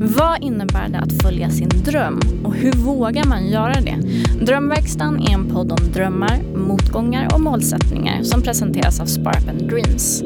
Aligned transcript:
Vad 0.00 0.42
innebär 0.42 0.88
det 0.88 0.98
att 0.98 1.22
följa 1.22 1.50
sin 1.50 1.68
dröm 1.68 2.20
och 2.44 2.54
hur 2.54 2.72
vågar 2.72 3.24
man 3.24 3.48
göra 3.48 3.74
det? 3.74 3.96
Drömverkstan 4.44 5.22
är 5.22 5.30
en 5.30 5.50
podd 5.50 5.72
om 5.72 5.92
drömmar, 5.92 6.42
motgångar 6.56 7.34
och 7.34 7.40
målsättningar 7.40 8.22
som 8.22 8.42
presenteras 8.42 9.00
av 9.00 9.06
Sparp 9.06 9.48
and 9.48 9.68
Dreams. 9.68 10.22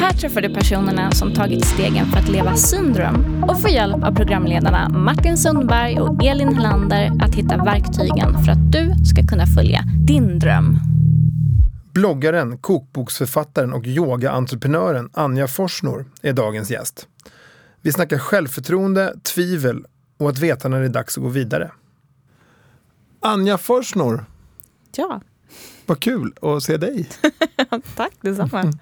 Här 0.00 0.12
träffar 0.12 0.40
du 0.40 0.54
personerna 0.54 1.10
som 1.10 1.34
tagit 1.34 1.64
stegen 1.64 2.06
för 2.06 2.18
att 2.18 2.28
leva 2.28 2.56
sin 2.56 2.92
dröm 2.92 3.44
och 3.48 3.60
får 3.60 3.70
hjälp 3.70 4.04
av 4.04 4.14
programledarna 4.14 4.88
Martin 4.88 5.38
Sundberg 5.38 6.00
och 6.00 6.24
Elin 6.24 6.54
Helander 6.54 7.12
att 7.20 7.34
hitta 7.34 7.64
verktygen 7.64 8.44
för 8.44 8.52
att 8.52 8.72
du 8.72 8.94
ska 9.04 9.26
kunna 9.26 9.46
följa 9.46 9.80
din 10.06 10.38
dröm. 10.38 10.78
Bloggaren, 11.92 12.58
kokboksförfattaren 12.58 13.72
och 13.72 13.86
yogaentreprenören 13.86 15.10
Anja 15.12 15.48
Forsnor 15.48 16.06
är 16.22 16.32
dagens 16.32 16.70
gäst. 16.70 17.06
Vi 17.88 17.92
snackar 17.92 18.18
självförtroende, 18.18 19.14
tvivel 19.22 19.86
och 20.18 20.28
att 20.28 20.38
veta 20.38 20.68
när 20.68 20.80
det 20.80 20.84
är 20.84 20.88
dags 20.88 21.18
att 21.18 21.22
gå 21.24 21.28
vidare. 21.28 21.70
Anja 23.20 23.58
Forsnor, 23.58 24.24
Ja, 24.96 25.20
vad 25.86 26.00
kul 26.00 26.34
att 26.42 26.62
se 26.62 26.76
dig. 26.76 27.08
tack 27.96 28.12
detsamma. 28.20 28.72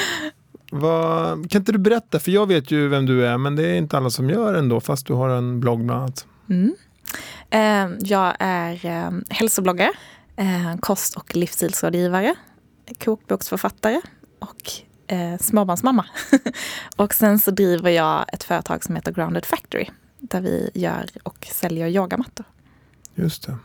Vad, 0.72 1.50
kan 1.50 1.60
inte 1.60 1.72
du 1.72 1.78
berätta, 1.78 2.18
för 2.18 2.30
jag 2.30 2.46
vet 2.46 2.70
ju 2.70 2.88
vem 2.88 3.06
du 3.06 3.26
är, 3.26 3.38
men 3.38 3.56
det 3.56 3.66
är 3.66 3.74
inte 3.74 3.96
alla 3.96 4.10
som 4.10 4.30
gör 4.30 4.54
ändå, 4.54 4.80
fast 4.80 5.06
du 5.06 5.12
har 5.12 5.28
en 5.28 5.60
blogg 5.60 5.84
bland 5.84 6.00
annat. 6.00 6.26
Mm. 6.48 6.74
Eh, 7.50 7.98
jag 8.08 8.36
är 8.38 8.86
eh, 8.86 9.10
hälsobloggare, 9.28 9.92
eh, 10.36 10.76
kost 10.80 11.16
och 11.16 11.36
livsstilsrådgivare, 11.36 12.34
kokboksförfattare 13.04 14.00
och 14.38 14.89
eh, 15.10 15.38
småbarnsmamma. 15.40 16.04
och 16.96 17.14
sen 17.14 17.38
så 17.38 17.50
driver 17.50 17.90
jag 17.90 18.24
ett 18.34 18.44
företag 18.44 18.84
som 18.84 18.96
heter 18.96 19.12
Grounded 19.12 19.44
Factory 19.46 19.86
där 20.18 20.40
vi 20.40 20.70
gör 20.74 21.06
och 21.22 21.46
säljer 21.52 21.88
yogamattor. 21.88 22.46
Just 23.14 23.46
det. 23.46 23.56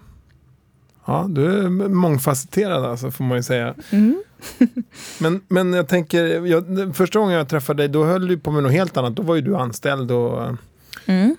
Ja, 1.06 1.26
du 1.30 1.60
är 1.60 1.70
mångfacetterad 1.90 2.86
alltså, 2.86 3.12
får 3.12 3.24
man 3.24 3.38
ju 3.38 3.44
säga. 3.44 3.76
Mm. 3.90 4.24
Men, 5.20 5.42
men 5.48 5.74
jag 5.74 5.88
tänker, 5.88 6.46
jag, 6.46 6.96
första 6.96 7.20
gången 7.20 7.36
jag 7.38 7.50
träffade 7.50 7.84
dig, 7.84 7.90
då 7.90 8.06
höll 8.06 8.28
du 8.28 8.38
på 8.40 8.52
med 8.52 8.64
något 8.64 8.72
helt 8.72 8.98
annat. 8.98 9.16
Då 9.16 9.24
var 9.24 9.36
ju 9.36 9.42
du 9.42 9.56
anställd 9.56 10.12
och 10.12 10.56
Mm. 11.06 11.36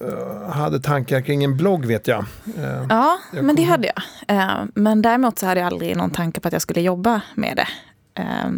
eh, 0.00 0.50
hade 0.50 0.80
tankar 0.80 1.20
kring 1.20 1.44
en 1.44 1.56
blogg 1.56 1.86
vet 1.86 2.08
jag. 2.08 2.24
Eh, 2.58 2.86
Ja, 2.88 3.18
Jag 3.32 3.44
men 3.44 3.56
det 3.56 3.62
hade 3.62 3.86
jag. 4.26 4.36
Eh, 4.38 4.64
Men 4.74 5.02
däremot 5.02 5.38
så 5.38 5.46
hade 5.46 5.60
jag 5.60 5.66
aldrig 5.66 5.96
någon 5.96 6.10
tanke 6.10 6.40
på 6.40 6.48
att 6.48 6.52
jag 6.52 6.62
skulle 6.62 6.80
jobba 6.80 7.20
med 7.34 7.56
det. 7.56 7.68
Eh, 8.14 8.50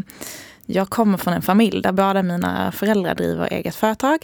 Jag 0.68 0.90
kommer 0.90 1.18
från 1.18 1.34
en 1.34 1.42
familj 1.42 1.82
där 1.82 1.92
båda 1.92 2.22
mina 2.22 2.72
föräldrar 2.72 3.14
driver 3.14 3.52
eget 3.52 3.74
företag. 3.74 4.18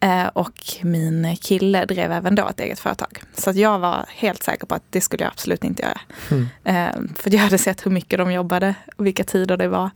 eh, 0.00 0.26
Och 0.26 0.52
min 0.82 1.36
kille 1.36 1.84
drev 1.84 2.12
även 2.12 2.34
då 2.34 2.48
ett 2.48 2.60
eget 2.60 2.78
företag. 2.80 3.22
Så 3.34 3.50
att 3.50 3.56
jag 3.56 3.78
var 3.78 4.04
helt 4.08 4.42
säker 4.42 4.66
på 4.66 4.74
att 4.74 4.82
det 4.90 5.00
skulle 5.00 5.22
jag 5.24 5.30
absolut 5.30 5.64
inte 5.64 5.82
göra. 5.82 6.00
Mm. 6.30 6.46
Eh, 6.64 7.00
För 7.16 7.30
jag 7.34 7.40
hade 7.40 7.58
sett 7.58 7.86
hur 7.86 7.90
mycket 7.90 8.18
de 8.18 8.32
jobbade, 8.32 8.74
och 8.96 9.06
vilka 9.06 9.24
tider 9.24 9.56
det 9.56 9.68
var 9.68 9.90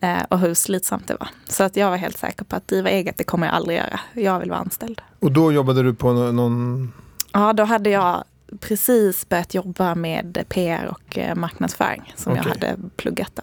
eh, 0.00 0.22
och 0.28 0.38
hur 0.38 0.54
slitsamt 0.54 1.08
det 1.08 1.16
var. 1.20 1.28
Så 1.48 1.64
att 1.64 1.76
jag 1.76 1.90
var 1.90 1.96
helt 1.96 2.18
säker 2.18 2.44
på 2.44 2.56
att 2.56 2.68
driva 2.68 2.90
eget, 2.90 3.18
det 3.18 3.24
kommer 3.24 3.46
jag 3.46 3.56
aldrig 3.56 3.78
göra. 3.78 4.00
Jag 4.12 4.38
vill 4.40 4.50
vara 4.50 4.60
anställd. 4.60 5.00
Och 5.20 5.32
då 5.32 5.52
jobbade 5.52 5.82
du 5.82 5.94
på 5.94 6.12
nå- 6.12 6.32
någon... 6.32 6.92
Ja, 7.32 7.52
då 7.52 7.64
hade 7.64 7.90
jag 7.90 8.24
precis 8.60 9.28
börjat 9.28 9.54
jobba 9.54 9.94
med 9.94 10.44
PR 10.48 10.84
och 10.86 11.18
eh, 11.18 11.34
marknadsföring 11.34 12.12
som 12.16 12.36
jag 12.36 12.46
Okej. 12.46 12.52
hade 12.52 12.76
pluggat. 12.96 13.32
Då. 13.34 13.42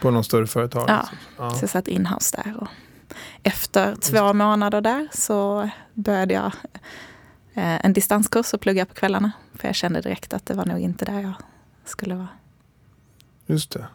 På 0.00 0.10
någon 0.10 0.24
större 0.24 0.46
företag? 0.46 0.84
Ja. 0.88 0.96
liksom. 1.10 1.18
ja. 1.44 1.50
Så 1.50 1.62
jag 1.62 1.70
satt 1.70 1.88
inhouse 1.88 2.42
där. 2.44 2.56
Och 2.60 2.68
efter 3.42 3.96
två 3.96 4.32
månader 4.32 4.80
där 4.80 5.08
så 5.12 5.68
började 5.94 6.34
jag 6.34 6.52
eh, 7.54 7.84
en 7.84 7.92
distanskurs 7.92 8.54
och 8.54 8.60
plugga 8.60 8.86
på 8.86 8.94
kvällarna. 8.94 9.32
För 9.54 9.68
jag 9.68 9.74
kände 9.74 10.00
direkt 10.00 10.32
att 10.32 10.46
det 10.46 10.54
var 10.54 10.66
nog 10.66 10.78
inte 10.78 11.04
där 11.04 11.20
jag 11.20 11.32
skulle 11.84 12.14
vara. 12.14 12.28
Just 13.46 13.70
det. 13.70 13.86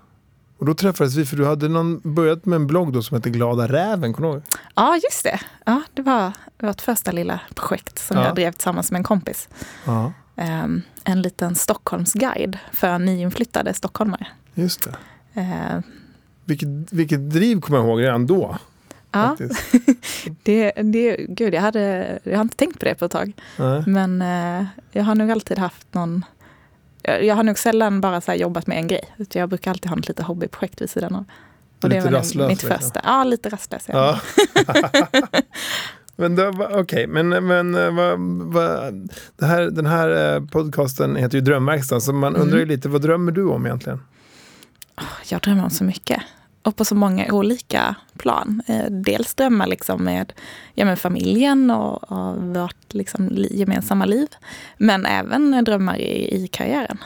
Och 0.58 0.66
då 0.66 0.74
träffades 0.74 1.16
vi, 1.16 1.26
för 1.26 1.38
du 1.38 1.46
hade 1.46 1.70
någon, 1.70 2.02
börjat 2.14 2.46
med 2.46 2.56
en 2.56 2.68
blogg 2.68 2.94
då 2.94 3.02
som 3.02 3.16
hette 3.16 3.30
Glada 3.30 3.68
Räven, 3.68 4.14
kommer 4.14 4.28
du 4.28 4.34
ihåg? 4.34 4.44
Ja, 4.76 5.00
just 5.04 5.24
det. 5.24 5.40
Ja, 5.66 5.82
det 5.94 6.02
var 6.02 6.32
vårt 6.60 6.82
första 6.82 7.12
lilla 7.12 7.40
projekt 7.56 8.00
som 8.00 8.18
Ja. 8.18 8.26
jag 8.26 8.36
drev 8.36 8.52
tillsammans 8.52 8.92
med 8.92 9.00
en 9.00 9.04
kompis. 9.04 9.50
Ja, 9.86 10.14
en 10.36 11.22
liten 11.22 11.56
Stockholmsguide 11.56 12.58
för 12.72 13.00
nyinflyttade 13.00 13.74
stockholmare. 13.74 14.28
just 14.54 14.84
det. 14.84 14.96
Eh, 15.42 15.80
Vilket, 16.46 16.70
vilket 16.94 17.30
driv 17.30 17.62
kommer 17.62 17.80
jag 17.80 17.88
ihåg 17.88 18.02
redan 18.02 18.26
då. 18.28 18.58
ja. 19.12 19.38
Det, 20.44 20.72
det, 20.72 21.16
gud, 21.30 21.54
jag, 21.54 21.62
hade, 21.62 22.20
jag 22.24 22.38
har 22.38 22.42
inte 22.42 22.56
tänkt 22.58 22.80
på 22.80 22.86
det 22.86 22.96
på 22.96 23.06
ett 23.06 23.12
tag. 23.12 23.32
Nej. 23.58 23.84
Men 23.88 24.22
eh, 24.22 24.66
jag 24.92 25.04
har 25.04 25.16
nog 25.16 25.32
alltid 25.32 25.58
haft 25.60 25.94
någon... 25.94 26.26
Jag, 27.02 27.24
jag 27.24 27.36
har 27.36 27.44
nog 27.44 27.58
sällan 27.60 28.02
bara 28.02 28.22
så 28.22 28.34
jobbat 28.34 28.68
med 28.68 28.78
en 28.78 28.88
grej. 28.88 29.04
Jag 29.34 29.50
brukar 29.50 29.72
alltid 29.72 29.90
ha 29.90 29.96
något 29.96 30.08
litet 30.08 30.26
hobbyprojekt 30.26 30.82
vid 30.82 30.90
sidan 30.90 31.16
av. 31.16 31.26
Och 31.82 31.90
Lite 31.90 32.02
det 32.02 32.06
var 32.06 32.12
rastlös, 32.20 32.50
mitt 32.50 32.64
liksom. 32.64 32.80
första. 32.80 33.02
Ja, 33.04 33.24
lite 33.24 33.50
rastlös. 33.50 33.84
Ja. 33.88 34.20
Men 36.16 36.36
va- 36.36 36.70
okej, 36.74 37.08
men, 37.08 37.30
men 37.30 37.76
eh, 37.76 37.92
vad, 37.96 38.20
vad, 38.54 38.94
det 39.38 39.46
här, 39.46 39.62
den 39.62 39.86
här 39.86 40.36
eh, 40.36 40.46
podcasten 40.46 41.16
heter 41.16 41.38
ju 41.38 41.42
Drömverkstan, 41.42 42.02
så 42.02 42.14
man 42.14 42.36
undrar 42.36 42.58
ju 42.58 42.64
Mm. 42.64 42.76
lite, 42.76 42.90
vad 42.90 43.02
drömmer 43.02 43.32
du 43.32 43.44
om 43.46 43.66
egentligen? 43.66 44.00
Jag 45.30 45.42
drömmer 45.42 45.64
om 45.64 45.70
så 45.70 45.84
mycket. 45.84 46.22
Och 46.64 46.76
på 46.76 46.86
så 46.86 46.96
många 46.96 47.34
olika 47.34 47.96
plan. 48.18 48.62
Eh, 48.68 48.86
dels 48.90 49.34
drömmar 49.34 49.68
liksom 49.68 50.04
med, 50.04 50.34
ja, 50.74 50.86
med 50.86 51.00
familjen 51.00 51.72
och, 51.72 52.12
och 52.12 52.36
vårt 52.44 52.94
liksom, 52.94 53.28
li, 53.30 53.60
gemensamma 53.60 54.06
liv. 54.06 54.28
Men 54.78 55.06
även 55.06 55.64
drömmar 55.64 55.98
i, 55.98 56.36
i 56.44 56.48
karriären. 56.48 56.98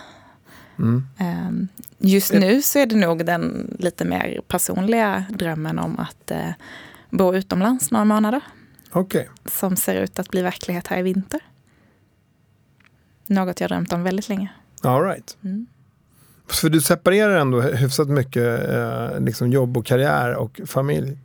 Mm. 0.79 1.03
Eh, 1.17 1.67
Just 1.99 2.33
Eh. 2.33 2.39
nu 2.39 2.61
så 2.61 2.79
är 2.79 2.85
det 2.85 2.95
nog 2.95 3.25
den 3.25 3.75
lite 3.79 4.05
mer 4.05 4.41
personliga 4.47 5.23
drömmen 5.29 5.79
om 5.79 5.99
att 5.99 6.31
eh, 6.31 6.49
bo 7.09 7.35
utomlands 7.35 7.91
några 7.91 8.05
månader. 8.05 8.41
Okej, 8.91 9.29
Som 9.45 9.75
ser 9.75 9.95
ut 9.95 10.19
att 10.19 10.29
bli 10.29 10.41
verklighet 10.41 10.87
här 10.87 10.97
i 10.97 11.01
vinter. 11.01 11.39
Något 13.27 13.59
jag 13.59 13.69
drömt 13.69 13.93
om 13.93 14.03
väldigt 14.03 14.29
länge. 14.29 14.51
all 14.81 15.03
right. 15.03 15.37
Mm. 15.43 15.67
För 16.47 16.69
du 16.69 16.81
separerar 16.81 17.37
ändå 17.37 17.61
hyfsat 17.61 18.07
mycket 18.07 18.69
eh, 18.69 19.19
liksom 19.19 19.51
jobb 19.51 19.77
och 19.77 19.85
karriär 19.85 20.35
och 20.35 20.59
familj. 20.65 21.17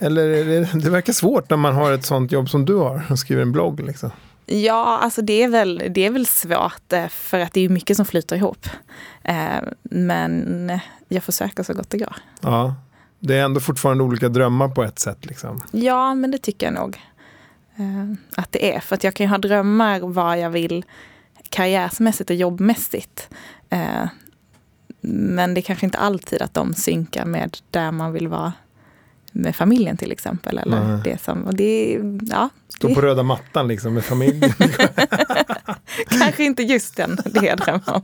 Eller 0.00 0.44
det, 0.44 0.68
det 0.82 0.90
verkar 0.90 1.12
svårt 1.12 1.50
när 1.50 1.56
man 1.56 1.74
har 1.74 1.92
ett 1.92 2.04
sånt 2.04 2.32
jobb 2.32 2.50
som 2.50 2.64
du 2.64 2.74
har 2.74 3.06
och 3.10 3.18
skriver 3.18 3.42
en 3.42 3.52
blogg. 3.52 3.80
Liksom. 3.80 4.10
Ja, 4.46 4.98
alltså 4.98 5.22
det 5.22 5.42
är, 5.42 5.48
väl, 5.48 5.82
det 5.90 6.06
är 6.06 6.10
väl 6.10 6.26
svårt 6.26 6.92
eh, 6.92 7.08
för 7.08 7.38
att 7.40 7.52
det 7.52 7.60
är 7.60 7.68
mycket 7.68 7.96
som 7.96 8.06
flyter 8.06 8.36
ihop. 8.36 8.66
Eh, 9.22 9.58
Men 9.82 10.72
jag 11.08 11.22
försöker 11.22 11.62
så 11.62 11.74
gott 11.74 11.90
det 11.90 11.98
går. 11.98 12.16
Ja, 12.40 12.74
det 13.20 13.36
är 13.36 13.44
ändå 13.44 13.60
fortfarande 13.60 14.04
olika 14.04 14.28
drömmar 14.28 14.68
på 14.68 14.82
ett 14.84 14.98
sätt. 14.98 15.26
Liksom. 15.26 15.62
Ja, 15.70 16.14
men 16.14 16.30
det 16.30 16.38
tycker 16.38 16.66
jag 16.66 16.74
nog 16.74 17.00
eh, 17.76 18.12
att 18.36 18.52
det 18.52 18.74
är. 18.74 18.80
För 18.80 18.94
att 18.94 19.04
jag 19.04 19.14
kan 19.14 19.26
ju 19.26 19.30
ha 19.30 19.38
drömmar 19.38 20.00
vad 20.00 20.38
jag 20.38 20.50
vill 20.50 20.84
karriärsmässigt 21.48 22.30
och 22.30 22.36
jobbmässigt. 22.36 23.28
Eh, 23.70 24.06
Men 25.00 25.54
det 25.54 25.60
är 25.60 25.62
kanske 25.62 25.86
inte 25.86 25.98
alltid 25.98 26.42
att 26.42 26.54
de 26.54 26.74
synkar 26.74 27.24
med 27.24 27.56
där 27.70 27.92
man 27.92 28.12
vill 28.12 28.28
vara 28.28 28.52
med 29.32 29.56
familjen 29.56 29.96
till 29.96 30.12
exempel. 30.12 30.58
Eller 30.58 31.00
det 31.04 31.22
som, 31.22 31.42
och 31.42 31.54
det, 31.54 31.98
ja, 32.22 32.48
Stå 32.68 32.94
på 32.94 33.00
röda 33.00 33.22
mattan 33.22 33.68
liksom 33.68 33.94
med 33.94 34.04
familjen. 34.04 34.52
kanske 36.18 36.44
inte 36.44 36.62
just 36.62 36.96
den, 36.96 37.18
det 37.24 37.46
jag 37.46 37.58
drömmer 37.58 37.94
om. 37.94 38.02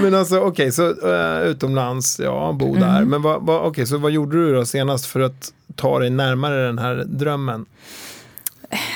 Men 0.00 0.14
alltså 0.14 0.40
okej, 0.40 0.72
så 0.72 0.88
uh, 1.08 1.42
utomlands, 1.42 2.20
ja, 2.20 2.52
bo 2.52 2.68
Mm. 2.76 2.80
där. 2.80 3.04
Men 3.04 3.22
vad, 3.22 3.42
vad, 3.46 3.66
okej, 3.66 3.86
så 3.86 3.98
vad 3.98 4.10
gjorde 4.12 4.36
du 4.36 4.54
då 4.54 4.64
senast 4.64 5.06
för 5.06 5.20
att 5.20 5.52
ta 5.74 5.98
dig 5.98 6.10
närmare 6.10 6.66
den 6.66 6.78
här 6.78 7.04
drömmen? 7.06 7.66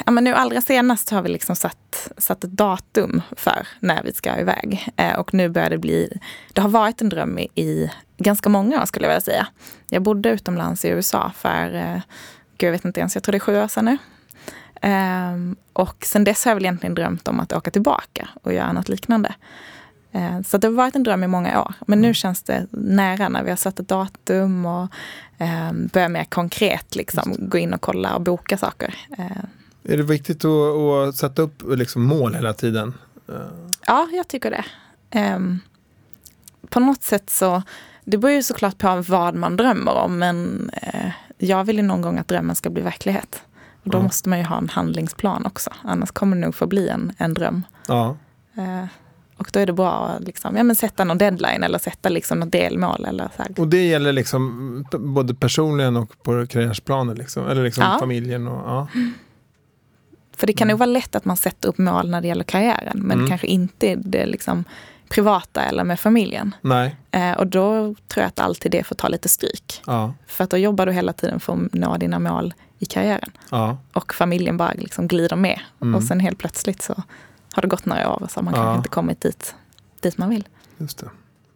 Ja, 0.06 0.12
men 0.12 0.24
nu 0.24 0.34
allra 0.34 0.60
senast 0.60 1.10
har 1.10 1.22
vi 1.22 1.28
liksom 1.28 1.56
satt, 1.56 2.12
satt 2.18 2.44
ett 2.44 2.50
datum 2.50 3.22
för 3.36 3.66
när 3.80 4.02
vi 4.02 4.12
ska 4.12 4.40
iväg. 4.40 4.88
Eh, 4.96 5.18
och 5.18 5.34
nu 5.34 5.48
börjar 5.48 5.70
det 5.70 5.78
bli, 5.78 6.18
det 6.52 6.60
har 6.60 6.68
varit 6.68 7.00
en 7.00 7.08
dröm 7.08 7.38
i, 7.38 7.48
i 7.54 7.90
ganska 8.16 8.48
många 8.48 8.82
år 8.82 8.86
skulle 8.86 9.06
jag 9.06 9.10
vilja 9.10 9.20
säga. 9.20 9.46
Jag 9.90 10.02
bodde 10.02 10.30
utomlands 10.30 10.84
i 10.84 10.88
USA 10.88 11.32
för, 11.36 11.74
eh, 11.74 12.00
gud 12.58 12.68
jag 12.68 12.72
vet 12.72 12.84
inte 12.84 13.00
ens, 13.00 13.14
jag 13.14 13.24
tror 13.24 13.32
det 13.32 13.36
är 13.38 13.40
sju 13.40 13.56
år 13.62 13.68
sedan 13.68 13.84
nu. 13.84 13.98
Ehm, 14.80 15.56
och 15.72 16.04
sen 16.06 16.24
dess 16.24 16.44
har 16.44 16.50
jag 16.50 16.56
väl 16.56 16.64
egentligen 16.64 16.94
drömt 16.94 17.28
om 17.28 17.40
att 17.40 17.52
åka 17.52 17.70
tillbaka 17.70 18.28
och 18.42 18.52
göra 18.52 18.72
något 18.72 18.88
liknande. 18.88 19.34
Eh, 20.12 20.40
Så 20.46 20.58
det 20.58 20.66
har 20.66 20.74
varit 20.74 20.96
en 20.96 21.02
dröm 21.02 21.24
i 21.24 21.26
många 21.26 21.60
år. 21.62 21.74
Men 21.86 22.00
nu 22.00 22.14
känns 22.14 22.42
det 22.42 22.66
nära 22.70 23.28
när 23.28 23.42
vi 23.44 23.50
har 23.50 23.56
satt 23.56 23.80
ett 23.80 23.88
datum 23.88 24.66
och 24.66 24.88
eh, 25.38 25.72
börjar 25.72 26.08
mer 26.08 26.24
konkret 26.24 26.96
liksom, 26.96 27.34
gå 27.38 27.58
in 27.58 27.74
och 27.74 27.80
kolla 27.80 28.14
och 28.14 28.20
boka 28.22 28.58
saker. 28.58 28.94
Eh, 29.18 29.92
Är 29.92 29.96
det 29.96 30.02
viktigt 30.02 30.44
att, 30.44 30.76
att 30.78 31.14
sätta 31.16 31.42
upp 31.42 31.62
liksom, 31.68 32.02
mål 32.04 32.34
hela 32.34 32.52
tiden? 32.52 32.94
Eh, 33.28 33.34
Ja, 33.86 34.08
jag 34.12 34.28
tycker 34.28 34.50
det. 34.50 34.64
Ehm, 35.10 35.60
på 36.68 36.80
något 36.80 37.02
sätt 37.02 37.30
så, 37.30 37.62
det 38.04 38.18
beror 38.18 38.32
ju 38.34 38.42
såklart 38.42 38.78
på 38.78 39.04
vad 39.08 39.34
man 39.34 39.56
drömmer 39.56 39.92
om, 39.94 40.18
men 40.18 40.70
eh, 40.82 41.10
jag 41.38 41.64
vill 41.64 41.76
ju 41.76 41.82
någon 41.82 42.02
gång 42.02 42.18
att 42.18 42.28
drömmen 42.28 42.56
ska 42.56 42.70
bli 42.70 42.82
verklighet. 42.82 43.42
Och 43.88 43.92
då 43.92 43.98
Ja. 43.98 44.02
måste 44.02 44.28
man 44.28 44.38
ju 44.38 44.44
ha 44.44 44.58
en 44.58 44.68
handlingsplan 44.68 45.46
också. 45.46 45.70
Annars 45.82 46.10
kommer 46.10 46.36
det 46.36 46.42
nog 46.42 46.54
förbli 46.54 46.88
en, 46.88 47.12
en 47.18 47.34
dröm. 47.34 47.62
Ja. 47.86 48.16
Eh, 48.56 48.84
och 49.36 49.50
då 49.52 49.60
är 49.60 49.66
det 49.66 49.72
bra 49.72 50.06
att 50.08 50.24
liksom, 50.24 50.56
ja, 50.56 50.62
men 50.62 50.76
sätta 50.76 51.04
någon 51.04 51.18
deadline 51.18 51.62
eller 51.62 51.78
sätta 51.78 52.08
liksom 52.08 52.40
något 52.40 52.52
delmål. 52.52 53.04
Eller 53.04 53.28
så 53.36 53.42
här. 53.42 53.50
Och 53.60 53.68
det 53.68 53.86
gäller 53.86 54.12
liksom 54.12 54.84
både 54.98 55.34
personligen 55.34 55.96
och 55.96 56.22
på 56.22 56.46
karriärsplanen? 56.46 57.16
Liksom. 57.16 57.48
Eller 57.48 57.64
liksom 57.64 57.84
Ja. 57.84 57.96
familjen? 58.00 58.48
Och, 58.48 58.70
ja. 58.70 58.86
För 60.36 60.46
det 60.46 60.52
kan 60.52 60.68
nog 60.68 60.78
vara 60.78 60.86
lätt 60.90 61.14
att 61.16 61.24
man 61.24 61.36
sätter 61.36 61.68
upp 61.68 61.78
mål 61.78 62.10
när 62.10 62.20
det 62.20 62.28
gäller 62.28 62.44
karriären. 62.44 62.98
Men 63.00 63.16
Mm. 63.18 63.28
kanske 63.28 63.46
inte 63.46 63.94
det 63.94 64.26
liksom 64.26 64.64
privata 65.08 65.62
eller 65.62 65.84
med 65.84 66.00
familjen. 66.00 66.54
Nej. 66.60 66.96
Eh, 67.10 67.32
och 67.32 67.46
då 67.46 67.94
tror 68.08 68.22
jag 68.22 68.24
att 68.26 68.40
alltid 68.40 68.72
det 68.72 68.84
får 68.84 68.94
ta 68.94 69.08
lite 69.08 69.28
stryk. 69.28 69.82
Ja. 69.86 70.14
För 70.26 70.44
att 70.44 70.50
då 70.50 70.56
jobbar 70.56 70.86
du 70.86 70.92
hela 70.92 71.12
tiden 71.12 71.40
för 71.40 71.52
att 71.52 71.74
nå 71.74 71.96
dina 71.96 72.18
mål 72.18 72.54
i 72.78 72.86
karriären. 72.86 73.30
Ja. 73.50 73.76
Och 73.92 74.14
familjen 74.14 74.56
bara 74.56 74.72
liksom 74.72 75.08
glider 75.08 75.36
med. 75.36 75.60
Mm. 75.82 75.94
Och 75.94 76.02
sen 76.02 76.20
helt 76.20 76.38
plötsligt 76.38 76.82
så 76.82 77.02
har 77.52 77.62
det 77.62 77.68
gått 77.68 77.86
några 77.86 78.10
år 78.14 78.22
och 78.22 78.30
så 78.30 78.38
har 78.40 78.44
man 78.44 78.54
Ja. 78.54 78.62
kanske 78.62 78.76
inte 78.76 78.88
kommit 78.88 79.20
dit, 79.20 79.54
dit 80.00 80.18
man 80.18 80.28
vill. 80.30 80.48
Just 80.78 80.98
det. 80.98 81.10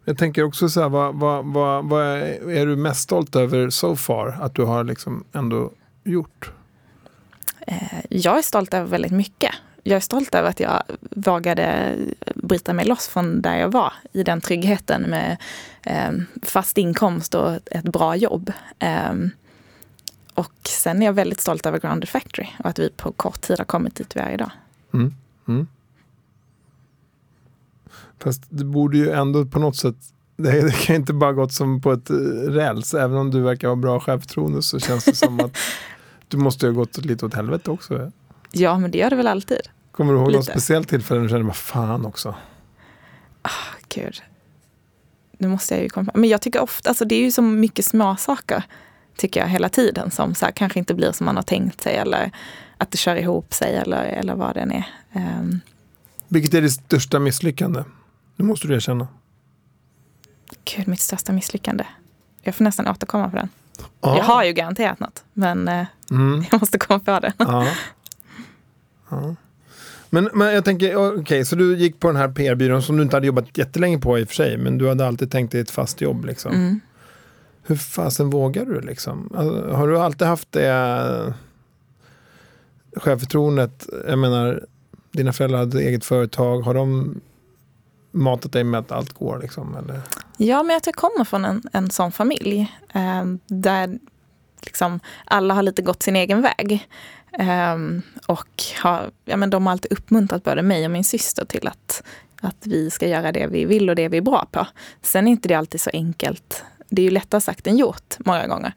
Jag 0.05 0.17
tänker 0.17 0.43
också 0.43 0.69
så 0.69 0.81
här, 0.81 0.89
vad, 0.89 1.15
vad, 1.15 1.45
vad, 1.45 1.85
vad 1.85 2.05
är, 2.05 2.49
är 2.51 2.65
du 2.65 2.75
mest 2.75 3.01
stolt 3.01 3.35
över 3.35 3.69
so 3.69 3.95
far? 3.95 4.37
Att 4.41 4.55
du 4.55 4.63
har 4.63 4.83
liksom 4.83 5.23
ändå 5.33 5.71
gjort? 6.03 6.51
Eh, 7.67 7.99
jag 8.09 8.37
är 8.37 8.41
stolt 8.41 8.73
över 8.73 8.87
väldigt 8.87 9.11
mycket. 9.11 9.51
Jag 9.83 9.95
är 9.95 9.99
stolt 9.99 10.35
över 10.35 10.49
att 10.49 10.59
jag 10.59 10.83
vågade 10.99 11.95
bryta 12.35 12.73
mig 12.73 12.85
loss 12.85 13.07
från 13.07 13.41
där 13.41 13.57
jag 13.57 13.71
var 13.71 13.93
i 14.13 14.23
den 14.23 14.41
tryggheten 14.41 15.01
med 15.01 15.37
eh, 15.83 16.11
fast 16.43 16.77
inkomst 16.77 17.35
och 17.35 17.53
ett, 17.53 17.67
ett 17.71 17.83
bra 17.83 18.15
jobb. 18.15 18.51
Eh, 20.35 20.39
och 20.39 20.53
sen 20.63 21.01
är 21.01 21.05
jag 21.05 21.13
väldigt 21.13 21.39
stolt 21.39 21.65
över 21.65 21.79
Grounded 21.79 22.09
Factory 22.09 22.47
och 22.59 22.65
att 22.65 22.79
vi 22.79 22.89
på 22.89 23.11
kort 23.11 23.41
tid 23.41 23.57
har 23.57 23.65
kommit 23.65 23.95
dit 23.95 24.15
vi 24.15 24.19
är 24.19 24.31
idag. 24.31 24.51
Mm. 24.93 25.13
Mm. 25.47 25.67
Fast 28.19 28.43
det 28.49 28.63
borde 28.63 28.97
ju 28.97 29.11
ändå 29.11 29.45
på 29.45 29.59
något 29.59 29.75
sätt 29.75 29.95
det, 30.37 30.61
det 30.65 30.71
kan 30.71 30.95
inte 30.95 31.13
bara 31.13 31.33
gått 31.33 31.53
som 31.53 31.81
på 31.81 31.91
ett 31.91 32.09
eh, 32.09 32.15
räls. 32.15 32.93
Även 32.93 33.17
om 33.17 33.31
du 33.31 33.41
verkar 33.41 33.67
ha 33.67 33.75
bra 33.75 33.99
självförtroende 33.99 34.61
så 34.61 34.79
känns 34.79 35.05
det 35.05 35.15
som 35.15 35.39
att 35.39 35.57
du 36.27 36.37
måste 36.37 36.65
ha 36.65 36.73
gått 36.73 37.05
lite 37.05 37.25
åt 37.25 37.33
helvete 37.33 37.71
också. 37.71 38.11
Ja, 38.51 38.77
men 38.77 38.91
det 38.91 38.97
gör 38.97 39.09
det 39.09 39.15
väl 39.15 39.27
alltid. 39.27 39.61
Kommer 39.91 40.13
du 40.13 40.19
ihåg 40.19 40.31
något 40.31 40.35
Lite. 40.35 40.51
speciellt 40.51 40.89
tillfälle 40.89 41.19
när 41.19 41.27
du 41.27 41.29
kände, 41.29 41.45
vad 41.45 41.55
fan 41.55 42.05
också? 42.05 42.35
Gud. 43.89 44.21
Nu 45.37 45.47
måste 45.47 45.73
jag 45.73 45.83
ju 45.83 45.89
komma. 45.89 46.11
Men 46.13 46.29
jag 46.29 46.41
tycker 46.41 46.61
ofta, 46.61 46.89
alltså 46.89 47.05
det 47.05 47.15
är 47.15 47.21
ju 47.21 47.31
så 47.31 47.41
mycket 47.41 47.85
små 47.85 48.15
saker 48.15 48.63
tycker 49.17 49.39
jag 49.39 49.47
hela 49.47 49.69
tiden 49.69 50.11
som 50.11 50.35
så 50.35 50.45
här, 50.45 50.51
kanske 50.51 50.79
inte 50.79 50.93
blir 50.93 51.11
som 51.11 51.25
man 51.25 51.35
har 51.35 51.43
tänkt 51.43 51.81
sig 51.81 51.95
eller 51.95 52.31
att 52.77 52.91
det 52.91 52.97
kör 52.97 53.15
ihop 53.15 53.53
sig 53.53 53.75
eller, 53.75 54.03
eller 54.03 54.35
vad 54.35 54.55
det 54.55 54.61
än 54.61 54.71
är. 54.71 54.85
Ehm, 55.13 55.59
Vilket 56.27 56.53
är 56.53 56.61
ditt 56.61 56.73
största 56.73 57.19
misslyckande? 57.19 57.83
Nu 58.35 58.45
måste 58.45 58.67
du 58.67 58.75
erkänna. 58.75 59.07
Gud, 60.75 60.87
mitt 60.87 60.99
största 60.99 61.31
misslyckande. 61.31 61.85
Jag 62.41 62.55
får 62.55 62.63
nästan 62.63 62.87
återkomma 62.87 63.29
på 63.29 63.35
den. 63.35 63.49
Ja. 64.01 64.17
Jag 64.17 64.23
har 64.23 64.43
ju 64.43 64.53
garanterat 64.53 64.99
något, 64.99 65.23
men 65.33 65.67
eh, 65.67 65.85
Mm. 66.11 66.45
jag 66.51 66.61
måste 66.61 66.77
komma 66.79 66.99
på 66.99 67.19
det. 67.19 67.33
Ja. 67.37 67.67
ja. 69.09 69.35
Men, 70.09 70.29
men 70.33 70.53
jag 70.53 70.65
tänker, 70.65 71.19
okej, 71.19 71.45
så 71.45 71.55
du 71.55 71.77
gick 71.77 71.99
på 71.99 72.07
den 72.07 72.15
här 72.15 72.27
PR-byrån 72.27 72.81
som 72.83 72.97
du 72.97 73.03
inte 73.03 73.15
hade 73.15 73.27
jobbat 73.27 73.57
jättelänge 73.57 73.97
på 73.97 74.19
i 74.19 74.23
och 74.23 74.27
för 74.27 74.35
sig, 74.35 74.57
men 74.57 74.77
du 74.77 74.87
hade 74.87 75.07
alltid 75.07 75.31
tänkt 75.31 75.51
dig 75.51 75.61
ett 75.61 75.71
fast 75.71 76.01
jobb 76.01 76.25
liksom. 76.25 76.51
Mm. 76.53 76.79
Hur 77.63 77.75
fasen 77.75 78.29
vågar 78.29 78.65
du 78.65 78.81
liksom? 78.81 79.29
Alltså, 79.35 79.71
har 79.71 79.87
du 79.87 79.99
alltid 79.99 80.27
haft 80.27 80.51
det 80.51 81.33
självförtroendet? 82.95 83.87
Jag 84.07 84.19
menar, 84.19 84.65
dina 85.11 85.33
föräldrar 85.33 85.59
hade 85.59 85.81
eget 85.81 86.05
företag, 86.05 86.61
har 86.61 86.73
de 86.73 87.15
matat 88.11 88.51
dig 88.51 88.63
med 88.63 88.79
att 88.79 88.91
allt 88.91 89.13
går 89.13 89.39
liksom? 89.39 89.75
Eller? 89.75 90.01
Ja, 90.37 90.63
men 90.63 90.77
att 90.77 90.85
jag 90.85 90.95
kommer 90.95 91.25
från 91.25 91.45
en, 91.45 91.63
en 91.73 91.89
sån 91.89 92.11
familj 92.11 92.71
eh, 92.93 93.25
där 93.47 93.99
liksom 94.61 94.99
alla 95.25 95.53
har 95.53 95.63
lite 95.63 95.81
gått 95.81 96.03
sin 96.03 96.15
egen 96.15 96.41
väg. 96.41 96.87
Eh, 97.39 97.77
och 98.27 98.63
har, 98.81 99.11
ja, 99.25 99.37
men 99.37 99.49
de 99.49 99.65
har 99.65 99.71
alltid 99.71 99.93
uppmuntrat 99.93 100.43
både 100.43 100.61
mig 100.61 100.85
och 100.85 100.91
min 100.91 101.03
syster 101.03 101.45
till 101.45 101.67
att, 101.67 102.03
att 102.41 102.67
vi 102.67 102.89
ska 102.89 103.07
göra 103.07 103.31
det 103.31 103.47
vi 103.47 103.65
vill 103.65 103.89
och 103.89 103.95
det 103.95 104.07
vi 104.07 104.17
är 104.17 104.21
bra 104.21 104.47
på. 104.51 104.67
Sen 105.01 105.27
är 105.27 105.31
inte 105.31 105.47
det 105.47 105.55
alltid 105.55 105.81
så 105.81 105.89
enkelt. 105.93 106.63
Det 106.95 107.01
är 107.01 107.03
ju 107.03 107.09
lättare 107.11 107.41
sagt 107.41 107.67
än 107.67 107.77
gjort 107.77 108.15
många 108.19 108.47
gånger. 108.47 108.73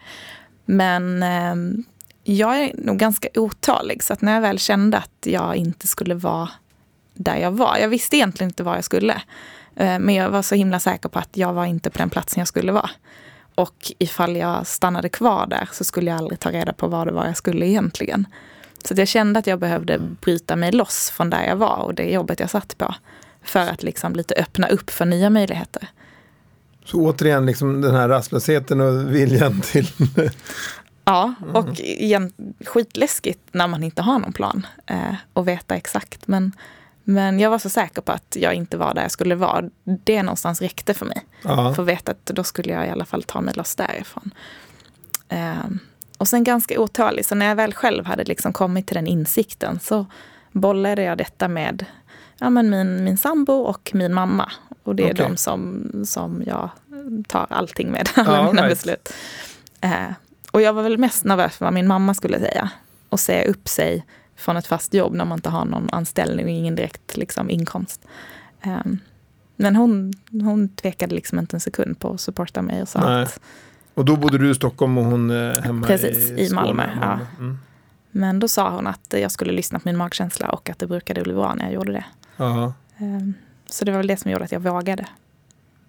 Men 0.64 1.22
eh, 1.22 1.54
jag 2.24 2.60
är 2.60 2.72
nog 2.74 2.98
ganska 2.98 3.28
otålig 3.34 4.02
så 4.02 4.12
att 4.12 4.20
när 4.20 4.34
jag 4.34 4.40
väl 4.40 4.58
kände 4.58 4.98
att 4.98 5.26
jag 5.26 5.56
inte 5.56 5.86
skulle 5.86 6.14
vara 6.14 6.48
där 7.14 7.36
jag 7.36 7.50
var. 7.50 7.76
Jag 7.76 7.88
visste 7.88 8.16
egentligen 8.16 8.50
inte 8.50 8.62
var 8.62 8.74
jag 8.74 8.84
skulle. 8.84 9.22
Eh, 9.76 9.98
Men 9.98 10.14
jag 10.14 10.30
var 10.30 10.42
så 10.42 10.54
himla 10.54 10.80
säker 10.80 11.08
på 11.08 11.18
att 11.18 11.36
jag 11.36 11.52
var 11.52 11.64
inte 11.64 11.90
på 11.90 11.98
den 11.98 12.10
platsen 12.10 12.40
jag 12.40 12.48
skulle 12.48 12.72
vara. 12.72 12.90
Och 13.54 13.92
ifall 13.98 14.36
jag 14.36 14.66
stannade 14.66 15.08
kvar 15.08 15.46
där 15.46 15.68
så 15.72 15.84
skulle 15.84 16.10
jag 16.10 16.18
aldrig 16.18 16.40
ta 16.40 16.50
reda 16.50 16.72
på 16.72 16.88
vad 16.88 17.06
det 17.06 17.12
var 17.12 17.26
jag 17.26 17.36
skulle 17.36 17.66
egentligen. 17.66 18.26
Så 18.84 18.94
att 18.94 18.98
jag 18.98 19.08
kände 19.08 19.38
att 19.38 19.46
jag 19.46 19.58
behövde 19.58 19.98
bryta 19.98 20.56
mig 20.56 20.72
loss 20.72 21.10
från 21.10 21.30
där 21.30 21.44
jag 21.44 21.56
var 21.56 21.76
och 21.76 21.94
det 21.94 22.10
jobbet 22.10 22.40
jag 22.40 22.50
satt 22.50 22.78
på. 22.78 22.94
För 23.42 23.60
att 23.68 23.82
liksom 23.82 24.12
lite 24.12 24.34
öppna 24.34 24.68
upp 24.68 24.90
för 24.90 25.04
nya 25.04 25.30
möjligheter. 25.30 25.88
Så 26.87 27.00
återigen, 27.00 27.47
liksom 27.47 27.81
den 27.81 27.94
här 27.94 28.09
rastlösheten 28.09 28.81
och 28.81 29.15
viljan 29.15 29.61
till... 29.61 29.88
Ja, 31.09 31.35
och 31.55 31.81
igen, 31.81 32.33
skitläskigt 32.67 33.41
när 33.53 33.69
man 33.69 33.83
inte 33.83 34.03
har 34.03 34.19
någon 34.19 34.33
plan 34.33 34.67
eh, 34.87 35.15
och 35.33 35.49
veta 35.49 35.77
exakt. 35.77 36.29
Men, 36.29 36.53
men 37.05 37.41
jag 37.41 37.50
var 37.50 37.59
så 37.59 37.69
säker 37.69 38.03
på 38.03 38.12
att 38.12 38.37
jag 38.41 38.55
inte 38.55 38.77
var 38.77 38.94
där 38.94 39.03
jag 39.03 39.11
skulle 39.11 39.35
vara. 39.35 39.71
Det 39.85 40.23
någonstans 40.23 40.62
räckte 40.62 40.94
för 40.94 41.06
mig. 41.06 41.27
Ja. 41.43 41.75
För 41.75 41.83
att 41.83 41.88
veta 41.88 42.12
att 42.12 42.27
då 42.27 42.44
skulle 42.44 42.73
jag 42.73 42.87
i 42.87 42.91
alla 42.91 43.05
fall 43.05 43.23
ta 43.23 43.41
mig 43.41 43.55
loss 43.55 43.75
därifrån. 43.75 44.31
Ehm, 45.29 45.79
och 46.19 46.29
sen 46.29 46.44
ganska 46.44 46.81
otålig, 46.81 47.27
så 47.27 47.35
när 47.35 47.47
jag 47.47 47.56
väl 47.56 47.75
själv 47.75 48.06
hade 48.06 48.25
liksom 48.25 48.53
kommit 48.53 48.87
till 48.87 48.97
den 48.97 49.06
insikten 49.06 49.81
så 49.81 50.06
bollade 50.53 51.03
jag 51.03 51.19
detta 51.19 51.49
med 51.49 51.85
ja, 52.38 52.50
men 52.50 52.71
min, 52.71 53.05
min 53.05 53.19
sambo 53.19 53.53
och 53.53 53.91
min 53.94 54.15
mamma. 54.15 54.53
Och 54.87 54.97
det 54.97 55.03
är 55.03 55.12
Okej. 55.15 55.27
de 55.29 55.37
som, 55.37 55.91
som 56.06 56.43
jag 56.47 56.71
tar 57.29 57.47
allting 57.50 57.91
med, 57.91 58.09
alla 58.17 58.37
Ja, 58.37 58.47
mina 58.47 58.62
right. 58.62 58.77
beslut. 58.77 59.12
Eh, 59.81 60.11
och 60.50 60.62
jag 60.62 60.73
var 60.73 60.83
väl 60.83 60.99
mest 60.99 61.25
nervös 61.25 61.56
för 61.56 61.65
vad 61.65 61.75
min 61.75 61.87
mamma 61.87 62.15
skulle 62.15 62.38
säga. 62.38 62.71
Och 63.09 63.21
säga 63.21 63.44
upp 63.44 63.69
sig 63.69 64.05
från 64.37 64.56
ett 64.56 64.67
fast 64.67 64.94
jobb 64.94 65.15
när 65.15 65.25
man 65.25 65.38
inte 65.38 65.50
har 65.50 65.64
någon 65.64 65.88
anställning 65.93 66.45
och 66.45 66.50
ingen 66.50 66.75
direkt 66.75 67.16
liksom, 67.16 67.50
inkomst. 67.50 68.07
Ehm, 68.62 68.99
men 69.57 69.76
hon, 69.76 70.12
hon 70.31 70.69
tvekade 70.69 71.14
liksom 71.14 71.38
inte 71.38 71.57
en 71.57 71.61
sekund 71.61 71.99
på 71.99 72.12
att 72.12 72.21
supporta 72.21 72.62
mig 72.62 72.83
och 72.83 72.88
sa 72.88 73.00
Nej. 73.11 73.23
att 73.23 73.40
Och 73.95 74.05
då 74.05 74.16
bodde 74.16 74.38
du 74.38 74.50
i 74.50 74.55
Stockholm 74.55 74.99
och 74.99 75.05
hon 75.05 75.31
eh, 75.31 75.62
hemma 75.62 75.87
Precis, 75.87 76.31
i 76.31 76.47
Skåne, 76.47 76.62
Malmö, 76.62 76.85
ja. 77.00 77.19
Mm. 77.38 77.59
Men 78.11 78.40
då 78.40 78.49
sa 78.49 78.71
hon 78.71 78.87
att 78.87 79.14
jag 79.21 79.31
skulle 79.31 79.52
lyssna 79.52 79.78
på 79.78 79.88
min 79.88 79.97
magkänsla 79.97 80.49
och 80.49 80.71
att 80.71 80.78
det 80.78 80.87
brukade 80.87 81.23
bli 81.23 81.33
bra 81.35 81.55
när 81.55 81.64
jag 81.64 81.75
gjorde 81.75 81.93
det. 81.93 82.05
Ja. 82.37 82.73
Så 83.70 83.85
det 83.85 83.90
var 83.90 83.99
väl 83.99 84.06
det 84.06 84.16
som 84.16 84.30
gjorde 84.30 84.44
att 84.44 84.52
jag 84.52 84.61
vågade. 84.61 85.06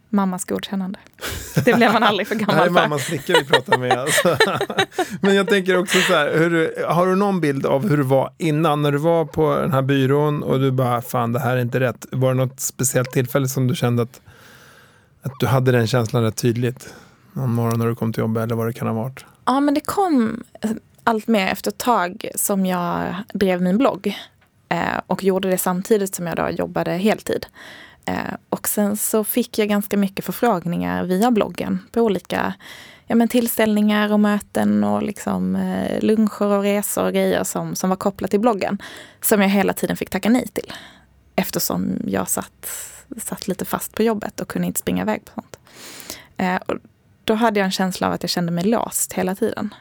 Mammas 0.09 0.45
godkännande. 0.45 0.99
Det 1.65 1.73
blev 1.73 1.93
man 1.93 2.03
aldrig 2.03 2.27
för 2.27 2.35
Det 2.45 2.45
här 2.45 2.53
gammal 2.53 2.67
är 2.67 2.73
för. 2.73 2.89
mammas 2.89 3.03
flicka 3.03 3.33
vi 3.33 3.45
pratar 3.45 3.77
med. 3.77 3.91
Alltså. 3.91 4.37
Men 5.21 5.35
jag 5.35 5.47
tänker 5.47 5.77
också 5.77 5.99
så 5.99 6.13
här, 6.13 6.37
hur, 6.37 6.83
har 6.87 7.07
du 7.07 7.15
någon 7.15 7.41
bild 7.41 7.65
av 7.65 7.89
hur 7.89 7.97
det 7.97 8.03
var 8.03 8.33
innan, 8.37 8.81
när 8.81 8.91
du 8.91 8.97
var 8.97 9.25
på 9.25 9.55
den 9.55 9.71
här 9.71 9.81
byrån 9.81 10.43
och 10.43 10.59
du 10.59 10.71
bara, 10.71 11.01
fan 11.01 11.33
det 11.33 11.39
här 11.39 11.57
är 11.57 11.61
inte 11.61 11.79
rätt. 11.79 12.05
Var 12.11 12.29
det 12.29 12.45
något 12.45 12.59
speciellt 12.59 13.11
tillfälle 13.11 13.47
som 13.47 13.67
du 13.67 13.75
kände 13.75 14.03
att, 14.03 14.21
att 15.21 15.31
du 15.39 15.45
hade 15.47 15.71
den 15.71 15.87
känslan 15.87 16.23
rätt 16.23 16.37
tydligt? 16.37 16.93
Någon 17.33 17.53
morgon 17.53 17.79
när 17.79 17.87
du 17.87 17.95
kom 17.95 18.13
till 18.13 18.21
jobbet 18.21 18.43
eller 18.43 18.55
vad 18.55 18.67
det 18.67 18.73
kan 18.73 18.87
ha 18.87 18.93
varit? 18.93 19.25
Ja, 19.45 19.59
men 19.59 19.73
det 19.73 19.81
kom 19.81 20.43
allt 21.03 21.27
mer 21.27 21.47
efter 21.47 21.71
ett 21.71 21.77
tag 21.77 22.29
som 22.35 22.65
jag 22.65 23.15
drev 23.33 23.61
min 23.61 23.77
blogg. 23.77 24.17
Eh, 24.69 25.01
och 25.07 25.23
gjorde 25.23 25.49
det 25.49 25.57
samtidigt 25.57 26.15
som 26.15 26.27
jag 26.27 26.35
då 26.35 26.49
jobbade 26.49 26.91
heltid. 26.91 27.45
Eh, 28.05 28.33
och 28.49 28.67
sen 28.67 28.97
så 28.97 29.23
fick 29.23 29.57
jag 29.57 29.69
ganska 29.69 29.97
mycket 29.97 30.25
förfrågningar 30.25 31.03
via 31.03 31.31
bloggen 31.31 31.79
på 31.91 32.01
olika 32.01 32.53
ja, 33.07 33.15
men 33.15 33.27
tillställningar 33.27 34.13
och 34.13 34.19
möten 34.19 34.83
och 34.83 35.03
liksom, 35.03 35.55
eh, 35.55 36.01
luncher 36.01 36.45
och 36.45 36.63
resor 36.63 37.05
och 37.05 37.13
grejer 37.13 37.43
som, 37.43 37.75
som 37.75 37.89
var 37.89 37.97
kopplat 37.97 38.31
till 38.31 38.39
bloggen. 38.39 38.81
Som 39.21 39.41
jag 39.41 39.49
hela 39.49 39.73
tiden 39.73 39.97
fick 39.97 40.09
tacka 40.09 40.29
nej 40.29 40.47
till. 40.47 40.73
Eftersom 41.35 42.01
jag 42.07 42.29
satt, 42.29 42.69
satt 43.17 43.47
lite 43.47 43.65
fast 43.65 43.95
på 43.95 44.03
jobbet 44.03 44.39
och 44.39 44.47
kunde 44.47 44.67
inte 44.67 44.79
springa 44.79 45.01
iväg 45.01 45.25
på 45.25 45.31
sånt. 45.35 45.59
Eh, 46.37 46.55
och 46.55 46.75
då 47.23 47.33
hade 47.33 47.59
jag 47.59 47.65
en 47.65 47.71
känsla 47.71 48.07
av 48.07 48.13
att 48.13 48.23
jag 48.23 48.29
kände 48.29 48.51
mig 48.51 48.63
låst 48.63 49.13
hela 49.13 49.35
tiden. 49.35 49.73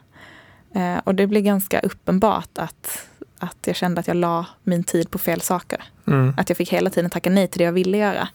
Eh, 0.75 0.99
och 1.05 1.15
det 1.15 1.27
blev 1.27 1.43
ganska 1.43 1.81
uppenbart 1.81 2.59
att, 2.59 3.09
att 3.39 3.57
jag 3.67 3.77
kände 3.77 4.01
att 4.01 4.09
jag 4.09 4.17
la 4.17 4.47
min 4.63 4.85
tid 4.85 5.11
på 5.11 5.19
fel 5.19 5.41
saker. 5.41 5.83
Mm. 6.07 6.35
Att 6.37 6.51
jag 6.51 6.57
fick 6.57 6.73
hela 6.73 6.91
tiden 6.91 7.11
tacka 7.11 7.31
nej 7.31 7.49
till 7.49 7.59
det 7.59 7.65
jag 7.65 7.73
ville 7.73 7.99
göra. 7.99 8.29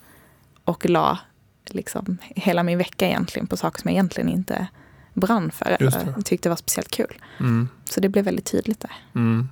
Och 0.65 0.89
la 0.89 1.17
liksom 1.65 2.17
hela 2.35 2.63
min 2.63 2.77
vecka 2.77 3.07
egentligen 3.07 3.47
på 3.47 3.57
saker 3.57 3.81
som 3.81 3.89
jag 3.89 3.93
egentligen 3.93 4.29
inte 4.29 4.67
brann 5.13 5.51
för 5.51 5.65
eller 5.79 6.21
tyckte 6.21 6.49
var 6.49 6.55
speciellt 6.55 6.91
kul. 6.91 7.21
Mm. 7.39 7.69
Så 7.83 7.99
det 7.99 8.09
blev 8.09 8.25
väldigt 8.25 8.45
tydligt 8.45 8.79
där. 8.79 8.91
Mm. 9.15 9.49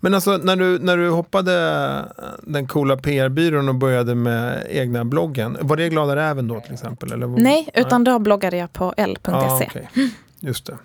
Men 0.00 0.14
alltså 0.14 0.36
när 0.36 0.56
du, 0.56 0.78
när 0.78 0.96
du 0.96 1.10
hoppade 1.10 1.52
den 2.42 2.66
coola 2.66 2.96
PR-byrån 2.96 3.68
och 3.68 3.74
började 3.74 4.14
med 4.14 4.66
egna 4.70 5.04
bloggen, 5.04 5.56
var 5.60 5.76
det 5.76 5.88
Glada 5.88 6.16
Räven 6.16 6.48
då 6.48 6.60
till 6.60 6.72
exempel? 6.72 7.12
Eller? 7.12 7.26
vad- 7.26 7.40
Nej, 7.42 7.68
utan 7.74 8.04
då 8.04 8.18
bloggade 8.18 8.56
jag 8.56 8.72
på 8.72 8.94
l.se. 8.96 9.30
Ja, 9.32 9.60
okej. 9.66 9.88
Just 10.40 10.66
det. 10.66 10.78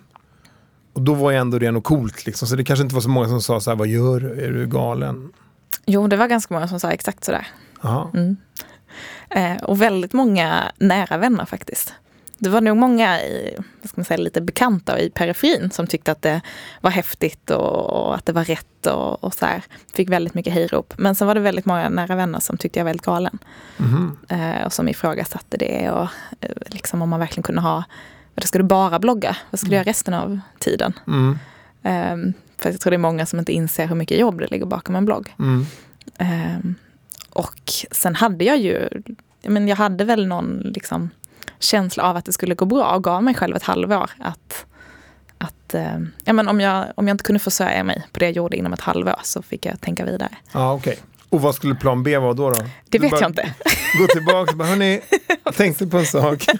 Och 1.00 1.04
då 1.04 1.14
var 1.14 1.32
jag 1.32 1.40
ändå 1.40 1.58
det 1.58 1.70
något 1.70 1.84
coolt 1.84 2.26
liksom, 2.26 2.48
så 2.48 2.56
det 2.56 2.64
kanske 2.64 2.82
inte 2.82 2.94
var 2.94 3.02
så 3.02 3.08
många 3.08 3.28
som 3.28 3.42
sa 3.42 3.60
så 3.60 3.70
här, 3.70 3.76
vad 3.76 3.88
gör 3.88 4.20
du? 4.20 4.44
Är 4.44 4.52
du 4.52 4.66
galen? 4.66 5.32
Jo, 5.86 6.06
det 6.06 6.16
var 6.16 6.26
ganska 6.26 6.54
många 6.54 6.68
som 6.68 6.80
sa 6.80 6.90
exakt 6.90 7.24
sådär. 7.24 7.46
Mm. 8.14 8.36
Eh, 9.30 9.62
och 9.62 9.82
väldigt 9.82 10.12
många 10.12 10.72
nära 10.78 11.16
vänner 11.16 11.44
faktiskt. 11.44 11.94
Det 12.38 12.48
var 12.48 12.60
nog 12.60 12.76
många 12.76 13.20
i, 13.20 13.54
vad 13.82 13.88
ska 13.88 14.00
man 14.00 14.04
säga, 14.04 14.18
lite 14.18 14.40
bekanta 14.40 15.00
i 15.00 15.10
periferin 15.10 15.70
som 15.70 15.86
tyckte 15.86 16.12
att 16.12 16.22
det 16.22 16.40
var 16.80 16.90
häftigt 16.90 17.50
och, 17.50 17.90
och 17.90 18.14
att 18.14 18.26
det 18.26 18.32
var 18.32 18.44
rätt 18.44 18.86
och, 18.86 19.24
och 19.24 19.34
så 19.34 19.46
här. 19.46 19.62
Fick 19.94 20.08
väldigt 20.08 20.34
mycket 20.34 20.52
hejrop. 20.52 20.94
Men 20.98 21.14
sen 21.14 21.26
var 21.26 21.34
det 21.34 21.40
väldigt 21.40 21.66
många 21.66 21.88
nära 21.88 22.16
vänner 22.16 22.40
som 22.40 22.56
tyckte 22.56 22.78
jag 22.78 22.84
var 22.84 22.88
väldigt 22.88 23.06
galen. 23.06 23.38
Mhm. 23.76 24.18
Eh, 24.28 24.66
och 24.66 24.72
som 24.72 24.88
ifrågasatte 24.88 25.56
det 25.56 25.90
och 25.90 26.08
eh, 26.40 26.50
liksom 26.66 27.02
om 27.02 27.08
man 27.08 27.20
verkligen 27.20 27.42
kunde 27.42 27.60
ha, 27.60 27.84
vad 28.44 28.48
ska 28.48 28.58
du 28.58 28.64
bara 28.64 28.98
blogga? 28.98 29.36
Vad 29.50 29.60
ska 29.60 29.68
du 29.68 29.74
göra 29.74 29.84
resten 29.84 30.14
av 30.14 30.40
tiden? 30.58 30.92
Mm. 31.06 31.38
Eh, 31.82 32.34
för 32.58 32.70
jag 32.70 32.80
tror 32.80 32.90
det 32.90 32.96
är 32.96 32.98
många 32.98 33.26
som 33.26 33.38
inte 33.38 33.52
inser 33.52 33.86
hur 33.86 33.96
mycket 33.96 34.18
jobb 34.18 34.38
det 34.38 34.50
ligger 34.50 34.66
bakom 34.66 34.96
en 34.96 35.04
blogg. 35.04 35.34
Mm. 35.38 35.66
Ehm, 36.18 36.74
och 37.30 37.72
sen 37.90 38.14
hade 38.14 38.44
jag 38.44 38.58
ju, 38.58 38.88
men 39.42 39.68
jag 39.68 39.76
hade 39.76 40.04
väl 40.04 40.26
någon 40.26 40.60
liksom, 40.74 41.10
känsla 41.58 42.02
av 42.02 42.16
att 42.16 42.24
det 42.24 42.32
skulle 42.32 42.54
gå 42.54 42.64
bra 42.64 42.94
och 42.94 43.04
gav 43.04 43.22
mig 43.22 43.34
själv 43.34 43.56
ett 43.56 43.62
halvår 43.62 44.10
att, 44.18 44.66
att 45.38 45.74
ehm, 45.74 46.12
ja, 46.24 46.32
men 46.32 46.48
om, 46.48 46.60
jag, 46.60 46.86
om 46.94 47.08
jag 47.08 47.14
inte 47.14 47.24
kunde 47.24 47.40
försörja 47.40 47.84
mig 47.84 48.06
på 48.12 48.18
det 48.18 48.26
jag 48.26 48.36
gjorde 48.36 48.56
inom 48.56 48.72
ett 48.72 48.80
halvår 48.80 49.20
så 49.22 49.42
fick 49.42 49.66
jag 49.66 49.80
tänka 49.80 50.04
vidare. 50.04 50.36
Ja, 50.52 50.72
okej. 50.72 50.98
Och 51.30 51.40
vad 51.40 51.54
skulle 51.54 51.74
plan 51.74 52.02
B 52.02 52.18
vara 52.18 52.34
då? 52.34 52.50
då? 52.50 52.60
Det 52.88 52.98
vet 52.98 53.10
bara 53.10 53.20
jag 53.20 53.30
inte. 53.30 53.54
Gå 53.98 54.06
tillbaka 54.06 54.52
och 54.52 54.58
bara, 54.58 54.68
hörni, 54.68 55.00
jag 55.44 55.54
tänkte 55.54 55.86
på 55.86 55.98
en 55.98 56.06
sak. 56.06 56.44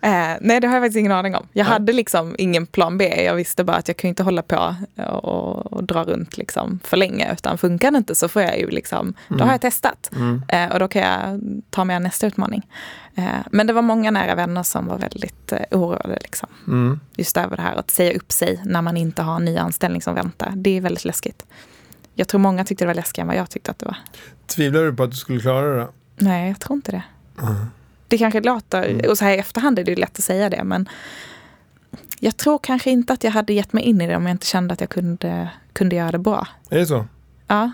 Eh, 0.00 0.36
nej, 0.40 0.60
det 0.60 0.66
har 0.66 0.74
jag 0.74 0.82
faktiskt 0.82 0.98
ingen 0.98 1.12
aning 1.12 1.34
om. 1.34 1.46
Jag 1.52 1.64
Nej. 1.64 1.72
hade 1.72 1.92
liksom 1.92 2.34
ingen 2.38 2.66
plan 2.66 2.98
B. 2.98 3.24
Jag 3.24 3.34
visste 3.34 3.64
bara 3.64 3.76
att 3.76 3.88
jag 3.88 3.96
kunde 3.96 4.08
inte 4.08 4.22
hålla 4.22 4.42
på 4.42 4.76
och, 4.96 5.72
och 5.72 5.84
dra 5.84 6.04
runt 6.04 6.36
liksom 6.36 6.80
för 6.84 6.96
länge. 6.96 7.32
Utan 7.32 7.58
funkar 7.58 7.90
det 7.90 7.98
inte 7.98 8.14
så 8.14 8.28
får 8.28 8.42
jag 8.42 8.58
ju 8.58 8.70
liksom, 8.70 9.14
då 9.28 9.44
har 9.44 9.52
jag 9.52 9.60
testat. 9.60 10.10
Mm. 10.16 10.42
Eh, 10.48 10.72
och 10.72 10.78
då 10.78 10.88
kan 10.88 11.02
jag 11.02 11.40
ta 11.70 11.84
mig 11.84 11.96
an 11.96 12.02
nästa 12.02 12.26
utmaning. 12.26 12.66
Eh, 13.14 13.24
men 13.50 13.66
det 13.66 13.72
var 13.72 13.82
många 13.82 14.10
nära 14.10 14.34
vänner 14.34 14.62
som 14.62 14.86
var 14.86 14.98
väldigt 14.98 15.52
eh, 15.52 15.60
oroade. 15.70 16.18
Liksom. 16.22 16.48
Mm. 16.66 17.00
Just 17.16 17.36
över 17.36 17.56
det 17.56 17.62
här 17.62 17.76
att 17.76 17.90
säga 17.90 18.12
upp 18.14 18.32
sig 18.32 18.60
när 18.64 18.82
man 18.82 18.96
inte 18.96 19.22
har 19.22 19.36
en 19.36 19.44
ny 19.44 19.56
anställning 19.56 20.02
som 20.02 20.14
väntar. 20.14 20.52
Det 20.56 20.76
är 20.76 20.80
väldigt 20.80 21.04
läskigt. 21.04 21.44
Jag 22.14 22.28
tror 22.28 22.38
många 22.40 22.64
tyckte 22.64 22.84
det 22.84 22.86
var 22.86 22.94
läskigare 22.94 23.22
än 23.24 23.28
vad 23.28 23.36
jag 23.36 23.50
tyckte 23.50 23.70
att 23.70 23.78
det 23.78 23.86
var. 23.86 23.96
Tvivlar 24.46 24.82
du 24.82 24.92
på 24.94 25.02
att 25.02 25.10
du 25.10 25.16
skulle 25.16 25.40
klara 25.40 25.76
det? 25.76 25.88
Nej, 26.16 26.48
jag 26.48 26.60
tror 26.60 26.76
inte 26.76 26.90
det. 26.92 27.02
Mm. 27.42 27.54
Det 28.08 28.18
kanske 28.18 28.40
låter, 28.40 28.82
Mm. 28.82 29.10
och 29.10 29.18
så 29.18 29.24
här 29.24 29.32
i 29.34 29.38
efterhand 29.38 29.78
är 29.78 29.84
det 29.84 29.90
ju 29.90 29.96
lätt 29.96 30.18
att 30.18 30.24
säga 30.24 30.50
det, 30.50 30.64
men 30.64 30.88
jag 32.20 32.36
tror 32.36 32.58
kanske 32.62 32.90
inte 32.90 33.12
att 33.12 33.24
jag 33.24 33.30
hade 33.30 33.52
gett 33.52 33.72
mig 33.72 33.84
in 33.84 34.00
i 34.00 34.06
det 34.06 34.16
om 34.16 34.22
jag 34.26 34.30
inte 34.30 34.46
kände 34.46 34.74
att 34.74 34.80
jag 34.80 34.90
kunde, 34.90 35.50
kunde 35.72 35.96
göra 35.96 36.12
det 36.12 36.18
bra. 36.18 36.48
Är 36.70 36.78
det 36.78 36.86
så? 36.86 37.06
Ja, 37.46 37.72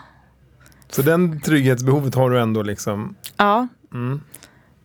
Så 0.91 1.03
den 1.03 1.41
trygghetsbehovet 1.41 2.15
har 2.15 2.31
du 2.31 2.41
ändå 2.41 2.63
liksom? 2.63 3.15
ja 3.37 3.69
Mm. 3.93 4.21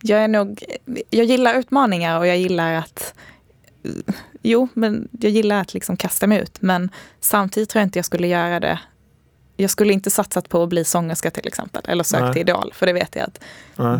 jag 0.02 0.20
är 0.24 0.28
nog, 0.28 0.62
jag 1.10 1.24
gillar 1.26 1.54
utmaningar 1.54 2.18
och 2.18 2.26
jag 2.26 2.38
gillar 2.38 2.72
att 2.74 3.14
Jo, 4.42 4.68
men 4.74 5.08
jag 5.20 5.30
gillar 5.32 5.60
att 5.60 5.74
liksom 5.74 5.96
kasta 5.96 6.26
mig 6.26 6.38
ut. 6.42 6.62
Men 6.62 6.90
samtidigt 7.20 7.70
tror 7.70 7.80
jag 7.80 7.86
inte 7.86 7.98
jag 7.98 8.06
skulle 8.06 8.26
göra 8.26 8.60
det. 8.60 8.78
Jag 9.56 9.70
skulle 9.70 9.92
inte 9.92 10.10
satsat 10.10 10.48
på 10.48 10.62
att 10.62 10.68
bli 10.68 10.84
sångerska 10.84 11.30
till 11.30 11.46
exempel. 11.46 11.82
Eller 11.88 12.04
sökt 12.04 12.22
Nej. 12.22 12.32
till 12.32 12.40
Idol. 12.42 12.72
För 12.74 12.86
det 12.86 12.92
vet 12.92 13.16
jag 13.16 13.24
att 13.24 13.40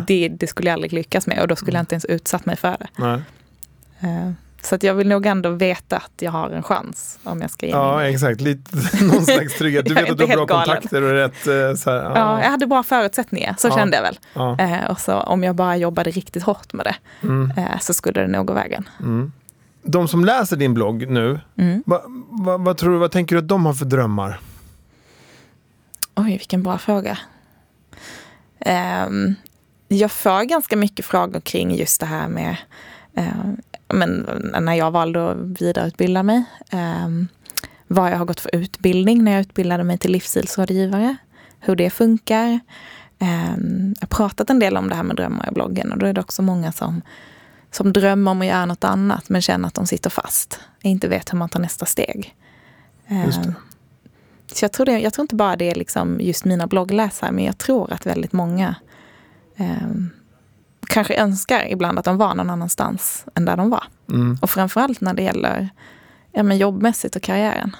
det, 0.07 0.27
det 0.29 0.47
skulle 0.47 0.69
jag 0.69 0.73
aldrig 0.73 0.93
lyckas 0.93 1.27
med. 1.27 1.41
Och 1.41 1.47
då 1.47 1.55
skulle 1.55 1.77
jag 1.77 1.81
inte 1.81 1.95
ens 1.95 2.05
utsatt 2.05 2.45
mig 2.45 2.55
för 2.55 2.77
det. 2.79 3.21
Eh, 3.99 4.31
Så 4.61 4.75
att 4.75 4.83
jag 4.83 4.93
vill 4.93 5.07
nog 5.07 5.25
ändå 5.25 5.49
veta 5.49 5.97
att 5.97 6.11
jag 6.19 6.31
har 6.31 6.49
en 6.49 6.63
chans 6.63 7.19
om 7.23 7.41
jag 7.41 7.49
ska 7.51 7.65
mig 7.65 7.71
Ja, 7.75 8.07
in. 8.07 8.13
exakt. 8.13 8.41
Lite, 8.41 8.75
någon 9.03 9.25
slags 9.25 9.57
trygghet. 9.57 9.85
Du 9.85 9.93
vet 9.95 10.09
att 10.11 10.17
du 10.17 10.25
har 10.25 10.33
bra 10.35 10.45
galen. 10.45 10.65
kontakter 10.65 11.01
och 11.01 11.11
rätt 11.11 11.47
eh, 11.47 11.75
så 11.75 11.89
här, 11.91 12.03
Ja, 12.15 12.43
jag 12.43 12.49
hade 12.51 12.67
bra 12.67 12.83
förutsättningar, 12.83 13.55
så 13.57 13.67
Ja. 13.67 13.75
kände 13.77 13.95
jag 13.97 14.03
väl. 14.03 14.19
ja. 14.33 14.57
Eh, 14.59 14.91
och 14.91 14.99
så 14.99 15.13
om 15.19 15.43
jag 15.43 15.55
bara 15.55 15.77
jobbade 15.77 16.11
riktigt 16.11 16.43
hårt 16.43 16.73
med 16.73 16.85
det 16.85 16.95
Mm. 17.27 17.51
eh, 17.57 17.79
så 17.79 17.93
skulle 17.93 18.21
det 18.21 18.27
nog 18.27 18.45
gå 18.47 18.53
vägen. 18.53 18.89
Mm. 18.99 19.31
De 19.83 20.07
som 20.07 20.25
läser 20.25 20.55
din 20.55 20.73
blogg 20.73 21.07
nu, 21.09 21.39
Mm. 21.57 21.83
vad, 21.85 22.01
vad, 22.29 22.61
vad, 22.61 22.77
tror 22.77 22.91
du, 22.93 22.97
vad 22.97 23.11
tänker 23.11 23.35
du 23.35 23.39
att 23.41 23.47
de 23.47 23.65
har 23.65 23.73
för 23.73 23.85
drömmar? 23.85 24.39
Oj, 26.17 26.29
vilken 26.29 26.63
bra 26.63 26.77
fråga. 26.77 27.17
Ehm, 28.59 29.35
jag 29.87 30.11
får 30.11 30.43
ganska 30.43 30.75
mycket 30.75 31.05
frågor 31.05 31.39
kring 31.39 31.75
just 31.75 31.99
det 31.99 32.05
här 32.05 32.27
med 32.27 32.57
eh, 33.13 33.49
men, 33.87 34.27
när 34.59 34.73
jag 34.73 34.91
valde 34.91 35.31
att 35.31 35.37
vidareutbilda 35.37 36.23
mig. 36.23 36.43
ehm, 36.69 37.27
vad 37.87 38.11
jag 38.11 38.17
har 38.17 38.25
gått 38.25 38.39
för 38.39 38.55
utbildning 38.55 39.23
när 39.23 39.31
jag 39.31 39.41
utbildade 39.41 39.83
mig 39.83 39.97
till 39.97 40.11
livsstilsrådgivare. 40.11 41.15
Hur 41.59 41.75
det 41.75 41.89
funkar. 41.89 42.59
Ehm, 43.19 43.93
jag 43.99 44.07
har 44.07 44.17
pratat 44.17 44.49
en 44.49 44.59
del 44.59 44.77
om 44.77 44.89
det 44.89 44.95
här 44.95 45.03
med 45.03 45.15
drömmar 45.15 45.49
i 45.49 45.53
bloggen 45.53 45.91
och 45.91 45.97
då 45.97 46.05
är 46.05 46.13
det 46.13 46.21
också 46.21 46.41
många 46.41 46.71
som, 46.71 47.01
som 47.71 47.93
drömmer 47.93 48.31
om 48.31 48.41
att 48.41 48.47
göra 48.47 48.65
något 48.65 48.83
annat 48.83 49.29
men 49.29 49.41
känner 49.41 49.67
att 49.67 49.73
de 49.73 49.87
sitter 49.87 50.09
fast. 50.09 50.59
Inte 50.81 51.07
vet 51.07 51.33
hur 51.33 51.37
man 51.37 51.49
tar 51.49 51.59
nästa 51.59 51.85
steg. 51.85 52.35
Så 54.53 54.65
jag 54.65 54.71
tror, 54.71 54.85
det, 54.85 54.99
jag 54.99 55.13
tror 55.13 55.23
inte 55.23 55.35
bara 55.35 55.55
det 55.55 55.71
är 55.71 55.75
liksom 55.75 56.17
just 56.21 56.45
mina 56.45 56.67
bloggläsare, 56.67 57.31
men 57.31 57.43
jag 57.43 57.57
tror 57.57 57.93
att 57.93 58.05
väldigt 58.05 58.33
många 58.33 58.75
ehm, 59.55 60.09
kanske 60.87 61.15
önskar 61.15 61.71
ibland 61.71 61.99
att 61.99 62.05
de 62.05 62.17
var 62.17 62.35
någon 62.35 62.49
annanstans 62.49 63.25
än 63.35 63.45
där 63.45 63.57
de 63.57 63.69
var. 63.69 63.83
Mm. 64.09 64.37
Och 64.41 64.49
framförallt 64.49 65.01
när 65.01 65.13
det 65.13 65.21
gäller 65.23 65.69
ja, 66.31 66.43
men 66.43 66.57
jobbmässigt 66.57 67.15
och 67.15 67.21
karriären. 67.21 67.75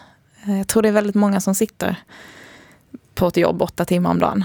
Eh, 0.46 0.58
Jag 0.58 0.68
tror 0.68 0.82
det 0.84 0.88
är 0.90 0.94
väldigt 0.94 1.16
många 1.16 1.40
som 1.42 1.56
sitter 1.56 1.96
på 3.16 3.28
ett 3.28 3.38
jobb 3.38 3.62
åtta 3.62 3.86
timmar 3.86 4.10
om 4.12 4.20
dagen, 4.20 4.44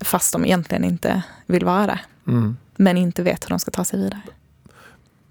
fast 0.00 0.32
de 0.32 0.44
egentligen 0.44 0.84
inte 0.84 1.22
vill 1.46 1.64
vara 1.64 1.86
där, 1.86 2.00
Mm. 2.26 2.56
men 2.76 2.96
inte 2.96 3.22
vet 3.22 3.44
hur 3.44 3.48
de 3.48 3.58
ska 3.58 3.70
ta 3.70 3.84
sig 3.84 3.98
vidare. 4.00 4.20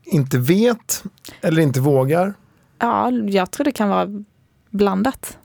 Inte 0.04 0.38
vet 0.38 1.04
eller 1.42 1.62
inte 1.62 1.80
vågar. 1.80 2.34
Ja, 2.80 3.12
jag 3.12 3.52
tror 3.52 3.66
det 3.66 3.72
kan 3.72 3.90
vara 3.90 4.24
blandat. 4.70 5.38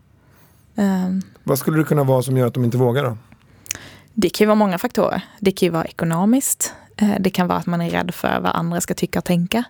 Ehm, 0.76 1.22
Vad 1.44 1.58
skulle 1.58 1.78
det 1.78 1.84
kunna 1.84 2.04
vara 2.04 2.22
som 2.22 2.36
gör 2.36 2.46
att 2.46 2.54
de 2.54 2.64
inte 2.64 2.76
vågar 2.76 3.04
då? 3.04 3.16
Det 4.14 4.30
kan 4.30 4.44
ju 4.44 4.46
vara 4.46 4.54
många 4.54 4.78
faktorer. 4.78 5.22
Det 5.40 5.52
kan 5.52 5.66
ju 5.66 5.70
vara 5.70 5.84
ekonomiskt. 5.84 6.74
Eh, 6.96 7.14
Det 7.20 7.30
kan 7.30 7.46
vara 7.46 7.58
att 7.58 7.66
man 7.66 7.80
är 7.80 7.90
rädd 7.90 8.14
för 8.14 8.40
vad 8.40 8.52
andra 8.56 8.80
ska 8.80 8.94
tycka 8.94 9.18
och 9.18 9.24
tänka. 9.24 9.64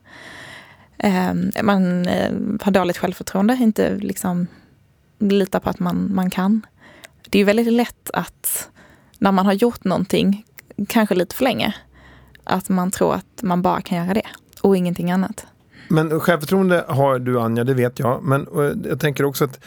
Eh, 0.99 1.35
Man 1.63 2.07
eh, 2.07 2.33
har 2.63 2.71
dåligt 2.73 2.99
självförtroende, 2.99 3.59
inte 3.61 3.95
liksom 3.97 4.47
litar 5.19 5.61
på 5.61 5.71
att 5.71 5.79
man, 5.79 6.15
man 6.15 6.31
kan. 6.31 6.67
Det 7.31 7.39
är 7.39 7.41
ju 7.41 7.45
väldigt 7.45 7.73
lätt 7.73 8.11
att 8.13 8.69
när 9.19 9.33
man 9.33 9.47
har 9.47 9.53
gjort 9.53 9.85
någonting, 9.85 10.45
kanske 10.89 11.15
lite 11.15 11.35
för 11.35 11.45
länge, 11.45 11.75
att 12.45 12.69
man 12.69 12.91
tror 12.91 13.15
att 13.15 13.43
man 13.43 13.63
bara 13.63 13.81
kan 13.81 13.99
göra 13.99 14.15
det 14.15 14.27
och 14.63 14.77
ingenting 14.77 15.11
annat. 15.11 15.47
Men 15.89 16.21
självförtroende 16.21 16.85
har 16.89 17.19
du 17.19 17.41
Anja, 17.41 17.65
det 17.65 17.75
vet 17.75 17.99
jag. 17.99 18.23
Men 18.23 18.47
eh, 18.47 18.89
jag 18.91 19.01
tänker 19.01 19.25
också 19.25 19.45
att 19.45 19.61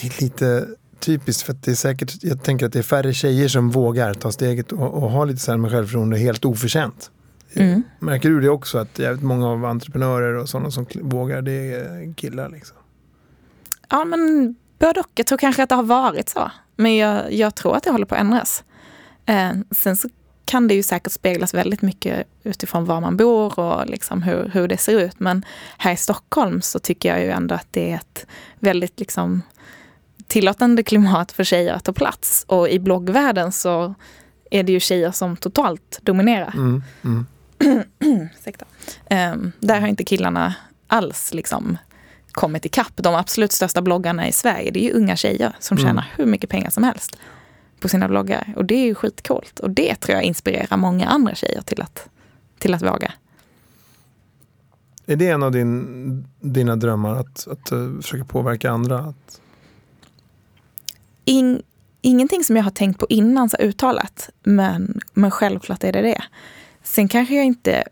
det 0.00 0.06
är 0.06 0.22
lite 0.22 0.66
typiskt 1.00 1.42
för 1.42 1.52
att 1.52 1.62
det 1.62 1.70
är 1.70 1.74
säkert, 1.74 2.14
jag 2.20 2.42
tänker 2.42 2.66
att 2.66 2.72
det 2.72 2.78
är 2.78 2.82
färre 2.82 3.14
tjejer 3.14 3.48
som 3.48 3.70
vågar 3.70 4.14
ta 4.14 4.32
steget 4.32 4.72
och, 4.72 4.94
och 4.94 5.10
ha 5.10 5.24
lite 5.24 5.56
med 5.56 5.70
självförtroende 5.70 6.18
helt 6.18 6.44
oförtjänt. 6.44 7.10
Mm. 7.54 7.82
Märker 7.98 8.28
du 8.28 8.40
det 8.40 8.48
också 8.48 8.78
att 8.78 8.98
jävligt 8.98 9.22
många 9.22 9.48
av 9.48 9.64
entreprenörer 9.64 10.34
och 10.34 10.48
sådana 10.48 10.70
som 10.70 10.86
vågar 10.94 11.42
det 11.42 11.74
är 11.74 12.14
killar 12.14 12.48
liksom? 12.48 12.76
Ja, 13.88 14.04
men 14.04 14.54
både 14.78 15.00
och. 15.00 15.10
Jag 15.14 15.26
tror 15.26 15.38
kanske 15.38 15.62
att 15.62 15.68
det 15.68 15.74
har 15.74 15.82
varit 15.82 16.28
så. 16.28 16.50
Men 16.76 16.96
jag, 16.96 17.32
jag 17.32 17.54
tror 17.54 17.76
att 17.76 17.82
det 17.82 17.90
håller 17.90 18.06
på 18.06 18.14
att 18.14 18.20
ändras. 18.20 18.64
Eh, 19.26 19.50
sen 19.70 19.96
så 19.96 20.08
kan 20.44 20.68
det 20.68 20.74
ju 20.74 20.82
säkert 20.82 21.12
speglas 21.12 21.54
väldigt 21.54 21.82
mycket 21.82 22.26
utifrån 22.42 22.84
var 22.84 23.00
man 23.00 23.16
bor 23.16 23.58
och 23.58 23.86
liksom 23.86 24.22
hur, 24.22 24.50
hur 24.54 24.68
det 24.68 24.76
ser 24.76 25.00
ut. 25.00 25.20
Men 25.20 25.44
här 25.78 25.92
i 25.92 25.96
Stockholm 25.96 26.62
så 26.62 26.78
tycker 26.78 27.08
jag 27.08 27.20
ju 27.20 27.30
ändå 27.30 27.54
att 27.54 27.66
det 27.70 27.90
är 27.90 27.94
ett 27.94 28.26
väldigt 28.58 29.00
liksom 29.00 29.42
tillåtande 30.32 30.82
klimat 30.82 31.32
för 31.32 31.44
tjejer 31.44 31.74
att 31.74 31.84
ta 31.84 31.92
plats. 31.92 32.44
Och 32.48 32.68
i 32.68 32.78
bloggvärlden 32.78 33.52
så 33.52 33.94
är 34.50 34.62
det 34.62 34.72
ju 34.72 34.80
tjejer 34.80 35.10
som 35.10 35.36
totalt 35.36 35.98
dominerar. 36.02 36.52
Mm, 36.54 36.82
mm. 37.04 37.26
Ehm, 39.08 39.52
där 39.60 39.80
har 39.80 39.88
inte 39.88 40.04
killarna 40.04 40.54
alls 40.86 41.34
liksom 41.34 41.78
kommit 42.30 42.64
ikapp. 42.64 42.92
De 42.96 43.14
absolut 43.14 43.52
största 43.52 43.82
bloggarna 43.82 44.28
i 44.28 44.32
Sverige, 44.32 44.70
det 44.70 44.80
är 44.80 44.84
ju 44.84 44.92
unga 44.92 45.16
tjejer 45.16 45.52
som 45.58 45.76
Mm. 45.76 45.88
tjänar 45.88 46.12
hur 46.16 46.26
mycket 46.26 46.50
pengar 46.50 46.70
som 46.70 46.84
helst 46.84 47.16
på 47.80 47.88
sina 47.88 48.08
bloggar. 48.08 48.52
Och 48.56 48.64
det 48.64 48.74
är 48.74 48.84
ju 48.84 48.94
skitcoolt. 48.94 49.60
Och 49.60 49.70
det 49.70 49.94
tror 49.94 50.14
jag 50.16 50.24
inspirerar 50.24 50.76
många 50.76 51.06
andra 51.06 51.34
tjejer 51.34 51.62
till 51.62 51.82
att, 51.82 52.08
till 52.58 52.74
att 52.74 52.82
våga. 52.82 53.12
Är 55.06 55.16
det 55.16 55.28
en 55.28 55.42
av 55.42 55.52
din, 55.52 56.28
dina 56.40 56.76
drömmar 56.76 57.14
att, 57.14 57.48
att 57.48 57.72
uh, 57.72 58.00
försöka 58.00 58.24
påverka 58.24 58.70
andra? 58.70 58.98
Att... 58.98 59.41
In, 61.24 61.62
ingenting 62.00 62.44
som 62.44 62.56
jag 62.56 62.64
har 62.64 62.70
tänkt 62.70 63.00
på 63.00 63.06
innan 63.08 63.48
så 63.48 63.56
uttalat, 63.56 64.30
men, 64.42 65.00
men 65.12 65.30
självklart 65.30 65.84
är 65.84 65.92
det 65.92 66.02
det. 66.02 66.22
Sen 66.82 67.08
kanske 67.08 67.34
jag 67.34 67.44
inte 67.44 67.84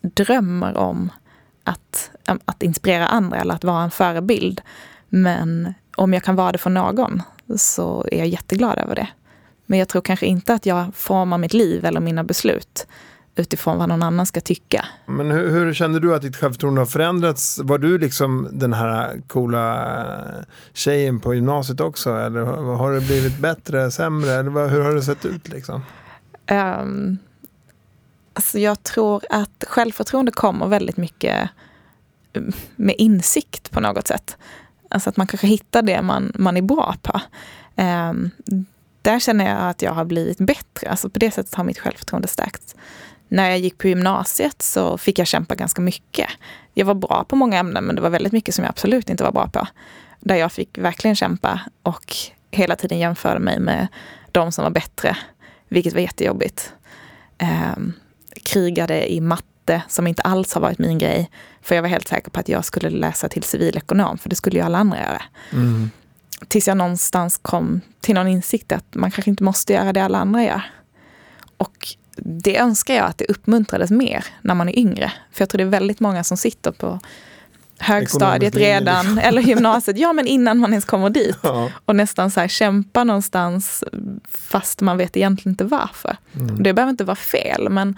drömmer 0.00 0.76
om 0.76 1.12
att, 1.64 2.10
att 2.44 2.62
inspirera 2.62 3.06
andra 3.06 3.40
eller 3.40 3.54
att 3.54 3.64
vara 3.64 3.82
en 3.82 3.90
förebild. 3.90 4.60
Men 5.08 5.74
om 5.96 6.12
jag 6.12 6.22
kan 6.22 6.36
vara 6.36 6.52
det 6.52 6.58
för 6.58 6.70
någon 6.70 7.22
så 7.56 8.06
är 8.12 8.18
jag 8.18 8.28
jätteglad 8.28 8.78
över 8.78 8.94
det. 8.94 9.08
Men 9.66 9.78
jag 9.78 9.88
tror 9.88 10.02
kanske 10.02 10.26
inte 10.26 10.54
att 10.54 10.66
jag 10.66 10.94
formar 10.94 11.38
mitt 11.38 11.52
liv 11.52 11.84
eller 11.84 12.00
mina 12.00 12.24
beslut 12.24 12.86
utifrån 13.36 13.78
vad 13.78 13.88
någon 13.88 14.02
annan 14.02 14.26
ska 14.26 14.40
tycka. 14.40 14.84
Men 15.06 15.30
hur, 15.30 15.50
hur 15.50 15.74
kände 15.74 16.00
du 16.00 16.14
att 16.14 16.22
ditt 16.22 16.36
självförtroende 16.36 16.80
har 16.80 16.86
förändrats? 16.86 17.60
Var 17.62 17.78
du 17.78 17.98
liksom 17.98 18.48
den 18.52 18.72
här 18.72 19.20
coola 19.26 19.94
tjejen 20.72 21.20
på 21.20 21.34
gymnasiet 21.34 21.80
också? 21.80 22.10
Eller 22.10 22.40
har 22.76 22.92
det 22.92 23.00
blivit 23.00 23.38
bättre, 23.38 23.90
sämre? 23.90 24.32
Eller 24.32 24.68
hur 24.68 24.80
har 24.80 24.94
det 24.94 25.02
sett 25.02 25.24
ut 25.24 25.48
liksom? 25.48 25.82
Um, 26.50 27.18
alltså 28.34 28.58
jag 28.58 28.82
tror 28.82 29.22
att 29.30 29.64
självförtroende 29.68 30.32
kommer 30.32 30.66
väldigt 30.66 30.96
mycket 30.96 31.50
mm, 32.32 32.52
med 32.76 32.94
insikt 32.98 33.70
på 33.70 33.80
något 33.80 34.08
sätt. 34.08 34.36
Alltså 34.90 35.10
att 35.10 35.16
man 35.16 35.26
kanske 35.26 35.46
hittar 35.46 35.82
det 35.82 36.02
man, 36.02 36.32
man 36.34 36.56
är 36.56 36.62
bra 36.62 36.94
på. 37.02 37.20
Um, 37.82 38.30
där 39.02 39.18
känner 39.18 39.48
jag 39.48 39.70
att 39.70 39.82
jag 39.82 39.92
har 39.92 40.04
blivit 40.04 40.38
bättre. 40.38 40.90
Alltså 40.90 41.10
på 41.10 41.18
det 41.18 41.30
sättet 41.30 41.54
har 41.54 41.64
mitt 41.64 41.78
självförtroende 41.78 42.28
stärkts. 42.28 42.76
När 43.32 43.50
jag 43.50 43.58
gick 43.58 43.78
på 43.78 43.88
gymnasiet 43.88 44.62
så 44.62 44.98
fick 44.98 45.18
jag 45.18 45.26
kämpa 45.26 45.54
ganska 45.54 45.82
mycket. 45.82 46.28
Jag 46.74 46.86
var 46.86 46.94
bra 46.94 47.24
på 47.28 47.36
många 47.36 47.58
ämnen 47.58 47.84
men 47.84 47.96
det 47.96 48.02
var 48.02 48.10
väldigt 48.10 48.32
mycket 48.32 48.54
som 48.54 48.64
jag 48.64 48.70
absolut 48.70 49.10
inte 49.10 49.24
var 49.24 49.32
bra 49.32 49.48
på. 49.48 49.66
Där 50.20 50.36
jag 50.36 50.52
fick 50.52 50.78
verkligen 50.78 51.16
kämpa 51.16 51.60
och 51.82 52.16
hela 52.50 52.76
tiden 52.76 52.98
jämförde 52.98 53.40
mig 53.40 53.58
med 53.58 53.86
de 54.32 54.52
som 54.52 54.64
var 54.64 54.70
bättre. 54.70 55.16
Vilket 55.68 55.92
var 55.92 56.00
jättejobbigt. 56.00 56.72
Um, 57.76 57.92
krigade 58.42 59.12
i 59.12 59.20
matte 59.20 59.82
som 59.88 60.06
inte 60.06 60.22
alls 60.22 60.54
har 60.54 60.60
varit 60.60 60.78
min 60.78 60.98
grej. 60.98 61.30
För 61.62 61.74
jag 61.74 61.82
var 61.82 61.88
helt 61.88 62.08
säker 62.08 62.30
på 62.30 62.40
att 62.40 62.48
jag 62.48 62.64
skulle 62.64 62.90
läsa 62.90 63.28
till 63.28 63.42
civilekonom, 63.42 64.18
för 64.18 64.28
det 64.28 64.36
skulle 64.36 64.56
ju 64.56 64.64
alla 64.64 64.78
andra 64.78 64.98
göra. 64.98 65.22
Mm. 65.52 65.90
Tills 66.48 66.68
jag 66.68 66.76
någonstans 66.76 67.38
kom 67.42 67.80
till 68.00 68.14
någon 68.14 68.28
insikt 68.28 68.72
att 68.72 68.94
man 68.94 69.10
kanske 69.10 69.30
inte 69.30 69.44
måste 69.44 69.72
göra 69.72 69.92
det 69.92 70.00
alla 70.00 70.18
andra 70.18 70.42
gör. 70.42 70.62
Och 71.56 71.96
det 72.16 72.58
önskar 72.58 72.94
jag 72.94 73.06
att 73.06 73.18
det 73.18 73.24
uppmuntrades 73.24 73.90
mer 73.90 74.24
när 74.40 74.54
man 74.54 74.68
är 74.68 74.78
yngre. 74.78 75.12
För 75.32 75.42
jag 75.42 75.48
tror 75.48 75.58
det 75.58 75.64
är 75.64 75.68
väldigt 75.68 76.00
många 76.00 76.24
som 76.24 76.36
sitter 76.36 76.72
på 76.72 77.00
högstadiet 77.78 78.56
redan, 78.56 79.18
eller 79.18 79.42
gymnasiet, 79.42 79.98
ja 79.98 80.12
men 80.12 80.26
innan 80.26 80.58
man 80.58 80.70
ens 80.70 80.84
kommer 80.84 81.10
dit. 81.10 81.38
Ja. 81.42 81.70
Och 81.84 81.96
nästan 81.96 82.30
så 82.30 82.40
här 82.40 82.48
kämpa 82.48 83.04
någonstans 83.04 83.84
fast 84.28 84.80
man 84.80 84.96
vet 84.96 85.16
egentligen 85.16 85.52
inte 85.52 85.64
varför. 85.64 86.16
Mm. 86.34 86.62
Det 86.62 86.72
behöver 86.72 86.90
inte 86.90 87.04
vara 87.04 87.16
fel 87.16 87.68
men 87.70 87.96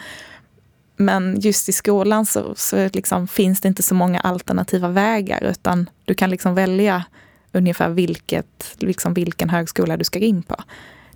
men 0.97 1.41
just 1.41 1.69
i 1.69 1.73
skolan 1.73 2.27
så, 2.27 2.55
så 2.57 2.89
liksom 2.93 3.29
finns 3.29 3.61
det 3.61 3.69
inte 3.69 3.83
så 3.83 3.95
många 3.95 4.21
alternativa 4.21 4.89
vägar 4.89 5.45
utan 5.45 5.91
du 6.05 6.15
kan 6.15 6.31
liksom 6.31 6.55
välja 6.55 7.05
ungefär 7.53 7.89
vilket, 7.89 8.77
liksom 8.79 9.15
vilken 9.15 9.51
högskola 9.51 9.97
du 9.97 10.05
ska 10.05 10.19
in 10.19 10.43
på. 10.43 10.57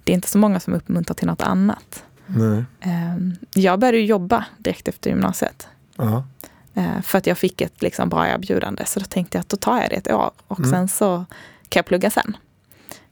Det 0.05 0.13
är 0.13 0.15
inte 0.15 0.29
så 0.29 0.39
många 0.39 0.61
som 0.61 0.75
uppmuntrar 0.75 1.15
till 1.15 1.27
något 1.27 1.43
annat. 1.43 2.05
Nej. 2.29 2.65
Ehm, 2.81 3.35
jag 3.55 3.79
började 3.79 4.01
jobba 4.01 4.45
direkt 4.59 4.89
efter 4.89 5.11
gymnasiet. 5.11 5.69
Uh 6.01 6.07
-huh. 6.07 6.23
För 7.03 7.19
att 7.19 7.27
jag 7.27 7.39
fick 7.39 7.61
ett 7.61 7.83
liksom 7.83 8.09
bra 8.09 8.29
erbjudande. 8.29 8.85
Så 8.85 9.01
då 9.01 9.07
tänkte 9.07 9.39
jag 9.39 9.41
att 9.41 9.49
då 9.49 9.57
tar 9.57 9.81
jag 9.81 9.91
det 9.91 9.97
ett 9.97 10.13
år 10.13 10.31
och 10.49 10.59
mm. 10.59 10.71
sen 10.71 10.89
så 10.89 11.25
kan 11.69 11.81
jag 11.81 11.87
plugga 11.87 12.11
sen. 12.11 12.37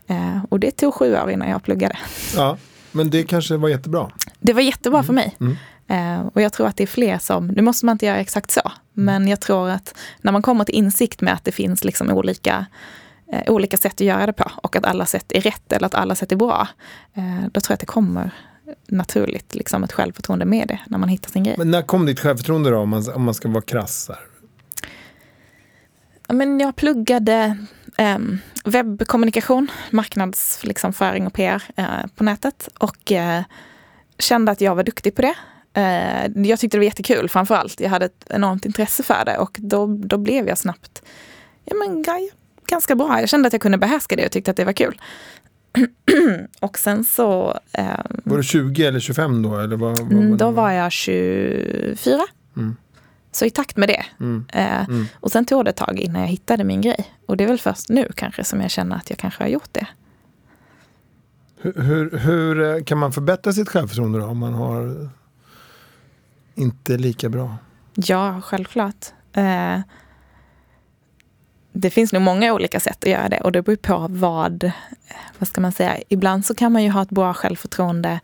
Ehm, 0.06 0.40
och 0.48 0.60
det 0.60 0.70
tog 0.70 0.94
sju 0.94 1.16
år 1.16 1.30
innan 1.30 1.48
jag 1.48 1.62
pluggade. 1.62 1.98
Ja, 2.36 2.56
men 2.92 3.10
det 3.10 3.22
kanske 3.22 3.56
var 3.56 3.68
jättebra? 3.68 4.10
Det 4.40 4.52
var 4.52 4.62
jättebra 4.62 4.98
mm. 4.98 5.06
för 5.06 5.12
mig. 5.12 5.36
Mm. 5.40 5.56
Och 6.34 6.42
jag 6.42 6.52
tror 6.52 6.66
att 6.66 6.76
det 6.76 6.82
är 6.82 6.86
fler 6.86 7.18
som, 7.18 7.46
nu 7.46 7.62
måste 7.62 7.86
man 7.86 7.92
inte 7.92 8.06
göra 8.06 8.18
exakt 8.18 8.50
så, 8.50 8.60
mm. 8.60 8.72
men 8.92 9.28
jag 9.28 9.40
tror 9.40 9.68
att 9.68 9.94
när 10.20 10.32
man 10.32 10.42
kommer 10.42 10.64
till 10.64 10.74
insikt 10.74 11.20
med 11.20 11.34
att 11.34 11.44
det 11.44 11.52
finns 11.52 11.84
liksom 11.84 12.10
olika, 12.10 12.66
eh, 13.32 13.52
olika 13.52 13.76
sätt 13.76 13.92
att 13.92 14.00
göra 14.00 14.26
det 14.26 14.32
på 14.32 14.50
och 14.56 14.76
att 14.76 14.84
alla 14.84 15.06
sätt 15.06 15.32
är 15.32 15.40
rätt 15.40 15.72
eller 15.72 15.86
att 15.86 15.94
alla 15.94 16.14
sätt 16.14 16.32
är 16.32 16.36
bra, 16.36 16.68
eh, 17.14 17.40
då 17.52 17.60
tror 17.60 17.72
jag 17.72 17.74
att 17.74 17.80
det 17.80 17.86
kommer 17.86 18.30
naturligt 18.88 19.54
liksom 19.54 19.84
ett 19.84 19.92
självförtroende 19.92 20.44
med 20.44 20.68
det 20.68 20.80
när 20.86 20.98
man 20.98 21.08
hittar 21.08 21.30
sin 21.30 21.42
grej. 21.42 21.54
Men 21.58 21.70
när 21.70 21.82
kom 21.82 22.06
ditt 22.06 22.20
självförtroende 22.20 22.70
då 22.70 22.78
om 22.78 22.88
man, 22.88 23.12
om 23.14 23.22
man 23.22 23.34
ska 23.34 23.48
vara 23.48 23.62
krass? 23.62 24.08
Här? 24.08 24.18
Men 26.28 26.60
jag 26.60 26.76
pluggade 26.76 27.58
eh, 27.98 28.18
webbkommunikation, 28.64 29.70
marknadsföring 29.90 30.68
liksom, 30.68 31.26
och 31.26 31.32
PR 31.32 31.62
eh, 31.76 31.86
på 32.16 32.24
nätet 32.24 32.68
och 32.78 33.12
eh, 33.12 33.42
kände 34.18 34.52
att 34.52 34.60
jag 34.60 34.74
var 34.74 34.84
duktig 34.84 35.14
på 35.14 35.22
det. 35.22 35.34
Eh, 35.80 36.42
jag 36.48 36.58
tyckte 36.58 36.76
det 36.76 36.80
var 36.80 36.84
jättekul 36.84 37.28
framför 37.28 37.54
allt. 37.54 37.80
Jag 37.80 37.90
hade 37.90 38.04
ett 38.04 38.26
enormt 38.30 38.64
intresse 38.64 39.02
för 39.02 39.24
det 39.24 39.38
och 39.38 39.56
då, 39.60 39.86
då 39.86 40.18
blev 40.18 40.48
jag 40.48 40.58
snabbt 40.58 41.02
ja, 41.66 41.74
men, 41.76 42.04
ganska 42.66 42.94
bra. 42.94 43.20
Jag 43.20 43.28
kände 43.28 43.46
att 43.46 43.52
jag 43.52 43.62
kunde 43.62 43.78
behärska 43.78 44.16
det 44.16 44.26
och 44.26 44.32
tyckte 44.32 44.50
att 44.50 44.56
det 44.56 44.64
var 44.64 44.72
kul. 44.72 45.00
och 46.60 46.78
sen 46.78 47.04
så... 47.04 47.58
Eh, 47.72 48.00
var 48.24 48.36
du 48.36 48.42
20 48.42 48.86
eller 48.86 49.00
25 49.00 49.42
då? 49.42 49.58
Eller 49.58 49.76
vad, 49.76 49.98
vad, 49.98 50.28
vad 50.28 50.38
då 50.38 50.50
var 50.50 50.70
jag 50.70 50.92
24. 50.92 52.20
Mm. 52.56 52.76
Så 53.32 53.44
i 53.44 53.50
takt 53.50 53.76
med 53.76 53.88
det. 53.88 54.04
Mm. 54.20 54.44
Eh, 54.52 54.88
mm. 54.88 55.06
Och 55.20 55.32
sen 55.32 55.44
tog 55.44 55.64
det 55.64 55.70
ett 55.70 55.76
tag 55.76 55.98
innan 55.98 56.20
jag 56.20 56.28
hittade 56.28 56.64
min 56.64 56.80
grej. 56.80 57.12
Och 57.26 57.36
det 57.36 57.44
är 57.44 57.48
väl 57.48 57.58
först 57.58 57.88
nu 57.88 58.08
kanske 58.14 58.44
som 58.44 58.60
jag 58.60 58.70
känner 58.70 58.96
att 58.96 59.10
jag 59.10 59.18
kanske 59.18 59.42
har 59.42 59.48
gjort 59.48 59.72
det. 59.72 59.86
Hur, 61.60 61.82
hur, 61.82 62.18
hur 62.18 62.76
eh, 62.76 62.84
kan 62.84 62.98
man 62.98 63.12
förbättra 63.12 63.52
sitt 63.52 63.68
självförtroende 63.68 64.18
då, 64.18 64.24
om 64.24 64.38
man 64.38 64.54
har 64.54 65.08
inte 66.54 66.96
lika 66.98 67.28
bra? 67.28 67.56
Ja, 67.94 68.40
självklart. 68.44 69.06
Eh, 69.32 69.80
det 71.78 71.90
finns 71.90 72.12
nog 72.12 72.22
många 72.22 72.52
olika 72.52 72.80
sätt 72.80 72.98
att 73.04 73.10
göra 73.10 73.28
det 73.28 73.40
och 73.40 73.52
det 73.52 73.62
beror 73.62 73.76
på 73.76 74.06
vad, 74.10 74.70
vad 75.38 75.48
ska 75.48 75.60
man 75.60 75.72
säga, 75.72 75.98
ibland 76.08 76.46
så 76.46 76.54
kan 76.54 76.72
man 76.72 76.82
ju 76.82 76.90
ha 76.90 77.02
ett 77.02 77.10
bra 77.10 77.34
självförtroende 77.34 78.20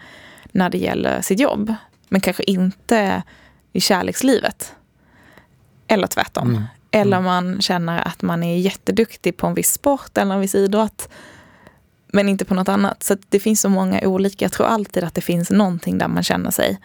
när 0.53 0.71
det 0.71 0.79
gäller 0.79 1.21
sitt 1.21 1.41
jobb, 1.41 1.75
men 2.09 2.21
kanske 2.21 2.43
inte 2.43 3.23
i 3.73 3.81
kärlekslivet. 3.81 4.75
Eller 5.87 6.07
tvärtom. 6.07 6.51
Mm. 6.51 6.65
Eller 6.91 7.17
mm. 7.17 7.25
man 7.25 7.61
känner 7.61 8.09
att 8.09 8.23
man 8.23 8.43
är 8.43 8.59
jätteduktig 8.59 9.37
på 9.37 9.47
en 9.47 9.55
viss 9.55 9.73
sport 9.73 10.19
eller 10.19 10.35
en 10.35 10.41
viss 10.41 10.55
idrott, 10.55 11.09
men 12.13 12.29
inte 12.29 12.45
på 12.45 12.55
något 12.55 12.69
annat. 12.69 13.03
Så 13.03 13.17
det 13.29 13.41
finns 13.41 13.61
så 13.61 13.69
många 13.69 14.01
olika. 14.01 14.45
Jag 14.45 14.53
tror 14.53 14.67
alltid 14.67 15.05
att 15.05 15.15
det 15.15 15.21
finns 15.21 15.51
någonting 15.51 15.99
där 15.99 16.09
man 16.09 16.23
känner 16.23 16.51
sig 16.51 16.79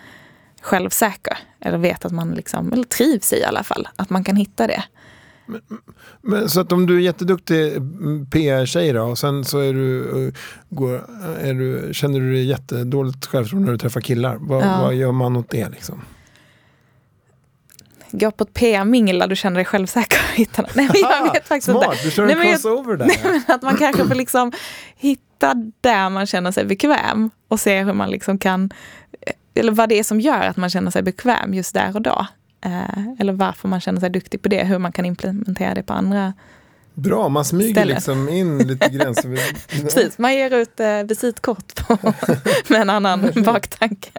självsäker. 0.61 1.37
Eller 1.59 1.77
vet 1.77 2.05
att 2.05 2.11
man 2.11 2.31
liksom, 2.31 2.73
eller 2.73 2.83
trivs 2.83 3.33
i 3.33 3.35
i 3.35 3.43
alla 3.43 3.63
fall. 3.63 3.87
Att 3.95 4.09
man 4.09 4.23
kan 4.23 4.35
hitta 4.35 4.67
det. 4.67 4.83
Men, 5.47 5.61
men, 6.21 6.49
så 6.49 6.59
att 6.59 6.71
om 6.71 6.85
du 6.85 6.95
är 6.95 6.99
jätteduktig 6.99 7.73
PR-tjej 8.31 8.93
då 8.93 9.03
och 9.03 9.17
sen 9.17 9.45
så 9.45 9.59
är 9.59 9.73
du, 9.73 10.31
går, 10.69 11.05
är 11.39 11.53
du, 11.53 11.93
känner 11.93 12.19
du 12.19 12.31
dig 12.31 12.45
jättedåligt 12.45 13.25
självförtroende 13.25 13.65
när 13.65 13.71
du 13.71 13.77
träffar 13.77 14.01
killar. 14.01 14.37
Vad, 14.39 14.63
ja. 14.63 14.81
vad 14.81 14.95
gör 14.95 15.11
man 15.11 15.35
åt 15.35 15.49
det 15.49 15.69
liksom? 15.69 16.01
Gå 18.11 18.31
på 18.31 18.43
ett 18.43 18.53
PR-mingel 18.53 19.19
där 19.19 19.27
du 19.27 19.35
känner 19.35 19.55
dig 19.55 19.65
självsäker. 19.65 20.19
Nej, 20.37 20.89
men 20.93 21.01
jag 21.01 21.33
vet 21.33 21.47
faktiskt 21.47 21.71
Smart, 21.71 21.93
inte. 21.93 22.05
du 22.05 22.11
kör 22.11 22.27
en 22.27 22.41
crossover 22.41 22.97
där. 22.97 23.05
Nej, 23.05 23.19
men 23.23 23.55
att 23.55 23.61
man 23.61 23.77
kanske 23.77 24.07
får 24.07 24.15
liksom 24.15 24.51
hitta 24.95 25.53
där 25.81 26.09
man 26.09 26.25
känner 26.25 26.51
sig 26.51 26.65
bekväm 26.65 27.29
och 27.47 27.59
se 27.59 27.83
hur 27.83 27.93
man 27.93 28.09
liksom 28.09 28.37
kan, 28.37 28.69
eller 29.55 29.71
vad 29.71 29.89
det 29.89 29.99
är 29.99 30.03
som 30.03 30.21
gör 30.21 30.41
att 30.41 30.57
man 30.57 30.69
känner 30.69 30.91
sig 30.91 31.03
bekväm 31.03 31.53
just 31.53 31.73
där 31.73 31.95
och 31.95 32.01
då. 32.01 32.27
Eh, 32.67 33.19
eller 33.19 33.33
varför 33.33 33.67
man 33.67 33.81
känner 33.81 33.99
sig 33.99 34.09
duktig 34.09 34.41
på 34.41 34.49
det, 34.49 34.63
hur 34.63 34.79
man 34.79 34.91
kan 34.91 35.05
implementera 35.05 35.73
det 35.73 35.83
på 35.83 35.93
andra 35.93 36.33
Bra, 36.93 37.29
man 37.29 37.45
smyger 37.45 37.71
ställen. 37.71 37.95
liksom 37.95 38.29
in 38.29 38.57
lite 38.57 38.89
gränser. 38.89 39.39
Precis, 39.81 40.17
man 40.17 40.35
ger 40.35 40.53
ut 40.53 40.79
eh, 40.79 41.03
visitkort 41.03 41.87
på, 41.87 41.97
med 42.67 42.81
en 42.81 42.89
annan 42.89 43.31
baktanke. 43.45 44.09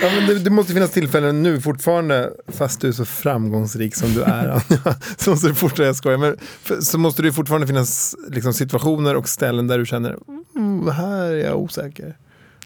ja, 0.00 0.10
men 0.16 0.26
det, 0.26 0.38
det, 0.38 0.50
måste 0.50 0.72
finnas 0.72 0.90
tillfällen 0.90 1.42
nu 1.42 1.60
fortfarande, 1.60 2.32
fast 2.48 2.80
du 2.80 2.88
är 2.88 2.92
så 2.92 3.04
framgångsrik 3.04 3.94
som 3.94 4.14
du 4.14 4.22
är, 4.22 4.48
Anja, 4.70 4.94
så 5.16 5.30
måste 5.30 5.48
det 5.48 5.54
fortfarande, 5.54 5.86
jag 5.86 5.96
skojar, 5.96 6.18
men 6.18 6.36
för, 6.62 6.80
så 6.80 6.98
måste 6.98 7.22
det 7.22 7.32
fortfarande 7.32 7.66
finnas 7.66 8.16
liksom, 8.28 8.54
situationer 8.54 9.16
och 9.16 9.28
ställen 9.28 9.66
där 9.66 9.78
du 9.78 9.86
känner, 9.86 10.18
mm, 10.56 10.88
här 10.88 11.22
är 11.22 11.46
jag 11.46 11.58
osäker. 11.58 12.16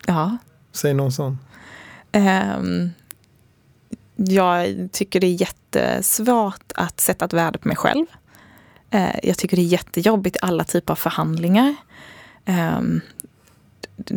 Ja. 0.06 0.36
Säg 0.72 0.94
någon 0.94 1.12
sån. 1.12 1.38
Um, 2.12 2.90
jag 4.16 4.88
tycker 4.92 5.20
det 5.20 5.26
är 5.26 5.40
jättesvårt 5.40 6.72
att 6.74 7.00
sätta 7.00 7.24
ett 7.24 7.32
värde 7.32 7.58
på 7.58 7.68
mig 7.68 7.76
själv. 7.76 8.06
Eh, 8.90 9.16
jag 9.22 9.38
tycker 9.38 9.56
det 9.56 9.62
är 9.62 9.66
jättejobbigt 9.66 10.36
i 10.36 10.38
alla 10.42 10.64
typer 10.64 10.92
av 10.92 10.96
förhandlingar. 10.96 11.74
Ehm, 12.44 13.00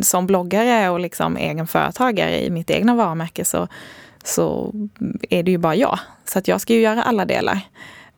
som 0.00 0.26
bloggare 0.26 0.90
och 0.90 1.00
liksom 1.00 1.36
egen 1.36 1.66
företagare 1.66 2.44
i 2.44 2.50
mitt 2.50 2.70
egna 2.70 2.94
varumärke 2.94 3.44
så, 3.44 3.68
så 4.24 4.72
är 5.30 5.42
det 5.42 5.50
ju 5.50 5.58
bara 5.58 5.74
jag. 5.74 5.98
Så 6.24 6.38
att 6.38 6.48
jag 6.48 6.60
ska 6.60 6.74
ju 6.74 6.80
göra 6.80 7.02
alla 7.02 7.24
delar. 7.24 7.60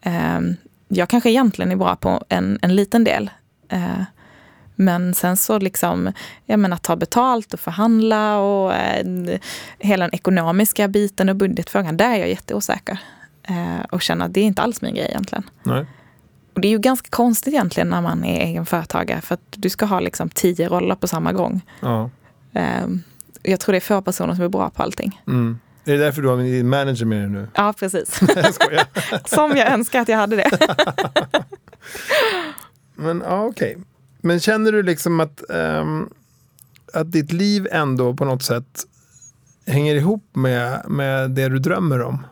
Ehm, 0.01 0.57
jag 0.88 1.09
kanske 1.09 1.31
egentligen 1.31 1.73
är 1.73 1.77
bra 1.77 1.97
på 1.97 2.25
en, 2.29 2.59
en 2.62 2.77
liten 2.77 3.05
del. 3.05 3.31
Eh, 3.69 4.03
men 4.81 5.14
sen 5.14 5.37
så 5.37 5.59
liksom, 5.59 6.12
jag 6.47 6.61
menar 6.61 6.77
ta 6.77 6.97
betalt 6.97 7.55
och 7.55 7.61
förhandla 7.61 8.38
och 8.38 8.75
eh, 8.75 9.38
hela 9.79 10.05
den 10.05 10.14
ekonomiska 10.14 10.88
biten 10.88 11.29
och 11.29 11.37
budgetfrågan, 11.37 11.97
där 11.97 12.11
är 12.11 12.16
jag 12.16 12.29
jätteosäker. 12.29 12.99
Eh, 13.43 13.85
och 13.90 14.03
känner 14.03 14.25
att 14.25 14.35
det 14.35 14.40
är 14.40 14.45
inte 14.45 14.62
alls 14.62 14.83
min 14.83 14.95
grej 14.95 15.07
egentligen. 15.09 15.51
Nej. 15.62 15.87
Och 16.55 16.61
det 16.61 16.69
är 16.69 16.71
ju 16.71 16.79
ganska 16.79 17.09
konstigt 17.11 17.55
egentligen 17.55 17.88
när 17.88 18.01
man 18.01 18.25
är 18.25 18.40
egen 18.40 18.66
företagare 18.66 19.21
för 19.21 19.35
att 19.35 19.40
du 19.51 19.71
ska 19.71 19.87
ha 19.87 20.01
liksom 20.01 20.29
tio 20.29 20.69
roller 20.69 20.95
på 20.95 21.07
samma 21.07 21.33
gång. 21.33 21.61
Ja. 21.81 22.11
Eh, 22.53 22.87
jag 23.43 23.61
tror 23.61 23.73
det 23.73 23.79
är 23.79 23.81
få 23.81 24.03
personer 24.03 24.35
som 24.35 24.45
är 24.45 24.49
bra 24.49 24.71
på 24.71 24.83
allting. 24.83 25.21
Mm. 25.27 25.59
Är 25.85 25.93
det 25.93 25.99
därför 25.99 26.23
du 26.23 26.29
har 26.29 26.37
din 26.37 26.69
manager 26.69 27.07
med 27.07 27.19
dig 27.19 27.29
nu? 27.29 27.49
Ja, 27.55 27.75
precis. 27.79 28.21
jag 29.11 29.29
som 29.29 29.57
jag 29.57 29.73
önskar 29.73 30.01
att 30.01 30.09
jag 30.09 30.16
hade 30.16 30.37
det. 30.37 30.51
Men 32.95 33.23
ja, 33.27 33.45
okej. 33.45 33.77
Men 34.20 34.40
känner 34.40 34.72
du 34.72 34.83
liksom 34.83 35.20
att, 35.20 35.42
um, 35.48 36.11
att 36.92 37.12
ditt 37.12 37.33
liv 37.33 37.68
ändå 37.70 38.14
på 38.14 38.24
något 38.24 38.42
sätt 38.42 38.85
hänger 39.66 39.94
ihop 39.94 40.24
med, 40.33 40.85
med 40.88 41.30
det 41.30 41.48
du 41.48 41.59
drömmer 41.59 42.02
om? 42.02 42.26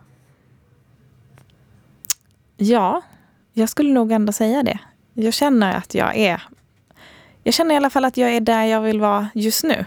Ja, 2.57 3.03
jag 3.53 3.69
skulle 3.69 3.93
nog 3.93 4.13
ändå 4.13 4.33
säga 4.33 4.63
det. 4.63 4.79
Jag 5.15 5.35
känner 5.35 5.75
att 5.75 5.95
jag 5.95 6.17
är... 6.17 6.43
Jag 7.43 7.55
känner 7.55 7.75
i 7.75 7.77
alla 7.77 7.91
fall 7.91 8.05
att 8.05 8.17
jag 8.17 8.31
är 8.31 8.41
där 8.41 8.65
jag 8.65 8.81
vill 8.81 9.01
vara 9.01 9.29
just 9.35 9.65
nu. 9.65 9.85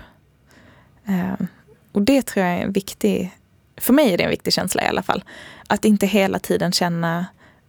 Um, 1.05 1.47
och 1.91 2.01
det 2.01 2.21
tror 2.21 2.45
jag 2.45 2.55
är 2.55 2.61
en 2.61 2.71
viktig... 2.71 3.37
För 3.77 3.93
mig 3.93 4.13
är 4.13 4.17
det 4.17 4.23
en 4.23 4.29
viktig 4.29 4.53
känsla 4.53 4.83
i 4.83 4.87
alla 4.87 5.03
fall. 5.03 5.23
Att 5.67 5.85
inte 5.85 6.05
hela 6.05 6.39
tiden 6.39 6.71
känna 6.71 7.25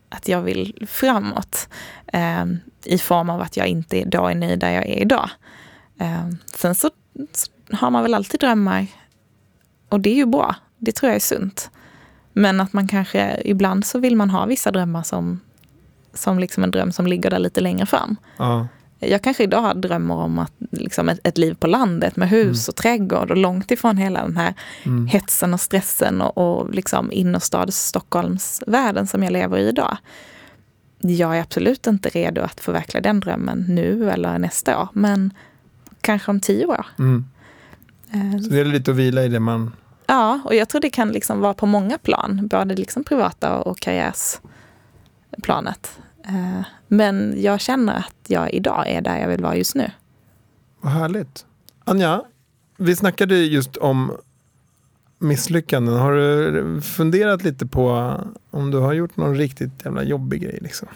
att 0.09 0.29
jag 0.29 0.43
vill 0.43 0.87
framåt. 0.91 1.69
Um, 2.13 2.61
i 2.85 2.99
form 2.99 3.31
av 3.31 3.41
att 3.41 3.57
jag 3.57 3.67
inte 3.67 3.97
idag 3.97 4.31
är 4.31 4.35
nöjd 4.35 4.59
där 4.59 4.71
jag 4.71 4.87
är 4.87 5.03
idag. 5.03 5.31
Eh, 6.01 6.29
sen 6.55 6.75
så, 6.75 6.91
har 7.73 7.91
man 7.91 8.03
väl 8.03 8.15
alltid 8.15 8.41
drömmar. 8.41 8.87
Och 9.89 10.01
det 10.01 10.11
är 10.11 10.15
ju 10.15 10.27
bra. 10.27 10.55
Det 10.79 10.93
tror 10.93 11.11
jag 11.11 11.17
är 11.17 11.21
sunt. 11.21 11.71
Men 12.33 12.61
att 12.61 12.73
man 12.73 12.89
kanske 12.89 13.43
ibland 13.45 13.87
så 13.87 13.99
vill 13.99 14.17
man 14.17 14.31
ha 14.31 14.47
vissa 14.47 14.71
drömmar 14.71 15.03
som, 15.03 15.41
som 16.15 16.39
liksom 16.39 16.65
en 16.65 16.71
dröm 16.71 16.93
som 16.93 17.07
ligger 17.07 17.31
där 17.31 17.39
lite 17.39 17.61
längre 17.61 17.87
fram. 17.87 18.17
Ja. 18.37 18.67
Jag 18.99 19.23
kanske 19.23 19.43
idag 19.43 19.81
drömmer 19.81 20.15
om 20.15 20.39
att, 20.39 20.53
liksom 20.71 21.09
ett, 21.09 21.21
ett 21.25 21.39
liv 21.39 21.55
på 21.55 21.67
landet 21.67 22.17
med 22.17 22.29
hus 22.29 22.69
och 22.69 22.77
trädgård 22.77 23.31
och 23.31 23.37
långt 23.37 23.71
ifrån 23.71 23.97
hela 23.97 24.23
den 24.23 24.37
här 24.37 24.55
Mm. 24.83 25.07
hetsen 25.07 25.55
och 25.55 25.61
stressen 25.61 26.23
och, 26.23 26.39
och 26.39 26.71
liksom 26.71 27.13
innerstads 27.13 27.87
Stockholmsvärlden 27.87 29.07
som 29.07 29.23
jag 29.23 29.33
lever 29.33 29.59
i 29.59 29.69
idag. 29.69 29.97
Jag 31.03 31.37
är 31.37 31.41
absolut 31.43 31.87
inte 31.87 32.09
redo 32.09 32.43
att 32.43 32.61
förverkliga 32.61 33.01
den 33.01 33.21
drömmen 33.21 33.65
nu 33.69 34.11
eller 34.11 34.39
nästa 34.39 34.81
år, 34.83 34.89
men 34.93 35.33
kanske 36.01 36.31
om 36.31 36.41
tio 36.41 36.67
år. 36.67 36.87
Mm. 36.99 37.25
Eh, 38.13 38.39
Så 38.41 38.51
det 38.51 38.61
är 38.61 38.65
lite 38.65 38.91
att 38.91 38.97
vila 38.97 39.25
i 39.25 39.29
det 39.29 39.41
man... 39.41 39.73
Ja, 40.07 40.41
och 40.45 40.55
jag 40.55 40.69
tror 40.69 40.81
det 40.81 40.91
kan 40.91 41.13
liksom 41.13 41.41
vara 41.41 41.55
på 41.55 41.67
många 41.67 41.99
plan, 41.99 42.49
både 42.49 42.75
liksom 42.75 43.05
privata 43.05 43.59
och 43.59 43.79
karriärsplanet. 43.81 45.99
Eh, 46.25 46.61
Men 46.89 47.35
jag 47.43 47.61
känner 47.61 47.95
att 47.95 48.17
jag 48.27 48.53
idag 48.55 48.89
är 48.89 49.01
där 49.01 49.19
jag 49.19 49.29
vill 49.29 49.43
vara 49.43 49.57
just 49.57 49.75
nu. 49.75 49.91
Vad 50.81 50.93
härligt. 50.93 51.47
Anja, 51.85 52.23
vi 52.77 52.97
snackade 52.97 53.37
just 53.37 53.77
om 53.77 54.13
misslyckanden. 55.23 55.95
Har 55.99 56.13
du 56.13 56.81
funderat 56.83 57.43
lite 57.45 57.67
på 57.67 58.15
om 58.51 58.71
du 58.71 58.79
har 58.79 58.93
gjort 58.93 59.17
någon 59.17 59.37
riktigt 59.37 59.85
jävla 59.85 60.03
jobbig 60.03 60.43
grej? 60.43 60.59
Liksom? 60.63 60.89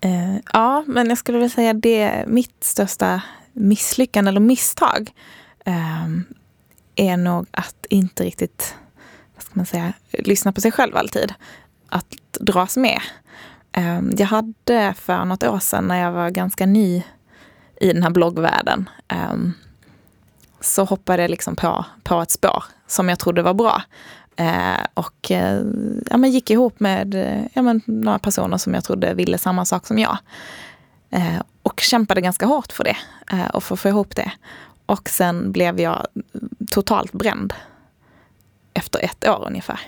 Eh, 0.00 0.36
Ja, 0.52 0.84
men 0.86 1.08
jag 1.08 1.18
skulle 1.18 1.38
vilja 1.38 1.54
säga 1.54 1.72
det 1.72 2.24
mitt 2.26 2.64
största 2.64 3.22
misslyckande 3.52 4.28
eller 4.28 4.40
misstag 4.40 5.10
eh, 5.64 6.06
är 6.96 7.16
nog 7.16 7.46
att 7.50 7.86
inte 7.88 8.24
riktigt, 8.24 8.74
vad 9.34 9.42
ska 9.44 9.52
man 9.54 9.66
säga, 9.66 9.92
lyssna 10.10 10.52
på 10.52 10.60
sig 10.60 10.72
själv 10.72 10.96
alltid. 10.96 11.34
Att 11.88 12.16
dras 12.40 12.76
med. 12.76 13.00
Eh, 13.72 14.00
Jag 14.16 14.26
hade 14.26 14.94
för 14.96 15.24
något 15.24 15.44
år 15.44 15.58
sedan 15.58 15.88
när 15.88 16.00
jag 16.02 16.12
var 16.12 16.30
ganska 16.30 16.66
ny 16.66 17.02
i 17.80 17.92
den 17.92 18.02
här 18.02 18.10
bloggvärlden 18.10 18.88
eh, 19.08 19.34
så 20.60 20.84
hoppade 20.84 21.22
jag 21.22 21.30
liksom 21.30 21.56
på, 21.56 21.84
på 22.02 22.20
ett 22.22 22.30
spår 22.30 22.64
som 22.92 23.08
jag 23.08 23.18
trodde 23.18 23.42
var 23.42 23.54
bra. 23.54 23.82
Eh, 24.36 24.80
och 24.94 25.30
eh, 25.30 25.62
ja, 26.10 26.16
men 26.16 26.30
gick 26.30 26.50
ihop 26.50 26.80
med 26.80 27.14
eh, 27.14 27.44
ja, 27.52 27.62
men 27.62 27.80
några 27.86 28.18
personer 28.18 28.56
som 28.56 28.74
jag 28.74 28.84
trodde 28.84 29.14
ville 29.14 29.38
samma 29.38 29.64
sak 29.64 29.86
som 29.86 29.98
jag. 29.98 30.18
Eh, 31.10 31.42
och 31.62 31.80
kämpade 31.80 32.20
ganska 32.20 32.46
hårt 32.46 32.72
för 32.72 32.84
det 32.84 32.96
eh, 33.32 33.46
och 33.46 33.62
för 33.62 33.74
att 33.74 33.80
få 33.80 33.88
ihop 33.88 34.16
det. 34.16 34.32
Och 34.86 35.08
sen 35.08 35.52
blev 35.52 35.80
jag 35.80 36.06
totalt 36.70 37.12
bränd. 37.12 37.54
Efter 38.74 39.04
ett 39.04 39.28
år 39.28 39.44
ungefär. 39.46 39.80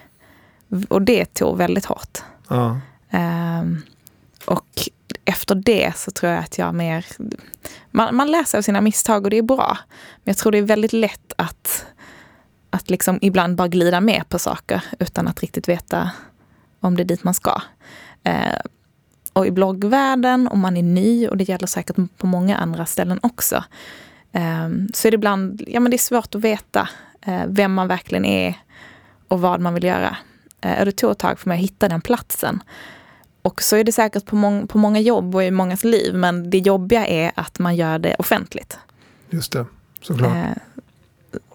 Och 0.89 1.03
det 1.03 1.35
tog 1.35 1.59
väldigt 1.59 1.85
hårt. 1.85 2.19
Ja. 2.49 2.81
Ehm, 3.11 3.83
och 4.45 4.89
efter 5.25 5.55
det 5.55 5.97
så 5.97 6.11
tror 6.11 6.33
jag 6.33 6.41
att 6.41 6.59
jag 6.59 6.75
mer... 6.75 7.07
Man, 7.91 8.17
man 8.17 8.31
lär 8.31 8.45
sig 8.45 8.59
av 8.59 8.63
sina 8.63 8.81
misstag 8.81 9.25
och 9.25 9.31
det 9.31 9.39
är 9.39 9.43
bra. 9.43 9.79
Men 10.25 10.33
jag 10.33 10.37
tror 10.37 10.53
det 10.53 10.59
är 10.59 10.63
väldigt 10.63 10.93
lätt 10.93 11.33
att, 11.37 11.87
att 12.75 12.91
liksom 12.91 13.19
ibland 13.23 13.57
bara 13.57 13.69
glida 13.69 14.01
med 14.01 14.29
på 14.29 14.39
saker 14.39 14.85
utan 14.99 15.29
att 15.29 15.41
riktigt 15.41 15.69
veta 15.69 16.11
om 16.81 16.97
det 16.97 17.03
är 17.03 17.05
dit 17.05 17.25
man 17.25 17.35
ska. 17.35 17.63
Eh, 18.23 18.59
och 19.33 19.47
i 19.47 19.51
bloggvärlden, 19.51 20.49
om 20.49 20.61
man 20.61 20.77
är 20.77 20.83
ny, 20.83 21.29
och 21.29 21.37
det 21.37 21.49
gäller 21.49 21.67
säkert 21.67 21.97
på 22.17 22.27
många 22.27 22.57
andra 22.57 22.87
ställen 22.87 23.21
också, 23.23 23.65
eh, 24.33 24.69
så 24.95 25.09
är 25.09 25.11
det 25.11 25.15
ibland 25.15 25.63
ja, 25.67 25.81
men 25.81 25.91
det 25.91 25.97
är 25.97 25.99
svårt 25.99 26.35
att 26.35 26.41
veta 26.41 26.89
eh, 27.21 27.43
vem 27.47 27.75
man 27.75 27.89
verkligen 27.89 28.25
är 28.25 28.55
och 29.29 29.41
vad 29.41 29.61
man 29.61 29.75
vill 29.75 29.85
göra. 29.85 30.17
Eh, 30.61 30.85
det 30.85 30.93
tog 30.93 31.11
ett 31.11 31.19
tag 31.19 31.39
för 31.39 31.49
mig 31.49 31.59
att 31.59 31.65
hitta 31.65 31.89
den 31.89 32.01
platsen. 32.01 32.63
Och 33.43 33.63
så 33.63 33.77
är 33.77 33.85
det 33.85 33.93
säkert 33.93 34.27
på, 34.27 34.37
mång- 34.37 34.67
på 34.67 34.79
många 34.79 35.01
jobb 35.01 35.35
och 35.35 35.45
i 35.45 35.51
mångas 35.51 35.85
liv, 35.85 36.15
men 36.15 36.51
det 36.51 36.59
jobbiga 36.59 37.07
är 37.07 37.33
att 37.35 37.59
man 37.59 37.77
gör 37.77 37.99
det 37.99 38.15
offentligt. 38.19 38.79
Just 39.31 39.53
det, 39.53 39.67
såklart. 40.03 40.59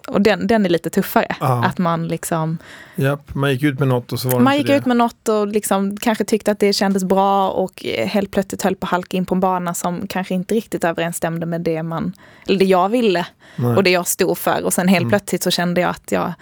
Och 0.10 0.22
den, 0.22 0.48
den 0.48 0.66
är 0.66 0.70
lite 0.70 0.90
tuffare. 0.90 1.36
Ja. 1.40 1.66
Att 1.66 1.78
man 1.78 2.08
liksom 2.08 2.58
Japp, 2.96 3.36
man 3.36 3.52
gick 3.52 3.64
ut 3.64 3.80
med 3.80 3.88
något 3.88 4.12
och 4.12 4.20
så 4.20 4.30
var 4.30 4.38
det 4.38 4.44
man 4.44 4.58
gick 4.58 4.68
det. 4.68 4.76
ut 4.76 4.86
med 4.86 4.98
något 4.98 5.28
och 5.30 5.48
liksom 5.48 5.98
kanske 5.98 6.24
tyckte 6.24 6.52
att 6.52 6.60
det 6.60 6.74
kändes 6.74 7.04
bra 7.04 7.50
och 7.50 7.86
helt 7.86 8.32
plötsligt 8.32 8.62
höll 8.62 8.76
på 8.76 8.86
att 8.86 8.92
halka 8.92 9.18
in 9.18 9.26
på 9.26 9.36
en 9.36 9.40
bana 9.40 9.74
som 9.74 10.08
kanske 10.08 10.34
inte 10.34 10.56
riktigt 10.56 10.84
överensstämde 10.84 11.46
med 11.46 11.62
det, 11.62 11.84
man, 11.84 12.14
eller 12.48 12.60
det 12.60 12.66
jag 12.66 12.90
ville 12.90 13.26
Nej. 13.56 13.76
och 13.76 13.84
det 13.84 13.90
jag 13.90 14.08
stod 14.08 14.38
för. 14.38 14.64
Och 14.64 14.74
sen 14.74 14.88
helt 14.88 15.00
Mm. 15.02 15.10
plötsligt 15.10 15.44
så 15.44 15.52
kände 15.52 15.82
jag 15.82 15.90
att 15.90 16.12
jag 16.12 16.34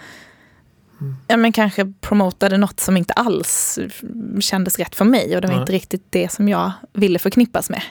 ja, 1.26 1.36
men 1.36 1.52
kanske 1.52 1.92
promotade 2.00 2.56
något 2.58 2.80
som 2.80 2.96
inte 2.96 3.12
alls 3.12 3.78
kändes 4.40 4.78
rätt 4.78 4.94
för 4.94 5.04
mig 5.04 5.34
och 5.36 5.40
det 5.42 5.48
var 5.48 5.54
Nej. 5.54 5.60
inte 5.60 5.72
riktigt 5.72 6.06
det 6.10 6.32
som 6.32 6.48
jag 6.48 6.72
ville 6.92 7.18
förknippas 7.18 7.70
med. 7.70 7.82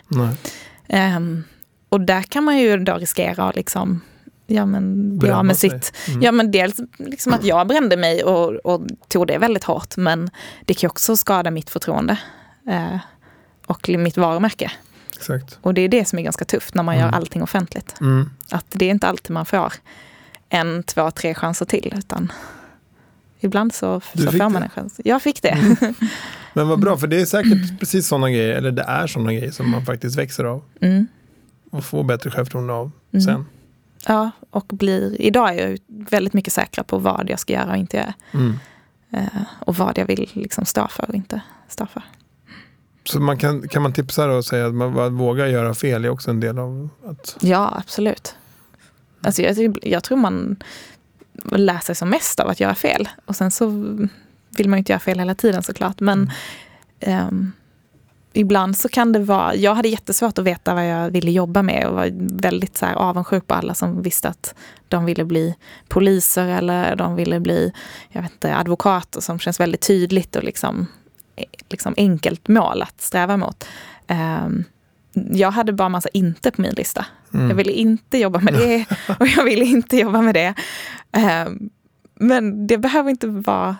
Ehm, 0.87 1.43
och 1.89 2.01
där 2.01 2.21
kan 2.21 2.43
man 2.43 2.57
ju 2.57 2.77
då 2.77 2.93
riskera 2.95 3.49
att 3.49 3.55
liksom, 3.55 4.01
ja, 4.47 4.65
men 4.65 5.17
Bränna 5.17 5.43
med 5.43 5.57
sig. 5.57 5.69
sitt 5.69 5.93
Mm. 6.07 6.21
Ja 6.21 6.31
men 6.31 6.51
dels 6.51 6.79
liksom 6.97 7.33
att 7.33 7.43
jag 7.43 7.67
brände 7.67 7.97
mig 7.97 8.23
och, 8.23 8.51
och 8.65 8.81
tog 9.07 9.27
det 9.27 9.38
väldigt 9.38 9.63
hårt 9.63 9.97
men 9.97 10.29
det 10.65 10.73
kan 10.73 10.88
ju 10.88 10.91
också 10.91 11.17
skada 11.17 11.51
mitt 11.51 11.69
förtroende 11.69 12.19
eh, 12.69 12.97
och 13.65 13.89
mitt 13.89 14.17
varumärke. 14.17 14.71
Exakt. 15.15 15.60
Och 15.62 15.73
det 15.73 15.81
är 15.81 15.89
det 15.89 16.05
som 16.07 16.19
är 16.19 16.23
ganska 16.23 16.45
tufft 16.45 16.73
när 16.75 16.83
man 16.83 16.95
Mm. 16.95 17.05
gör 17.07 17.15
allting 17.15 17.43
offentligt. 17.43 17.95
Mm. 18.01 18.29
Att 18.51 18.65
det 18.69 18.86
är 18.86 18.89
inte 18.89 19.07
alltid 19.07 19.31
man 19.31 19.45
får 19.45 19.73
en, 20.49 20.83
två, 20.83 21.12
tre 21.12 21.33
chanser 21.33 21.65
till 21.65 21.93
utan 21.97 22.31
ibland 23.39 23.73
så, 23.73 24.01
Du 24.13 24.23
så 24.23 24.31
får 24.31 24.49
man 24.49 24.63
en 24.63 24.69
chans. 24.69 25.01
Jag 25.05 25.21
fick 25.21 25.41
det. 25.41 25.77
Men 26.53 26.67
vad 26.67 26.79
bra, 26.79 26.97
för 26.97 27.07
det 27.07 27.21
är 27.21 27.25
säkert 27.25 27.79
precis 27.79 28.07
sådana 28.07 28.29
grejer, 28.31 28.55
eller 28.55 28.71
det 28.71 28.81
är 28.83 29.07
sådana 29.07 29.33
grejer 29.33 29.51
som 29.51 29.69
man 29.71 29.86
faktiskt 29.86 30.17
växer 30.17 30.43
av 30.43 30.63
Mm. 30.81 31.07
och 31.71 31.83
får 31.86 32.03
bättre 32.03 32.31
självförtroende 32.31 32.73
av 32.73 32.91
Mm. 33.13 33.21
sen. 33.25 33.45
Ja, 34.08 34.32
och 34.50 34.65
blir, 34.67 35.22
idag 35.22 35.56
är 35.56 35.70
jag 35.70 35.80
väldigt 35.88 36.34
mycket 36.34 36.54
säkrare 36.54 36.86
på 36.86 36.98
vad 36.98 37.30
jag 37.30 37.39
ska 37.39 37.54
göra 37.54 37.72
och 37.72 37.78
inte 37.78 37.98
göra. 37.98 38.13
Mm. 38.32 38.54
Eh, 39.12 39.41
och 39.60 39.76
vad 39.76 39.98
jag 39.98 40.06
vill 40.06 40.30
liksom 40.34 40.65
stå 40.65 40.88
för 40.88 41.10
och 41.10 41.15
inte 41.15 41.41
stå 41.67 41.86
för. 41.86 42.04
Så 43.04 43.20
man 43.20 43.38
kan, 43.38 43.67
kan 43.67 43.82
man 43.82 43.93
tipsa 43.93 44.32
och 44.32 44.46
säga 44.46 44.67
att 44.67 44.74
man 44.74 44.93
bara 44.93 45.10
vågar 45.10 45.48
göra 45.48 45.74
fel 45.74 46.06
är 46.06 46.10
också 46.10 46.32
en 46.32 46.39
del 46.39 46.60
av 46.60 46.89
att... 47.06 47.38
Ja, 47.39 47.74
absolut. 47.78 48.36
Alltså 49.22 49.41
jag, 49.41 49.78
jag 49.82 50.04
tror 50.04 50.17
man 50.17 50.63
lär 51.52 51.80
sig 51.80 51.96
som 51.96 52.10
mest 52.10 52.39
av 52.39 52.50
att 52.50 52.60
göra 52.60 52.76
fel. 52.76 53.10
Och 53.26 53.36
sen 53.36 53.52
så 53.52 53.67
vill 54.58 54.70
man 54.70 54.78
ju 54.78 54.80
inte 54.80 54.91
göra 54.91 55.00
fel 55.00 55.20
hela 55.20 55.36
tiden 55.36 55.63
såklart. 55.63 56.00
Men 56.00 56.32
ehm, 57.00 57.52
ibland 58.33 58.77
så 58.77 58.89
kan 58.89 59.11
det 59.11 59.19
vara, 59.19 59.55
jag 59.55 59.75
hade 59.75 59.89
jättesvårt 59.89 60.37
att 60.37 60.45
veta 60.45 60.73
vad 60.73 60.89
jag 60.89 61.11
ville 61.11 61.31
jobba 61.31 61.61
med 61.61 61.87
och 61.87 61.95
var 61.95 62.09
väldigt 62.41 62.77
så 62.77 62.85
här 62.85 62.95
avundsjuk 62.95 63.47
på 63.47 63.53
alla 63.53 63.73
som 63.73 64.01
visste 64.01 64.29
att 64.29 64.55
de 64.87 65.05
ville 65.05 65.25
bli 65.25 65.55
poliser 65.87 66.47
eller 66.47 66.95
de 66.95 67.15
ville 67.15 67.39
bli 67.39 67.73
jag 68.09 68.21
vet 68.21 68.31
inte, 68.31 68.55
advokater 68.55 69.21
som 69.21 69.39
känns 69.39 69.59
väldigt 69.59 69.81
tydligt 69.81 70.35
och 70.35 70.43
liksom, 70.43 70.87
liksom 71.69 71.93
enkelt 71.97 72.47
mål 72.47 72.81
att 72.81 73.01
sträva 73.01 73.37
mot. 73.37 73.67
Um, 74.07 74.63
jag 75.13 75.51
hade 75.51 75.73
bara 75.73 75.89
massa 75.89 76.09
inte 76.13 76.51
på 76.51 76.61
min 76.61 76.73
lista. 76.73 77.05
Mm. 77.33 77.49
Jag 77.49 77.55
ville 77.55 77.71
inte 77.71 78.17
jobba 78.17 78.39
med 78.39 78.53
det 78.53 78.85
och 79.19 79.27
jag 79.27 79.43
ville 79.43 79.65
inte 79.65 79.97
jobba 79.97 80.21
med 80.21 80.35
det. 80.35 80.53
Um, 81.47 81.69
men 82.15 82.67
det 82.67 82.77
behöver 82.77 83.09
inte 83.09 83.27
vara 83.27 83.75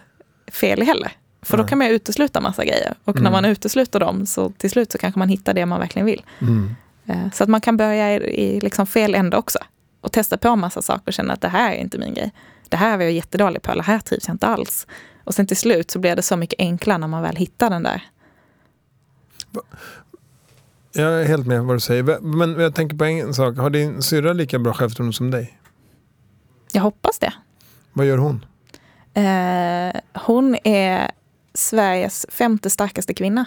fel 0.52 0.82
heller. 0.82 1.12
För 1.48 1.58
då 1.58 1.64
kan 1.64 1.78
man 1.78 1.88
utesluta 1.88 2.42
massa 2.42 2.66
grejer. 2.66 2.94
Och 3.04 3.16
mm. 3.16 3.24
när 3.24 3.32
man 3.32 3.46
utesluter 3.46 4.00
dem 4.00 4.26
så 4.26 4.50
till 4.50 4.70
slut 4.70 4.92
så 4.92 4.98
kanske 4.98 5.20
man 5.20 5.30
hittar 5.30 5.54
det 5.54 5.66
man 5.66 5.80
verkligen 5.80 6.06
vill. 6.06 6.24
Mm. 6.40 6.76
Eh, 7.06 7.32
så 7.34 7.44
att 7.44 7.50
man 7.50 7.62
kan 7.62 7.78
börja 7.78 8.16
i, 8.16 8.60
liksom 8.60 8.88
fel 8.88 9.16
ände 9.16 9.38
också. 9.38 9.60
Och 10.02 10.12
testa 10.12 10.38
på 10.38 10.56
massa 10.56 10.82
saker 10.82 11.08
och 11.08 11.14
känna 11.14 11.34
att 11.34 11.42
det 11.42 11.48
här 11.48 11.72
är 11.72 11.76
inte 11.76 11.98
min 11.98 12.14
grej. 12.14 12.32
Det 12.70 12.78
här 12.78 13.00
är 13.00 13.04
jag 13.04 13.12
jättedålig 13.12 13.62
på, 13.62 13.72
eller 13.72 13.84
här 13.84 14.00
trivs 14.00 14.28
jag 14.28 14.34
inte 14.34 14.48
alls. 14.48 14.88
Och 15.24 15.34
sen 15.34 15.48
till 15.48 15.58
slut 15.58 15.92
så 15.92 16.00
blir 16.00 16.16
det 16.16 16.22
så 16.22 16.38
mycket 16.38 16.60
enklare 16.60 16.98
när 16.98 17.08
man 17.08 17.22
väl 17.22 17.36
hittar 17.36 17.70
den 17.70 17.84
där. 17.84 18.02
Jag 20.94 21.22
är 21.22 21.26
helt 21.26 21.48
med 21.48 21.64
vad 21.64 21.76
du 21.76 21.80
säger. 21.80 22.20
Men 22.22 22.60
jag 22.60 22.76
tänker 22.76 22.98
på 22.98 23.06
en 23.06 23.34
sak. 23.34 23.58
Har 23.58 23.70
din 23.70 24.02
syrra 24.02 24.34
lika 24.34 24.60
bra 24.60 24.74
självförtroende 24.74 25.14
som 25.14 25.32
dig? 25.32 25.60
Jag 26.72 26.82
hoppas 26.82 27.20
det. 27.20 27.34
Vad 27.94 28.06
gör 28.06 28.18
hon? 28.18 28.46
Eh, 29.14 30.02
hon 30.14 30.58
är 30.64 31.12
Sveriges 31.58 32.26
femte 32.30 32.70
starkaste 32.70 33.14
kvinna. 33.14 33.46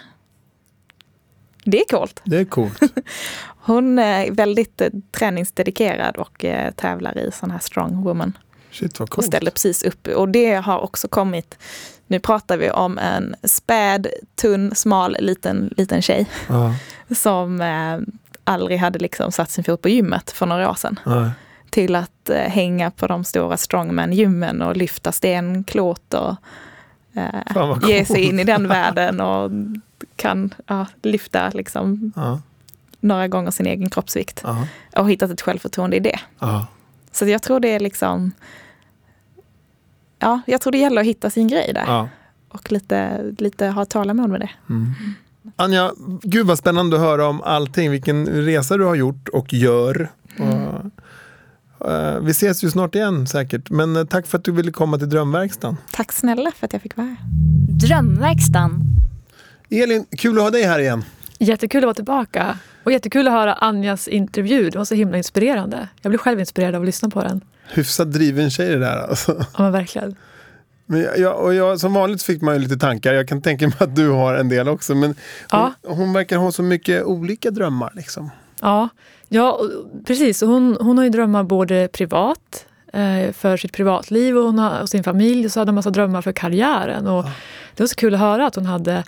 Det 1.64 1.80
är 1.80 1.84
coolt. 1.84 2.20
Det 2.24 2.36
är 2.36 2.44
coolt. 2.44 2.80
Hon 3.46 3.98
är 3.98 4.30
väldigt 4.30 4.80
eh, 4.80 4.88
träningsdedikerad 5.12 6.16
och 6.16 6.44
eh, 6.44 6.70
tävlar 6.70 7.18
i 7.18 7.30
sån 7.32 7.50
här 7.50 7.58
strong 7.58 8.02
woman. 8.02 8.38
Shit 8.70 9.00
vad 9.00 9.10
coolt. 9.10 9.18
Och 9.18 9.24
ställer 9.24 9.50
precis 9.50 9.82
upp. 9.82 10.08
Och 10.08 10.28
det 10.28 10.54
har 10.54 10.78
också 10.78 11.08
kommit, 11.08 11.58
nu 12.06 12.20
pratar 12.20 12.56
vi 12.56 12.70
om 12.70 12.98
en 12.98 13.34
späd, 13.42 14.06
tunn, 14.34 14.74
smal, 14.74 15.16
liten, 15.20 15.74
liten 15.76 16.02
tjej. 16.02 16.28
Uh. 16.50 16.72
Som 17.16 17.60
eh, 17.60 17.98
aldrig 18.44 18.78
hade 18.78 18.98
liksom 18.98 19.32
satt 19.32 19.50
sin 19.50 19.64
fot 19.64 19.82
på 19.82 19.88
gymmet 19.88 20.30
för 20.30 20.46
några 20.46 20.70
år 20.70 20.74
sedan. 20.74 21.00
Uh. 21.06 21.30
Till 21.70 21.96
att 21.96 22.30
eh, 22.30 22.36
hänga 22.36 22.90
på 22.90 23.06
de 23.06 23.24
stora 23.24 23.56
strongman-gymmen 23.56 24.62
och 24.62 24.76
lyfta 24.76 25.12
stenklot 25.12 26.14
och 26.14 26.36
eh, 27.14 27.78
ge 27.82 28.04
sig 28.04 28.20
in 28.20 28.38
i 28.38 28.44
den 28.44 28.68
världen 28.68 29.20
och 29.20 29.50
kan 30.16 30.54
ja, 30.66 30.86
lyfta 31.02 31.50
liksom 31.50 32.12
ja. 32.16 32.40
några 33.00 33.28
gånger 33.28 33.50
sin 33.50 33.66
egen 33.66 33.90
kroppsvikt. 33.90 34.40
Ja. 34.44 34.66
Och 34.96 35.10
hittat 35.10 35.30
ett 35.30 35.40
självförtroende 35.40 35.96
i 35.96 36.00
det. 36.00 36.20
Så 37.12 37.26
jag 37.26 37.42
tror 37.42 37.60
det 37.60 37.68
är 37.68 37.80
liksom 37.80 38.32
Ja, 40.18 40.40
jag 40.46 40.60
tror 40.60 40.72
det 40.72 40.78
gäller 40.78 41.00
att 41.00 41.06
hitta 41.06 41.30
sin 41.30 41.48
grej 41.48 41.72
där. 41.74 42.08
Och 42.48 42.72
lite, 42.72 43.22
lite 43.38 43.66
ha 43.66 43.84
tålamod 43.84 44.30
med 44.30 44.40
det. 44.40 44.50
Mm. 44.70 44.94
Anja, 45.56 45.92
gud 46.22 46.46
vad 46.46 46.58
spännande 46.58 46.96
att 46.96 47.02
höra 47.02 47.26
om 47.26 47.42
allting. 47.42 47.90
Vilken 47.90 48.26
resa 48.26 48.76
du 48.76 48.84
har 48.84 48.94
gjort 48.94 49.28
och 49.28 49.52
gör. 49.52 50.08
Mm. 50.36 50.64
Och 50.64 50.84
vi 52.22 52.30
ses 52.30 52.64
ju 52.64 52.70
snart 52.70 52.94
igen 52.94 53.26
säkert, 53.26 53.70
men 53.70 53.96
eh, 53.96 54.04
tack 54.04 54.26
för 54.26 54.38
att 54.38 54.44
du 54.44 54.52
ville 54.52 54.72
komma 54.72 54.98
till 54.98 55.08
Drömverkstan. 55.08 55.76
Tack 55.92 56.12
snälla 56.12 56.52
för 56.56 56.66
att 56.66 56.72
jag 56.72 56.82
fick 56.82 56.96
vara 56.96 57.06
här. 57.06 57.16
Drömverkstan. 57.86 58.82
Elin, 59.70 60.06
kul 60.18 60.38
att 60.38 60.42
ha 60.42 60.50
dig 60.50 60.62
här 60.62 60.78
igen. 60.78 61.04
Jättekul 61.38 61.78
att 61.78 61.84
vara 61.84 61.94
tillbaka. 61.94 62.58
Och 62.84 62.92
jättekul 62.92 63.28
att 63.28 63.32
höra 63.32 63.54
Anjas 63.54 64.08
intervju. 64.08 64.70
Det 64.70 64.78
var 64.78 64.84
så 64.84 64.94
himla 64.94 65.16
inspirerande. 65.16 65.88
Jag 66.02 66.10
blev 66.10 66.18
själv 66.18 66.40
inspirerad 66.40 66.74
av 66.74 66.82
att 66.82 66.86
lyssna 66.86 67.10
på 67.10 67.22
den. 67.22 67.40
Hyfsat 67.72 68.12
driven 68.12 68.50
tjej 68.50 68.68
det 68.68 68.78
där 68.78 68.96
alltså. 68.96 69.36
Ja, 69.38 69.62
men 69.62 69.72
verkligen. 69.72 70.16
Men 70.86 71.06
jag, 71.16 71.40
och 71.44 71.54
jag, 71.54 71.80
som 71.80 71.94
vanligt 71.94 72.22
fick 72.22 72.42
man 72.42 72.54
ju 72.54 72.60
lite 72.60 72.76
tankar. 72.76 73.12
Jag 73.12 73.28
kan 73.28 73.42
tänka 73.42 73.66
mig 73.66 73.76
att 73.78 73.96
du 73.96 74.08
har 74.08 74.34
en 74.34 74.48
del 74.48 74.68
också. 74.68 74.94
Men 74.94 75.14
ja. 75.50 75.72
hon, 75.82 75.96
hon 75.96 76.12
verkar 76.12 76.36
ha 76.36 76.52
så 76.52 76.62
mycket 76.62 77.04
olika 77.04 77.50
drömmar. 77.50 77.92
Liksom. 77.94 78.30
Ja, 78.60 78.88
ja 79.32 79.60
precis. 80.06 80.40
Hon, 80.40 80.76
hon 80.80 80.98
har 80.98 81.04
ju 81.04 81.10
drömmar 81.10 81.42
både 81.42 81.88
privat, 81.92 82.66
eh, 82.92 83.32
för 83.32 83.56
sitt 83.56 83.72
privatliv 83.72 84.38
och, 84.38 84.44
hon 84.44 84.58
har, 84.58 84.80
och 84.80 84.88
sin 84.88 85.04
familj. 85.04 85.44
Och 85.44 85.52
så 85.52 85.60
hade 85.60 85.68
hon 85.68 85.74
massa 85.74 85.90
drömmar 85.90 86.22
för 86.22 86.32
karriären. 86.32 87.06
Och 87.06 87.24
ja. 87.24 87.32
Det 87.74 87.82
var 87.82 87.88
så 87.88 87.94
kul 87.94 88.14
att 88.14 88.20
höra 88.20 88.46
att 88.46 88.54
hon 88.54 88.66
hade 88.66 89.04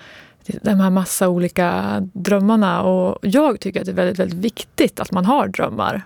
de 0.46 0.80
här 0.80 0.90
massa 0.90 1.28
olika 1.28 1.98
drömmarna. 2.12 2.82
Och 2.82 3.18
jag 3.22 3.60
tycker 3.60 3.80
att 3.80 3.86
det 3.86 3.92
är 3.92 3.96
väldigt, 3.96 4.18
väldigt 4.18 4.38
viktigt 4.38 5.00
att 5.00 5.12
man 5.12 5.24
har 5.24 5.48
drömmar. 5.48 6.02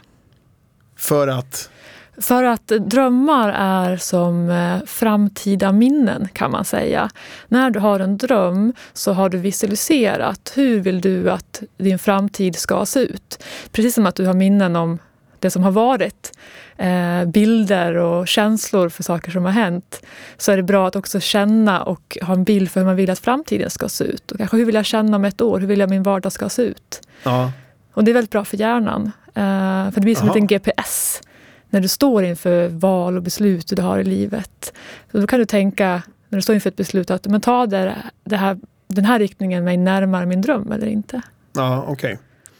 För 0.97 1.29
att? 1.29 1.71
För 2.19 2.45
att 2.45 2.67
drömmar 2.67 3.49
är 3.59 3.97
som 3.97 4.51
eh, 4.51 4.87
framtida 4.87 5.73
minnen 5.73 6.29
kan 6.33 6.51
man 6.51 6.65
säga. 6.65 7.11
När 7.49 7.71
du 7.71 7.81
har 7.81 8.01
en 8.01 8.17
dröm 8.19 8.73
så 8.93 9.13
har 9.13 9.29
du 9.29 9.39
visualiserat 9.39 10.53
hur 10.55 10.81
vill 10.81 11.01
du 11.01 11.31
att 11.31 11.63
din 11.79 11.99
framtid 11.99 12.57
ska 12.57 12.87
se 12.87 13.01
ut. 13.01 13.45
Precis 13.73 13.95
som 13.95 14.07
att 14.07 14.15
du 14.15 14.27
har 14.27 14.35
minnen 14.35 14.77
om 14.77 14.99
det 15.39 15.51
som 15.51 15.63
har 15.63 15.71
varit. 15.71 16.33
Eh, 16.77 17.25
bilder 17.25 17.97
och 17.97 18.29
känslor 18.29 18.89
för 18.89 19.03
saker 19.03 19.31
som 19.31 19.45
har 19.45 19.53
hänt. 19.53 20.03
Så 20.37 20.53
är 20.53 20.57
det 20.57 20.63
bra 20.63 20.89
att 20.89 20.97
också 20.97 21.21
känna 21.21 21.83
och 21.83 22.19
ha 22.23 22.35
en 22.35 22.45
bild 22.45 22.71
för 22.71 22.81
hur 22.81 22.87
man 22.87 22.97
vill 22.97 23.11
att 23.11 23.19
framtiden 23.19 23.71
ska 23.71 23.89
se 23.89 24.05
ut. 24.05 24.33
Och 24.33 24.39
kanske 24.39 24.57
hur 24.57 24.65
vill 24.65 24.75
jag 24.75 24.87
känna 24.87 25.17
om 25.17 25.25
ett 25.25 25.41
år? 25.41 25.61
Hur 25.61 25.67
vill 25.67 25.81
jag 25.81 25.91
min 25.91 26.03
vardag 26.03 26.33
ska 26.33 26.49
se 26.49 26.63
ut? 26.63 27.01
Ja. 27.23 27.53
Och 27.93 28.05
det 28.05 28.11
är 28.11 28.15
väldigt 28.15 28.31
bra 28.31 28.45
för 28.45 28.57
hjärnan. 28.57 29.13
Eh, 29.27 29.91
för 29.91 29.95
det 29.95 30.01
blir 30.01 30.15
som 30.15 30.29
en 30.29 30.35
liten 30.35 30.47
GPS 30.47 31.21
när 31.71 31.81
du 31.81 31.89
står 31.89 32.25
inför 32.25 32.69
val 32.69 33.17
och 33.17 33.23
beslut 33.23 33.69
du 33.77 33.83
har 33.83 33.99
i 33.99 34.05
livet. 34.05 34.73
Så 35.13 35.19
då 35.19 35.27
kan 35.27 35.39
du 35.39 35.45
tänka, 35.45 36.03
när 36.29 36.39
du 36.39 36.43
står 36.43 36.55
inför 36.55 36.71
ett 36.71 36.77
beslut, 36.77 37.11
att 37.11 37.27
men 37.27 37.41
ta 37.41 37.67
det, 37.67 37.97
det 38.25 38.37
här, 38.37 38.59
den 38.89 39.05
här 39.05 39.19
riktningen 39.19 39.65
mig 39.65 39.77
närmare 39.77 40.27
min 40.27 40.43
dröm 40.43 40.73
eller 40.73 40.87
inte. 40.87 41.23
Ja, 41.53 41.85
okej. 41.89 41.93
Okay. 41.93 42.17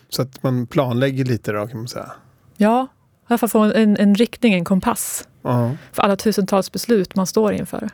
Så 0.09 0.23
att 0.23 0.43
man 0.43 0.67
planlägger 0.67 1.25
lite 1.25 1.53
då 1.53 1.67
kan 1.67 1.77
man 1.77 1.89
säga? 1.89 2.13
Ja, 2.57 2.87
i 3.23 3.27
alla 3.27 3.39
fall 3.39 3.49
få 3.49 3.59
en, 3.59 3.97
en 3.97 4.15
riktning, 4.15 4.55
en 4.55 4.65
kompass. 4.65 5.29
Uh 5.45 5.51
-huh. 5.51 5.77
För 5.93 6.03
alla 6.03 6.17
tusentals 6.17 6.73
beslut 6.73 7.17
man 7.17 7.27
står 7.27 7.53
inför. 7.53 7.91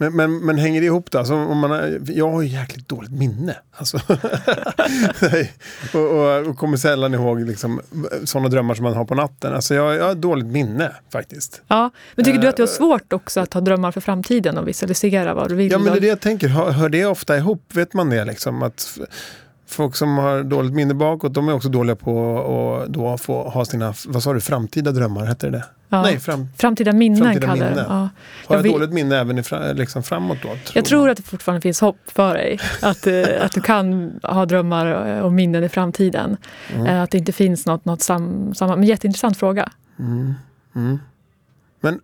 Men, 0.00 0.16
men, 0.16 0.38
men, 0.38 0.58
hänger 0.58 0.80
det 0.80 0.86
ihop 0.86 1.10
då? 1.10 1.18
Alltså, 1.18 1.34
om 1.34 1.58
man 1.58 1.70
har, 1.70 2.00
jag 2.06 2.30
har 2.30 2.42
ju 2.42 2.48
jäkligt 2.48 2.88
dåligt 2.88 3.10
minne. 3.10 3.56
Alltså. 3.72 3.96
och, 5.94 6.00
och, 6.00 6.46
och, 6.46 6.56
kommer 6.56 6.76
sällan 6.76 7.14
ihåg 7.14 7.40
liksom, 7.40 7.80
sådana 8.24 8.48
drömmar 8.48 8.74
som 8.74 8.84
man 8.84 8.94
har 8.94 9.04
på 9.04 9.14
natten. 9.14 9.54
Alltså, 9.54 9.74
jag, 9.74 9.96
jag 9.96 10.04
har 10.04 10.14
dåligt 10.14 10.46
minne 10.46 10.92
faktiskt. 11.12 11.62
Ja, 11.68 11.90
men 12.14 12.24
tycker 12.24 12.38
du 12.38 12.48
att 12.48 12.56
det 12.56 12.62
är 12.62 12.66
eh, 12.66 12.70
svårt 12.70 13.12
också 13.12 13.40
att 13.40 13.54
ha 13.54 13.60
drömmar 13.60 13.92
för 13.92 14.00
framtiden 14.00 14.58
och 14.58 14.68
visualisera 14.68 15.34
vad 15.34 15.48
du 15.48 15.54
vill? 15.54 15.72
Ja, 15.72 15.78
men 15.78 15.92
det 15.92 15.98
är 15.98 16.00
det 16.00 16.06
jag 16.06 16.20
tänker. 16.20 16.48
Hör, 16.48 16.70
hör 16.70 16.88
det 16.88 17.06
ofta 17.06 17.36
ihop? 17.36 17.62
Vet 17.72 17.94
man 17.94 18.10
det? 18.10 18.24
Liksom, 18.24 18.62
att 18.62 18.98
folk 19.66 19.96
som 19.96 20.18
har 20.18 20.42
dåligt 20.42 20.72
minne 20.72 20.94
bakåt, 20.94 21.34
de 21.34 21.48
är 21.48 21.52
också 21.52 21.68
dåliga 21.68 21.96
på 21.96 22.82
att 22.82 22.92
då 22.92 23.18
få 23.18 23.48
ha 23.48 23.64
sina, 23.64 23.94
vad 24.06 24.22
sa 24.22 24.32
du, 24.32 24.40
framtida 24.40 24.92
drömmar, 24.92 25.24
hette 25.24 25.50
det 25.50 25.64
Ja. 25.92 26.02
Nej, 26.02 26.20
fram, 26.20 26.48
framtida 26.56 26.92
minnen 26.92 27.18
framtida 27.18 27.46
kallar 27.46 27.70
minne. 27.70 27.84
Ja. 27.88 27.94
Har 27.94 28.56
jag, 28.56 28.66
jag 28.66 28.72
dåligt 28.72 28.90
minne 28.90 29.16
även 29.18 29.38
i, 29.38 29.42
liksom 29.74 30.02
framåt 30.02 30.38
då? 30.42 30.48
Tror 30.48 30.58
jag 30.74 30.84
tror 30.84 31.10
att 31.10 31.16
det 31.16 31.22
fortfarande 31.22 31.60
finns 31.60 31.80
hopp 31.80 31.98
för 32.06 32.34
dig. 32.34 32.58
Att, 32.82 33.06
eh, 33.06 33.24
att 33.40 33.52
du 33.52 33.60
kan 33.60 34.12
ha 34.22 34.46
drömmar 34.46 34.86
och 35.22 35.32
minnen 35.32 35.64
i 35.64 35.68
framtiden. 35.68 36.36
Mm. 36.74 36.86
Eh, 36.86 37.02
att 37.02 37.10
det 37.10 37.18
inte 37.18 37.32
finns 37.32 37.66
något, 37.66 37.84
något 37.84 38.02
sam, 38.02 38.54
samma. 38.54 38.76
Men 38.76 38.84
jätteintressant 38.84 39.36
fråga. 39.36 39.72
Mm. 39.98 40.34
Mm. 40.74 40.98
Men 41.80 42.00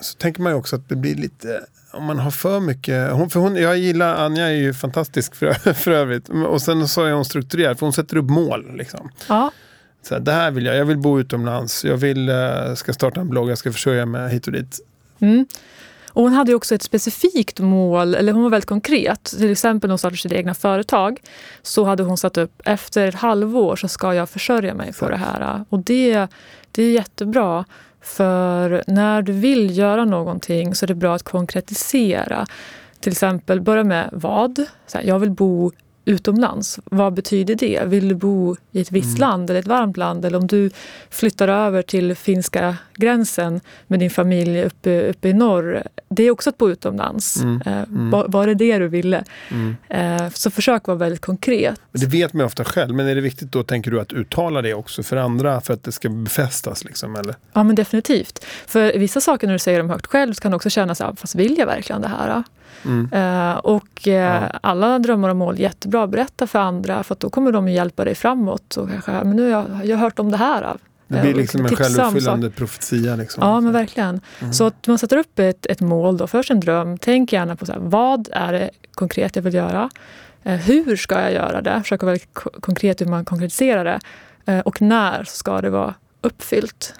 så 0.00 0.16
tänker 0.16 0.42
man 0.42 0.52
ju 0.52 0.58
också 0.58 0.76
att 0.76 0.88
det 0.88 0.96
blir 0.96 1.14
lite 1.14 1.60
om 1.92 2.04
man 2.04 2.18
har 2.18 2.30
för 2.30 2.60
mycket, 2.60 3.12
hon, 3.12 3.30
för 3.30 3.40
hon, 3.40 3.56
jag 3.56 3.78
gillar, 3.78 4.14
Anja 4.14 4.46
är 4.46 4.52
ju 4.52 4.74
fantastisk 4.74 5.34
för, 5.34 5.52
för 5.74 5.90
övrigt. 5.90 6.28
Och 6.28 6.62
sen 6.62 6.88
så 6.88 7.04
är 7.04 7.12
hon 7.12 7.24
strukturerad, 7.24 7.78
för 7.78 7.86
hon 7.86 7.92
sätter 7.92 8.16
upp 8.16 8.30
mål. 8.30 8.76
Liksom. 8.76 9.10
Ja. 9.28 9.50
Så 10.02 10.14
här, 10.14 10.20
det 10.20 10.32
här 10.32 10.50
vill 10.50 10.66
jag, 10.66 10.76
jag 10.76 10.84
vill 10.84 10.98
bo 10.98 11.20
utomlands, 11.20 11.84
jag 11.84 11.96
vill, 11.96 12.28
uh, 12.28 12.74
ska 12.74 12.92
starta 12.92 13.20
en 13.20 13.28
blogg, 13.28 13.50
jag 13.50 13.58
ska 13.58 13.72
försörja 13.72 14.06
mig 14.06 14.30
hit 14.30 14.46
och 14.46 14.52
dit. 14.52 14.80
Mm. 15.18 15.46
Och 16.12 16.22
hon 16.22 16.32
hade 16.32 16.54
också 16.54 16.74
ett 16.74 16.82
specifikt 16.82 17.60
mål, 17.60 18.14
eller 18.14 18.32
hon 18.32 18.42
var 18.42 18.50
väldigt 18.50 18.68
konkret. 18.68 19.24
Till 19.24 19.50
exempel 19.50 19.88
när 19.88 19.92
hon 19.92 19.98
startade 19.98 20.16
sitt 20.16 20.32
egna 20.32 20.54
företag 20.54 21.20
så 21.62 21.84
hade 21.84 22.02
hon 22.02 22.18
satt 22.18 22.38
upp 22.38 22.62
efter 22.64 23.08
ett 23.08 23.14
halvår 23.14 23.76
så 23.76 23.88
ska 23.88 24.14
jag 24.14 24.30
försörja 24.30 24.74
mig 24.74 24.92
på 24.92 25.08
det 25.08 25.16
här. 25.16 25.64
Och 25.68 25.78
det, 25.78 26.26
det 26.72 26.82
är 26.82 26.90
jättebra. 26.90 27.64
För 28.00 28.82
när 28.86 29.22
du 29.22 29.32
vill 29.32 29.78
göra 29.78 30.04
någonting 30.04 30.74
så 30.74 30.84
är 30.84 30.86
det 30.86 30.94
bra 30.94 31.14
att 31.14 31.22
konkretisera. 31.22 32.46
Till 33.00 33.12
exempel 33.12 33.60
börja 33.60 33.84
med 33.84 34.08
vad. 34.12 34.64
Så 34.86 34.98
här, 34.98 35.04
jag 35.04 35.18
vill 35.18 35.30
bo 35.30 35.72
utomlands. 36.08 36.78
Vad 36.84 37.12
betyder 37.12 37.54
det? 37.54 37.82
Vill 37.86 38.08
du 38.08 38.14
bo 38.14 38.56
i 38.72 38.80
ett 38.80 38.92
visst 38.92 39.18
Mm. 39.18 39.20
land 39.20 39.50
eller 39.50 39.60
ett 39.60 39.66
varmt 39.66 39.96
land? 39.96 40.24
Eller 40.24 40.38
om 40.38 40.46
du 40.46 40.70
flyttar 41.10 41.48
över 41.48 41.82
till 41.82 42.14
finska 42.14 42.76
gränsen 42.94 43.60
med 43.86 44.00
din 44.00 44.10
familj 44.10 44.62
uppe, 44.64 45.08
uppe 45.10 45.28
i 45.28 45.32
norr. 45.32 45.82
Det 46.08 46.22
är 46.22 46.30
också 46.30 46.50
att 46.50 46.58
bo 46.58 46.70
utomlands. 46.70 47.36
Mm. 47.42 47.62
Eh, 47.66 47.72
Mm. 47.82 48.10
var, 48.10 48.28
var 48.28 48.46
det 48.46 48.54
det 48.54 48.78
du 48.78 48.88
ville? 48.88 49.24
Mm. 49.50 49.76
Eh, 49.88 50.28
så 50.30 50.50
försök 50.50 50.86
vara 50.86 50.98
väldigt 50.98 51.20
konkret. 51.20 51.80
Men 51.92 52.00
Det 52.00 52.06
vet 52.06 52.32
man 52.32 52.46
ofta 52.46 52.64
själv, 52.64 52.94
men 52.94 53.08
är 53.08 53.14
det 53.14 53.20
viktigt 53.20 53.52
då, 53.52 53.62
tänker 53.62 53.90
du, 53.90 54.00
att 54.00 54.12
uttala 54.12 54.62
det 54.62 54.74
också 54.74 55.02
för 55.02 55.16
andra 55.16 55.60
för 55.60 55.74
att 55.74 55.84
det 55.84 55.92
ska 55.92 56.08
befästas? 56.08 56.84
Liksom, 56.84 57.16
eller? 57.16 57.34
Ja, 57.52 57.62
men 57.62 57.74
definitivt. 57.76 58.44
För 58.66 58.98
vissa 58.98 59.20
saker 59.20 59.46
när 59.46 59.54
du 59.54 59.58
säger 59.58 59.78
dem 59.78 59.90
högt 59.90 60.06
själv 60.06 60.32
så 60.34 60.40
kan 60.40 60.50
du 60.50 60.56
också 60.56 60.70
känna 60.70 60.94
så 60.94 61.04
här, 61.04 61.12
fast 61.16 61.34
vill 61.34 61.58
jag 61.58 61.66
verkligen 61.66 62.02
det 62.02 62.08
här? 62.08 62.42
Mm. 62.84 63.08
Eh, 63.12 63.56
och 63.56 64.08
eh, 64.08 64.12
Ja. 64.42 64.58
alla 64.62 64.98
drömmar 64.98 65.28
och 65.28 65.36
mål, 65.36 65.58
jättebra 65.58 66.06
berätta 66.06 66.46
för 66.46 66.58
andra 66.58 67.02
för 67.02 67.16
då 67.20 67.30
kommer 67.30 67.52
de 67.52 67.68
hjälpa 67.68 68.04
dig 68.04 68.14
framåt. 68.14 68.76
Och 68.76 68.90
kanske, 68.90 69.12
men 69.12 69.30
nu 69.36 69.42
har 69.52 69.66
jag, 69.70 69.86
jag 69.86 69.96
har 69.96 70.04
hört 70.04 70.18
om 70.18 70.30
det 70.30 70.36
här. 70.36 70.76
Det 71.08 71.16
Eh, 71.16 71.22
blir 71.22 71.32
och 71.34 71.38
liksom 71.40 71.66
en 71.66 71.76
självuppfyllande 71.76 72.50
profetia. 72.50 73.16
Liksom. 73.16 73.42
Ja, 73.46 73.60
men 73.60 73.72
verkligen. 73.72 74.20
Mm. 74.40 74.52
Så 74.52 74.66
att 74.66 74.86
man 74.86 74.98
sätter 74.98 75.16
upp 75.16 75.38
ett, 75.38 75.66
ett 75.66 75.80
mål, 75.80 76.16
då, 76.16 76.26
först 76.26 76.50
en 76.50 76.60
dröm. 76.60 76.98
Tänk 76.98 77.32
gärna 77.32 77.56
på 77.56 77.66
så 77.66 77.72
här, 77.72 77.78
vad 77.82 78.28
är 78.32 78.52
det 78.52 78.70
konkret 78.94 79.36
jag 79.36 79.42
vill 79.42 79.54
göra? 79.54 79.90
Eh, 80.42 80.54
hur 80.56 80.96
ska 80.96 81.20
jag 81.20 81.32
göra 81.32 81.62
det? 81.62 81.80
Försök 81.82 82.02
vara 82.02 82.12
väldigt 82.12 82.34
ko- 82.34 82.50
konkret 82.60 83.00
hur 83.00 83.06
man 83.06 83.24
konkretiserar 83.24 83.84
det. 83.84 84.00
Eh, 84.52 84.60
och 84.60 84.82
när 84.82 85.24
ska 85.24 85.60
det 85.60 85.70
vara 85.70 85.94
uppfyllt? 86.20 86.94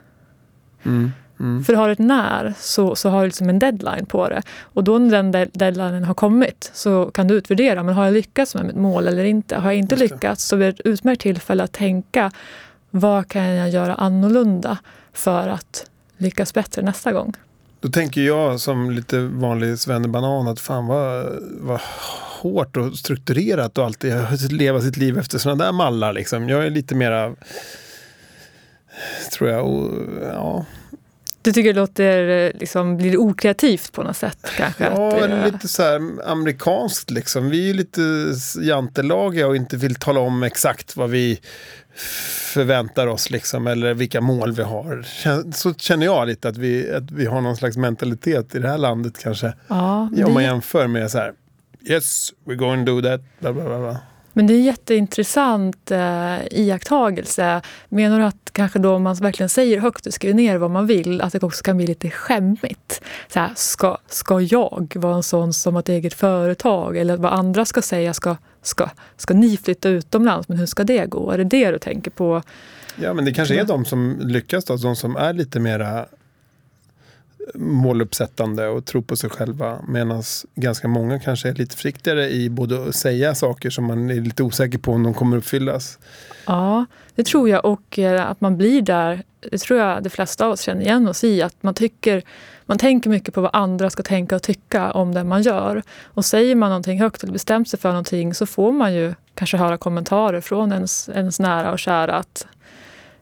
Mm. 0.85 1.13
Mm. 1.41 1.65
För 1.65 1.75
har 1.75 1.87
du 1.87 1.93
ett 1.93 1.99
när 1.99 2.55
så, 2.59 2.95
så 2.97 3.09
har 3.09 3.21
du 3.21 3.27
liksom 3.27 3.49
en 3.49 3.59
deadline 3.59 4.07
på 4.07 4.29
det. 4.29 4.43
Och 4.63 4.85
då 4.85 4.99
när 4.99 5.11
den 5.11 5.33
de- 5.33 5.51
deadlinen 5.53 6.05
har 6.05 6.15
kommit 6.15 6.71
så 6.75 7.11
kan 7.11 7.29
du 7.29 7.35
utvärdera. 7.35 7.83
Men 7.83 7.95
har 7.95 8.05
jag 8.05 8.15
lyckats 8.15 8.55
med 8.55 8.65
mitt 8.65 8.77
mål 8.77 9.09
eller 9.09 9.25
inte? 9.25 9.57
Har 9.57 9.71
jag 9.71 9.79
inte 9.79 9.97
lyckats 9.97 10.45
så 10.45 10.57
är 10.57 10.61
det 10.61 10.69
ett 10.69 10.81
utmärkt 10.81 11.21
tillfälle 11.21 11.63
att 11.63 11.73
tänka 11.73 12.31
vad 12.91 13.29
kan 13.29 13.43
jag 13.43 13.71
göra 13.71 13.95
annorlunda 13.95 14.79
för 15.13 15.49
att 15.49 15.91
lyckas 16.17 16.55
bättre 16.55 16.83
nästa 16.83 17.13
gång? 17.13 17.35
Då 17.81 17.89
tänker 17.89 18.21
jag 18.21 18.61
som 18.61 18.91
lite 18.91 19.19
vanlig 19.19 19.79
svennebanan 19.79 20.49
att 20.49 20.61
fan 20.61 20.87
vad, 20.87 21.27
vad 21.61 21.81
hårt 22.41 22.77
och 22.77 22.95
strukturerat 22.95 23.79
och 23.79 23.85
alltid 23.85 24.53
leva 24.53 24.81
sitt 24.81 24.97
liv 24.97 25.19
efter 25.19 25.39
sådana 25.39 25.65
där 25.65 25.73
mallar. 25.73 26.13
Liksom. 26.13 26.49
Jag 26.49 26.67
är 26.67 26.71
lite 26.71 26.95
mera, 26.95 27.35
tror 29.33 29.51
jag, 29.51 29.67
och, 29.67 29.91
ja, 30.23 30.65
Du 31.49 31.53
tycker 31.53 31.73
det 31.73 31.81
låter 31.81 32.29
eh, 32.29 32.61
liksom, 32.61 32.97
blir 32.97 33.11
det 33.11 33.17
okreativt 33.17 33.93
på 33.93 34.03
något 34.03 34.17
sätt? 34.17 34.39
Kanske? 34.57 34.85
Ja, 34.85 35.25
att, 35.25 35.31
eh, 35.31 35.53
lite 35.53 35.69
så 35.69 35.83
här 35.83 36.01
amerikanskt 36.25 37.11
liksom. 37.11 37.51
Vi 37.51 37.71
är 37.71 37.75
lite 37.75 38.01
jantelagiga 38.61 39.47
och 39.47 39.57
inte 39.57 39.77
vill 39.77 39.95
tala 39.95 40.21
om 40.21 40.43
exakt 40.43 40.97
vad 40.97 41.11
vi 41.11 41.41
förväntar 42.55 43.07
oss 43.07 43.31
liksom, 43.31 43.67
eller 43.67 43.95
vilka 43.95 44.21
mål 44.21 44.53
vi 44.53 44.63
har. 44.63 45.07
Så 45.53 45.75
känner 45.75 46.07
jag 46.07 46.29
lite 46.29 46.49
att 46.49 46.57
vi, 46.57 46.93
att 46.93 47.11
vi 47.11 47.27
har 47.27 47.41
någon 47.41 47.57
slags 47.57 47.77
mentalitet 47.77 48.55
i 48.55 48.59
det 48.59 48.69
här 48.69 48.79
landet 48.79 49.19
kanske. 49.23 49.53
ja, 49.69 50.01
Om 50.01 50.21
man 50.21 50.35
det, 50.35 50.43
jämför 50.43 50.87
med 50.87 51.11
så 51.11 51.19
här, 51.19 51.33
yes, 51.83 52.33
we're 52.45 52.55
going 52.55 52.87
to 52.87 52.93
do 52.93 53.03
that, 53.03 53.21
bla 53.41 53.53
bla 53.53 53.65
bla. 53.65 53.97
Men 54.39 54.47
det 54.47 54.55
är 54.55 54.59
en 54.59 54.65
jätteintressant 54.65 55.91
eh, 55.91 56.47
iakttagelse. 56.51 57.61
Menar 57.89 58.19
du 58.19 58.25
att 58.25 58.51
kanske 58.53 58.79
då 58.79 58.99
man 58.99 59.15
verkligen 59.15 59.49
säger 59.49 59.79
högt 59.79 60.07
och 60.07 60.15
skriver 60.15 60.35
ner 60.35 60.57
vad 60.57 60.71
man 60.71 60.87
vill, 60.87 61.21
att 61.21 61.33
det 61.33 61.43
också 61.43 61.63
kan 61.63 61.77
bli 61.77 61.87
lite 61.87 62.11
skämmigt? 62.11 63.03
Så 63.29 63.41
här, 63.41 63.51
ska, 63.57 63.99
ska 64.09 64.41
jag 64.41 64.93
vara 64.95 65.17
en 65.17 65.23
sån 65.23 65.53
som 65.53 65.75
har 65.75 65.81
ett 65.81 65.89
eget 65.89 66.15
företag? 66.15 66.97
Eller 66.97 67.17
vad 67.17 67.33
andra 67.33 67.65
ska 67.65 67.83
säga, 67.83 68.15
ska, 68.15 68.37
ska, 68.63 68.91
ska 69.17 69.35
ni 69.35 69.57
flytta 69.57 69.89
utomlands? 69.89 70.49
Men 70.49 70.59
hur 70.59 70.67
ska 70.67 70.85
det 70.85 71.07
gå? 71.07 71.31
Är 71.31 71.39
det 71.39 71.45
det 71.45 71.71
du 71.71 71.79
tänker 71.79 72.11
på? 72.11 72.43
Ja, 72.97 73.15
men 73.15 73.25
det 73.25 73.33
kanske 73.33 73.61
är 73.61 73.65
de 73.65 73.85
som 73.85 74.17
lyckas 74.21 74.65
då, 74.65 74.77
de 74.77 74.97
som 74.97 75.17
är 75.17 75.33
lite 75.33 75.61
mera 75.61 76.07
måluppsättande 77.55 78.69
och 78.69 78.85
tro 78.85 79.03
på 79.03 79.17
sig 79.17 79.31
själva. 79.31 79.79
Medan 79.89 80.23
ganska 80.55 80.89
många 80.89 81.19
kanske 81.19 81.49
är 81.49 81.55
lite 81.55 81.77
försiktigare 81.77 82.31
i 82.31 82.51
både 82.51 82.89
att 82.89 82.95
säga 82.95 83.35
saker 83.35 83.71
som 83.71 83.85
man 83.85 84.11
är 84.11 84.15
lite 84.15 84.43
osäker 84.43 84.79
på 84.79 84.93
om 84.93 85.03
de 85.03 85.15
kommer 85.15 85.37
uppfyllas. 85.37 85.99
Ja, 86.47 86.87
det 87.15 87.27
tror 87.27 87.49
jag. 87.49 87.65
Och 87.65 87.99
eh, 87.99 88.31
att 88.31 88.41
man 88.41 88.57
blir 88.57 88.83
där, 88.83 89.23
det 89.51 89.59
tror 89.59 89.81
jag 89.81 90.03
de 90.03 90.11
flesta 90.11 90.47
av 90.47 90.53
oss 90.53 90.61
känner 90.61 90.83
igen 90.83 91.09
oss 91.09 91.25
i. 91.25 91.43
Att 91.43 91.63
man, 91.63 91.75
tycker, 91.75 92.23
man 92.67 92.79
tänker 92.79 93.11
mycket 93.11 93.35
på 93.35 93.41
vad 93.41 93.51
andra 93.55 93.91
ska 93.91 94.03
tänka 94.03 94.37
och 94.37 94.43
tycka 94.43 94.91
om 94.91 95.15
det 95.15 95.25
man 95.25 95.43
gör. 95.43 95.83
Och 96.05 96.25
säger 96.25 96.55
man 96.55 96.71
någonting 96.71 97.01
högt 97.01 97.23
eller 97.23 97.33
bestämt 97.33 97.69
sig 97.69 97.79
för 97.79 97.89
någonting 97.89 98.35
så 98.35 98.47
får 98.47 98.73
man 98.73 98.95
ju 98.95 99.15
kanske 99.35 99.57
höra 99.57 99.77
kommentarer 99.77 100.41
från 100.41 100.73
ens, 100.73 101.09
ens 101.09 101.41
nära 101.41 101.73
och 101.73 101.79
kära. 101.79 102.15
Att, 102.15 102.47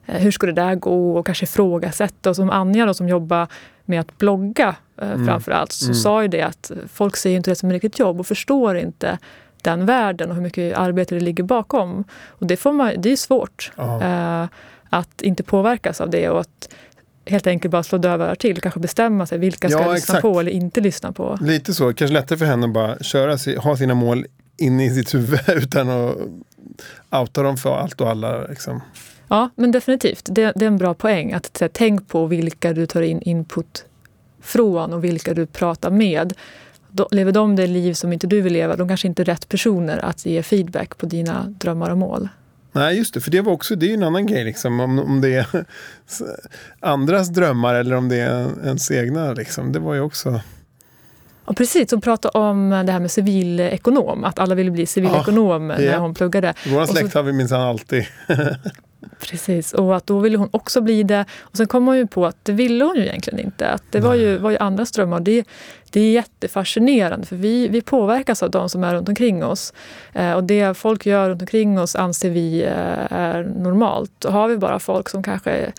eh, 0.06 0.20
hur 0.20 0.30
skulle 0.30 0.52
det 0.52 0.62
där 0.62 0.74
gå? 0.74 1.18
Och 1.18 1.26
kanske 1.26 1.44
ifrågasätta. 1.44 2.30
Och 2.30 2.36
som 2.36 2.50
Anja 2.50 2.86
då, 2.86 2.94
som 2.94 3.08
jobbar 3.08 3.48
med 3.88 4.01
att 4.01 4.18
blogga 4.18 4.77
eh, 5.03 5.11
Mm. 5.12 5.27
framför 5.27 5.53
allt, 5.53 5.72
så 5.72 5.85
Mm. 5.85 5.94
sa 5.94 6.22
ju 6.22 6.29
det 6.29 6.42
att 6.42 6.70
folk 6.92 7.16
ser 7.16 7.31
ju 7.31 7.37
inte 7.37 7.51
det 7.51 7.55
som 7.55 7.68
ett 7.68 7.72
riktigt 7.72 7.99
jobb 7.99 8.20
och 8.20 8.27
förstår 8.27 8.77
inte 8.77 9.18
den 9.62 9.87
världen 9.87 10.29
och 10.29 10.35
hur 10.35 10.42
mycket 10.42 10.77
arbete 10.79 11.14
det 11.14 11.20
ligger 11.20 11.44
bakom. 11.44 12.05
Och 12.29 12.46
det, 12.46 12.57
får 12.57 12.72
man, 12.72 12.92
det 12.99 13.12
är 13.12 13.16
svårt 13.16 13.72
eh, 13.79 14.44
att 14.90 15.22
inte 15.22 15.42
påverkas 15.42 16.01
av 16.01 16.11
det 16.11 16.29
och 16.29 16.40
att 16.40 16.68
helt 17.27 17.46
enkelt 17.46 17.72
bara 17.72 17.83
slå 17.83 17.99
döva 17.99 18.25
örar 18.25 18.35
till. 18.35 18.61
Kanske 18.61 18.81
bestämma 18.81 19.27
sig 19.27 19.38
vilka 19.38 19.68
ska 19.68 19.79
Ja, 19.81 19.92
lyssna 19.92 19.96
exakt. 19.96 20.22
på 20.22 20.40
eller 20.40 20.51
inte 20.51 20.81
lyssna 20.81 21.12
på. 21.12 21.38
Lite 21.40 21.75
så, 21.75 21.92
kanske 21.94 22.14
lättare 22.14 22.38
för 22.38 22.46
henne 22.46 22.66
att 22.66 22.72
bara 22.72 22.99
köra, 22.99 23.61
ha 23.61 23.77
sina 23.77 23.94
mål 23.94 24.27
inne 24.57 24.87
i 24.87 24.90
sitt 24.90 25.14
huvud 25.14 25.40
utan 25.49 25.90
att 25.90 26.16
outa 27.11 27.42
dem 27.42 27.57
för 27.57 27.77
allt 27.77 28.01
och 28.01 28.11
alla. 28.11 28.46
Liksom. 28.46 28.81
Ja, 29.28 29.50
men 29.56 29.70
definitivt. 29.70 30.28
Det, 30.30 30.52
det 30.56 30.64
är 30.64 30.66
en 30.66 30.76
bra 30.76 30.94
poäng. 30.94 31.32
Att 31.32 31.58
här, 31.60 31.68
tänk 31.72 32.08
på 32.08 32.26
vilka 32.26 32.72
du 32.72 32.86
tar 32.86 33.02
in 33.02 33.22
input 33.22 33.84
från 34.40 34.92
och 34.92 35.04
vilka 35.04 35.34
du 35.34 35.46
pratar 35.46 35.90
med. 35.90 36.32
Då, 36.90 37.08
lever 37.10 37.32
de 37.32 37.56
det 37.56 37.66
liv 37.66 37.94
som 37.94 38.12
inte 38.12 38.26
du 38.26 38.40
vill 38.40 38.52
leva, 38.52 38.76
de 38.76 38.88
kanske 38.88 39.08
inte 39.08 39.22
är 39.22 39.24
rätt 39.24 39.48
personer 39.48 40.04
att 40.04 40.26
ge 40.26 40.42
feedback 40.42 40.98
på 40.98 41.06
dina 41.06 41.54
drömmar 41.58 41.90
och 41.90 41.98
mål. 41.98 42.28
Nej, 42.72 42.98
just 42.98 43.14
det, 43.14 43.20
för 43.20 43.30
det 43.30 43.40
var 43.40 43.52
också, 43.52 43.76
det 43.76 43.86
är 43.86 43.88
ju 43.88 43.94
en 43.94 44.02
annan 44.02 44.26
grej 44.26 44.44
liksom. 44.44 44.80
Om, 44.80 44.98
om 44.98 45.20
det 45.20 45.34
är 45.34 45.46
andras 46.80 47.28
drömmar 47.28 47.74
eller 47.74 47.96
om 47.96 48.08
det 48.08 48.16
är 48.16 48.66
ens 48.66 48.90
egna. 48.90 49.32
Liksom. 49.32 49.72
Det 49.72 49.78
var 49.78 49.94
ju 49.94 50.00
också... 50.00 50.40
Och 51.46 51.56
precis, 51.56 51.90
hon 51.90 52.00
pratade 52.00 52.38
om 52.38 52.70
det 52.87 52.92
här 52.92 53.00
med 53.00 53.11
civilekonom, 53.11 54.24
att 54.24 54.38
alla 54.38 54.54
ville 54.54 54.70
bli 54.70 54.87
civilekonom 54.87 55.68
när 55.68 55.80
ja. 55.80 55.98
hon 55.98 56.14
pluggade. 56.14 56.54
Vår 56.66 56.87
släkt 56.87 57.14
har 57.14 57.22
vi 57.22 57.32
minsann 57.32 57.61
alltid... 57.61 58.06
Precis, 59.20 59.72
och 59.72 59.96
att 59.96 60.06
då 60.06 60.18
ville 60.18 60.38
hon 60.38 60.48
också 60.50 60.80
bli 60.80 61.02
det. 61.02 61.24
Och 61.40 61.56
sen 61.56 61.66
kom 61.66 61.87
hon 61.87 61.96
ju 61.96 62.06
på 62.06 62.26
att 62.26 62.44
det 62.44 62.52
ville 62.52 62.85
hon 62.85 62.96
ju 62.96 63.02
egentligen 63.02 63.40
inte. 63.40 63.68
Att 63.68 63.82
det 63.90 64.00
var 64.00 64.14
ju, 64.14 64.38
var 64.38 64.50
ju 64.50 64.56
andras 64.56 64.92
drömmar. 64.92 65.20
Det, 65.20 65.44
det 65.90 66.00
är 66.00 66.12
jättefascinerande 66.12 67.26
för 67.26 67.37
vi, 67.37 67.68
vi 67.68 67.80
påverkas 67.82 68.42
av 68.42 68.50
de 68.50 68.68
som 68.68 68.85
är 68.85 68.94
runt 68.94 69.09
omkring 69.09 69.44
oss. 69.44 69.72
Eh, 70.12 70.32
och 70.32 70.44
det 70.44 70.76
folk 70.76 71.06
gör 71.06 71.28
runt 71.28 71.42
omkring 71.42 71.78
oss 71.78 71.96
anser 71.96 72.30
vi 72.30 72.62
eh, 72.62 73.12
är 73.12 73.42
normalt. 73.44 74.24
Och 74.24 74.32
har 74.32 74.48
vi 74.48 74.56
bara 74.56 74.78
folk 74.78 75.09
som 75.09 75.22
kanske 75.22 75.72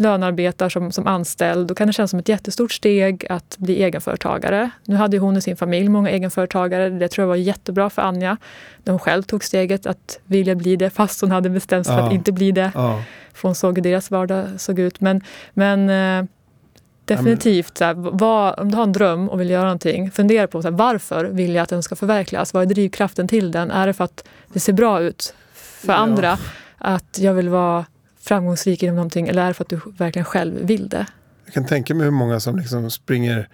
lönearbetar 0.00 0.68
som, 0.68 0.92
som 0.92 1.06
anställd, 1.06 1.66
då 1.68 1.74
kan 1.74 1.86
det 1.86 1.92
kännas 1.92 2.10
som 2.10 2.18
ett 2.20 2.28
jättestort 2.28 2.72
steg 2.72 3.26
att 3.30 3.56
bli 3.58 3.82
egenföretagare. 3.82 4.70
Nu 4.84 4.96
hade 4.96 5.18
hon 5.18 5.36
i 5.36 5.40
sin 5.40 5.56
familj 5.56 5.88
många 5.88 6.10
egenföretagare. 6.10 6.90
Det 6.90 7.08
tror 7.08 7.22
jag 7.22 7.28
var 7.28 7.36
jättebra 7.36 7.90
för 7.90 8.02
Anja. 8.02 8.36
När 8.84 8.92
hon 8.92 9.00
själv 9.00 9.22
tog 9.22 9.44
steget 9.44 9.86
att 9.86 10.18
vilja 10.24 10.54
bli 10.54 10.76
det 10.76 10.90
fast 10.90 11.20
hon 11.20 11.30
hade 11.30 11.50
bestämt 11.50 11.86
sig 11.86 11.94
för 11.96 12.00
Ja. 12.02 12.06
att 12.06 12.12
inte 12.14 12.32
bli 12.32 12.52
det. 12.52 12.72
Ja. 12.74 13.02
För 13.34 13.48
hon 13.48 13.54
såg 13.54 13.76
hur 13.78 13.82
deras 13.82 14.10
vardag 14.10 14.46
såg 14.56 14.78
ut. 14.78 15.00
Men, 15.00 15.20
men 15.54 15.90
eh, 15.90 16.24
definitivt, 17.04 17.78
så 17.78 17.84
här, 17.84 17.94
vad, 17.94 18.58
om 18.58 18.70
du 18.70 18.76
har 18.76 18.82
en 18.84 18.92
dröm 18.92 19.28
och 19.28 19.40
vill 19.40 19.50
göra 19.50 19.62
någonting, 19.62 20.10
fundera 20.10 20.46
på 20.46 20.62
här, 20.62 20.70
varför 20.70 21.24
vill 21.24 21.54
jag 21.54 21.62
att 21.62 21.68
den 21.68 21.82
ska 21.82 21.96
förverkligas? 21.96 22.54
Vad 22.54 22.62
är 22.62 22.66
drivkraften 22.66 23.28
till 23.28 23.50
den? 23.52 23.70
Är 23.70 23.86
det 23.86 23.92
för 23.92 24.04
att 24.04 24.24
det 24.52 24.60
ser 24.60 24.72
bra 24.72 25.00
ut 25.00 25.34
för 25.54 25.92
Ja. 25.92 25.98
andra? 25.98 26.38
Att 26.78 27.18
jag 27.20 27.34
vill 27.34 27.48
vara 27.48 27.84
framgångsrik 28.20 28.82
inom 28.82 28.96
någonting? 28.96 29.28
Eller 29.28 29.42
är 29.42 29.48
det 29.48 29.54
för 29.54 29.64
att 29.64 29.68
du 29.68 29.80
verkligen 29.98 30.24
själv 30.26 30.66
vill 30.66 30.88
det? 30.88 31.06
Jag 31.44 31.54
kan 31.54 31.66
tänka 31.66 31.94
mig 31.94 32.04
hur 32.04 32.10
många 32.10 32.40
som 32.40 32.56
liksom 32.56 32.90
springer 32.90 33.48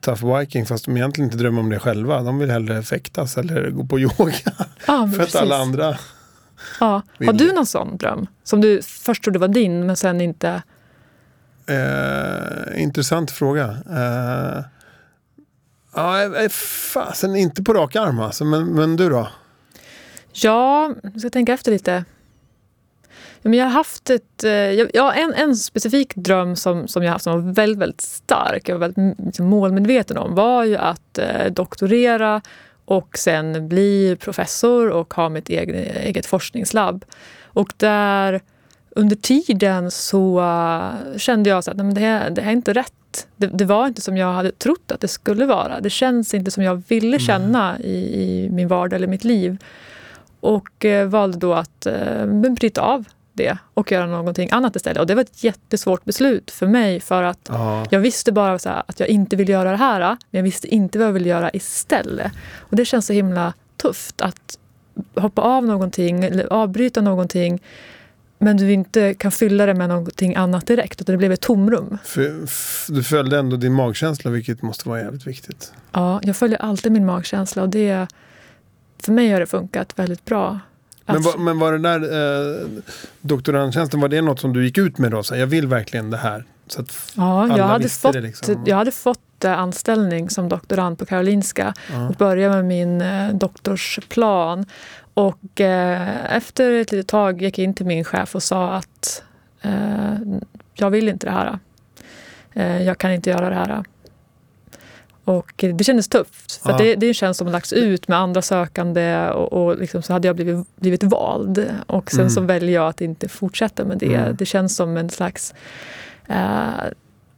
Tough 0.00 0.38
Viking 0.38 0.66
fast 0.66 0.84
de 0.84 0.96
egentligen 0.96 1.26
inte 1.26 1.38
drömmer 1.38 1.60
om 1.60 1.70
det 1.70 1.78
själva. 1.78 2.22
De 2.22 2.38
vill 2.38 2.50
hellre 2.50 2.82
fäktas 2.82 3.38
eller 3.38 3.70
gå 3.70 3.84
på 3.84 3.98
yoga. 4.00 4.52
Ja, 4.86 5.08
för 5.16 5.22
att 5.22 5.34
alla 5.34 5.56
andra... 5.56 5.98
ja. 6.80 6.86
Har 6.86 7.02
vill 7.18 7.36
du 7.36 7.46
det. 7.46 7.52
någon 7.52 7.66
sån 7.66 7.96
dröm? 7.96 8.26
Som 8.44 8.60
du 8.60 8.82
först 8.82 9.24
trodde 9.24 9.38
var 9.38 9.48
din 9.48 9.86
men 9.86 9.96
sen 9.96 10.20
inte... 10.20 10.62
Eh, 11.66 12.82
intressant 12.82 13.30
fråga. 13.30 13.76
Eh, 13.90 14.64
ja, 15.94 16.22
eh, 16.42 16.48
fasen 16.92 17.36
inte 17.36 17.62
på 17.62 17.74
rak 17.74 17.96
arm 17.96 18.20
alltså. 18.20 18.44
Men, 18.44 18.66
men 18.66 18.96
du 18.96 19.08
då? 19.08 19.28
Ja, 20.32 20.94
jag 21.02 21.20
ska 21.20 21.30
tänka 21.30 21.52
efter 21.52 21.72
lite. 21.72 22.04
Men 23.42 23.54
jag 23.54 23.66
har 23.66 23.72
haft 23.72 24.10
ett, 24.10 24.44
eh, 24.44 24.50
jag- 24.50 24.90
ja, 24.94 25.12
en, 25.12 25.34
en 25.34 25.56
specifik 25.56 26.14
dröm 26.14 26.56
som, 26.56 26.88
som 26.88 27.02
jag 27.02 27.12
haft 27.12 27.24
som 27.24 27.44
var 27.44 27.52
väldigt, 27.52 27.78
väldigt 27.78 28.00
stark, 28.00 28.68
jag 28.68 28.74
var 28.74 28.80
väldigt 28.80 28.98
mm, 28.98 29.14
liksom 29.18 29.46
målmedveten 29.46 30.18
om, 30.18 30.34
var 30.34 30.64
ju 30.64 30.76
att 30.76 31.18
eh, 31.18 31.46
doktorera 31.52 32.40
och 32.84 33.18
sen 33.18 33.68
bli 33.68 34.16
professor 34.20 34.90
och 34.90 35.14
ha 35.14 35.28
mitt 35.28 35.48
eget, 35.48 35.96
eget 35.96 36.26
forskningslabb. 36.26 37.04
Och 37.44 37.72
där 37.76 38.40
under 38.90 39.16
tiden 39.16 39.90
så 39.90 40.40
uh, 40.40 41.16
kände 41.16 41.50
jag 41.50 41.58
att 41.58 41.94
det, 41.94 42.00
här, 42.00 42.30
det 42.30 42.42
här 42.42 42.50
är 42.50 42.56
inte 42.56 42.72
rätt. 42.72 43.26
Det, 43.36 43.46
det, 43.46 43.64
var 43.64 43.86
inte 43.86 44.00
som 44.00 44.16
jag 44.16 44.32
hade 44.32 44.52
trott 44.52 44.92
att 44.92 45.00
det 45.00 45.08
skulle 45.08 45.46
vara. 45.46 45.80
Det 45.80 45.90
känns 45.90 46.34
inte 46.34 46.50
som 46.50 46.62
jag 46.62 46.82
ville 46.88 47.18
känna 47.18 47.78
i, 47.80 48.22
i 48.22 48.50
min 48.50 48.68
vardag 48.68 48.96
eller 48.96 49.06
mitt 49.06 49.24
liv. 49.24 49.56
Och 50.40 50.84
uh, 50.84 51.04
valde 51.04 51.38
då 51.38 51.54
att 51.54 51.86
uh, 51.86 52.50
bryta 52.50 52.82
av 52.82 53.04
det 53.40 53.58
och 53.74 53.92
göra 53.92 54.06
någonting 54.06 54.48
annat 54.52 54.76
istället. 54.76 55.00
Och 55.00 55.06
det 55.06 55.14
var 55.14 55.22
ett 55.22 55.44
jättesvårt 55.44 56.04
beslut 56.04 56.50
för 56.50 56.66
mig 56.66 57.00
för 57.00 57.22
att 57.22 57.48
ja. 57.48 57.86
jag 57.90 58.00
visste 58.00 58.32
bara 58.32 58.58
här, 58.64 58.82
att 58.86 59.00
jag 59.00 59.08
inte 59.08 59.36
vill 59.36 59.48
göra 59.48 59.70
det 59.70 59.76
här 59.76 60.00
men 60.00 60.16
jag 60.30 60.42
visste 60.42 60.68
inte 60.68 60.98
vad 60.98 61.08
jag 61.08 61.12
vill 61.12 61.26
göra 61.26 61.50
istället. 61.52 62.32
Och 62.58 62.76
det 62.76 62.84
känns 62.84 63.06
så 63.06 63.12
himla 63.12 63.54
tufft 63.76 64.20
att 64.20 64.58
hoppa 65.14 65.42
av 65.42 65.64
någonting 65.66 66.24
eller 66.24 66.52
avbryta 66.52 67.00
någonting 67.00 67.60
men 68.38 68.56
du 68.56 68.72
inte 68.72 69.14
kan 69.14 69.32
fylla 69.32 69.66
det 69.66 69.74
med 69.74 69.88
någonting 69.88 70.34
annat 70.34 70.66
direkt. 70.66 71.00
Utan 71.00 71.12
det 71.12 71.18
blev 71.18 71.32
ett 71.32 71.40
tomrum. 71.40 71.98
För, 72.04 72.46
du 72.92 73.02
följde 73.02 73.38
ändå 73.38 73.56
din 73.56 73.72
magkänsla 73.72 74.30
vilket 74.30 74.62
måste 74.62 74.88
vara 74.88 75.00
jävligt 75.00 75.26
viktigt. 75.26 75.72
Ja, 75.92 76.20
jag 76.22 76.36
följer 76.36 76.58
alltid 76.58 76.92
min 76.92 77.06
magkänsla 77.06 77.62
och 77.62 77.68
det 77.68 78.06
för 78.98 79.12
mig 79.12 79.32
har 79.32 79.40
det 79.40 79.46
funkat 79.46 79.98
väldigt 79.98 80.24
bra. 80.24 80.60
Men, 81.12 81.22
var, 81.22 81.38
men 81.38 81.58
var 81.58 81.72
det 81.72 81.78
där 81.78 82.62
eh, 82.62 82.68
doktorandtjänsten, 83.20 84.00
var 84.00 84.08
det 84.08 84.22
något 84.22 84.40
som 84.40 84.52
du 84.52 84.64
gick 84.64 84.78
ut 84.78 84.98
med 84.98 85.10
då? 85.10 85.22
Så 85.22 85.36
jag 85.36 85.46
vill 85.46 85.66
verkligen 85.66 86.10
det 86.10 86.16
här. 86.16 86.44
Så 86.66 86.80
att 86.80 87.12
ja, 87.16 87.56
jag 87.56 87.64
hade, 87.64 87.88
fått, 87.88 88.14
liksom. 88.14 88.64
jag 88.66 88.76
hade 88.76 88.90
fått 88.90 89.44
eh, 89.44 89.58
anställning 89.58 90.30
som 90.30 90.48
doktorand 90.48 90.98
på 90.98 91.06
Karolinska 91.06 91.74
ja. 91.92 92.08
och 92.08 92.14
började 92.14 92.54
med 92.54 92.64
min 92.64 93.00
eh, 93.00 93.34
doktorsplan. 93.34 94.66
Och 95.14 95.60
eh, 95.60 96.36
efter 96.36 96.72
ett 96.72 96.92
litet 96.92 97.08
tag 97.08 97.42
gick 97.42 97.58
jag 97.58 97.64
in 97.64 97.74
till 97.74 97.86
min 97.86 98.04
chef 98.04 98.34
och 98.34 98.42
sa 98.42 98.72
att 98.72 99.22
eh, 99.62 100.14
jag 100.74 100.90
vill 100.90 101.08
inte 101.08 101.26
det 101.26 101.32
här. 101.32 101.58
Eh, 102.52 102.82
jag 102.82 102.98
kan 102.98 103.12
inte 103.12 103.30
göra 103.30 103.48
det 103.48 103.54
här. 103.54 103.84
Och 105.30 105.52
det 105.56 105.84
kändes 105.84 106.08
tufft. 106.08 106.62
För 106.62 106.78
det, 106.78 106.94
det 106.94 107.06
är 107.06 107.08
en 107.08 107.14
tjänst 107.14 107.38
som 107.38 107.46
har 107.46 107.52
lagts 107.52 107.72
ut 107.72 108.08
med 108.08 108.18
andra 108.18 108.42
sökande 108.42 109.30
och, 109.30 109.52
och 109.52 109.78
liksom 109.78 110.02
så 110.02 110.12
hade 110.12 110.28
jag 110.28 110.36
blivit, 110.36 110.76
blivit 110.76 111.02
vald. 111.02 111.70
Och 111.86 112.10
sen 112.10 112.20
mm. 112.20 112.30
så 112.30 112.40
väljer 112.40 112.74
jag 112.74 112.88
att 112.88 113.00
inte 113.00 113.28
fortsätta 113.28 113.84
med 113.84 113.98
det. 113.98 114.14
Mm. 114.14 114.36
Det 114.36 114.46
känns 114.46 114.76
som 114.76 114.96
en 114.96 115.10
slags... 115.10 115.54
Eh, 116.26 116.68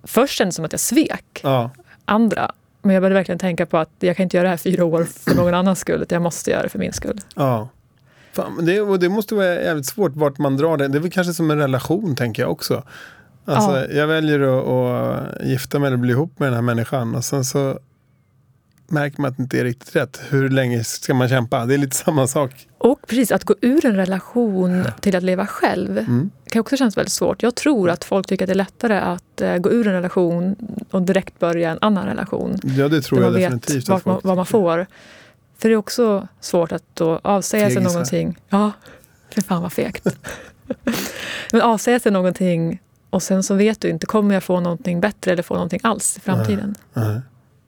först 0.03 0.39
kändes 0.39 0.55
det 0.55 0.57
som 0.57 0.65
att 0.65 0.73
jag 0.73 0.81
svek 0.81 1.41
ja. 1.43 1.71
andra. 2.05 2.53
Men 2.83 2.95
jag 2.95 3.03
började 3.03 3.15
verkligen 3.15 3.39
tänka 3.39 3.67
på 3.67 3.79
att 3.79 3.91
jag 4.01 4.17
kan 4.17 4.25
inte 4.25 4.37
göra 4.37 4.45
det 4.45 4.51
här 4.51 4.57
fyra 4.57 4.85
år 4.85 5.05
för 5.05 5.35
någon 5.35 5.55
annans 5.55 5.79
skull. 5.79 6.03
Utan 6.03 6.17
jag 6.17 6.23
måste 6.23 6.51
göra 6.51 6.63
det 6.63 6.69
för 6.69 6.79
min 6.79 6.93
skull. 6.93 7.21
Ja. 7.35 7.69
Fan, 8.33 8.65
det, 8.67 8.81
och 8.81 8.99
det 8.99 9.09
måste 9.09 9.35
vara 9.35 9.55
jävligt 9.55 9.87
svårt 9.87 10.13
vart 10.17 10.39
man 10.39 10.57
drar 10.57 10.77
det. 10.77 10.89
Det 10.89 10.99
är 10.99 11.01
väl 11.01 11.11
kanske 11.11 11.33
som 11.33 11.51
en 11.51 11.59
relation 11.59 12.17
tänker 12.17 12.43
jag 12.43 12.51
också. 12.51 12.83
Alltså, 13.45 13.71
ja. 13.71 13.87
Jag 13.87 14.07
väljer 14.07 14.41
att, 14.41 14.69
att 14.69 15.47
gifta 15.47 15.79
mig 15.79 15.87
eller 15.87 15.97
bli 15.97 16.13
ihop 16.13 16.39
med 16.39 16.47
den 16.47 16.55
här 16.55 16.63
människan 16.63 17.15
och 17.15 17.25
sen 17.25 17.45
så 17.45 17.79
märker 18.93 19.21
man 19.21 19.31
att 19.31 19.37
det 19.37 19.43
inte 19.43 19.61
är 19.61 19.65
riktigt 19.65 19.97
rätt. 19.97 20.21
Hur 20.29 20.49
länge 20.49 20.85
ska 20.85 21.15
man 21.15 21.29
kämpa? 21.29 21.67
Det 21.67 21.75
är 21.75 21.79
lite 21.79 21.97
samma 22.05 22.27
sak. 22.27 22.69
Och 22.79 23.07
precis, 23.07 23.33
att 23.33 23.45
gå 23.45 23.55
ur 23.61 23.87
en 23.87 23.97
relation 23.97 24.85
till 25.01 25.17
att 25.17 25.23
leva 25.23 25.47
själv 25.47 25.99
mm. 25.99 26.31
kan 26.51 26.61
också 26.61 26.77
kännas 26.77 26.97
väldigt 26.97 27.13
svårt. 27.13 27.43
Jag 27.43 27.55
tror 27.55 27.91
att 27.91 28.05
folk 28.05 28.27
tycker 28.27 28.45
att 28.45 28.49
det 28.49 28.53
är 28.53 28.55
lättare 28.55 28.99
att 28.99 29.43
uh, 29.43 29.57
gå 29.57 29.71
ur 29.71 29.87
en 29.87 29.93
relation 29.93 30.57
och 30.91 31.03
direkt 31.03 31.39
börja 31.39 31.71
en 31.71 31.79
annan 31.81 32.07
relation. 32.07 32.59
Ja, 32.63 32.89
det 32.89 33.01
tror 33.01 33.23
jag 33.23 33.33
definitivt. 33.33 33.89
Vart 33.89 34.05
man, 34.05 34.21
vad 34.25 34.37
man 34.37 34.47
får. 34.47 34.87
För 35.59 35.69
det 35.69 35.73
är 35.73 35.77
också 35.77 36.29
svårt 36.41 36.73
att 36.73 36.85
då 36.95 37.21
avsäga 37.23 37.71
sig 37.71 37.83
någonting. 37.83 38.39
Ja, 38.49 38.73
för 39.31 39.43
fan 39.43 39.63
vad 39.63 39.73
fegt. 39.73 40.07
Men 41.53 41.61
avsäga 41.61 42.01
sig 42.01 42.13
någonting 42.13 42.81
och 43.13 43.23
sen 43.23 43.43
så 43.43 43.55
vet 43.55 43.81
du 43.81 43.89
inte, 43.89 44.07
kommer 44.07 44.35
jag 44.35 44.43
få 44.43 44.61
någonting 44.61 45.01
bättre 45.01 45.33
eller 45.33 45.43
få 45.43 45.55
någonting 45.55 45.81
alls 45.83 46.17
i 46.17 46.21
framtiden? 46.21 46.75
Nej, 46.93 47.09
nej. 47.09 47.21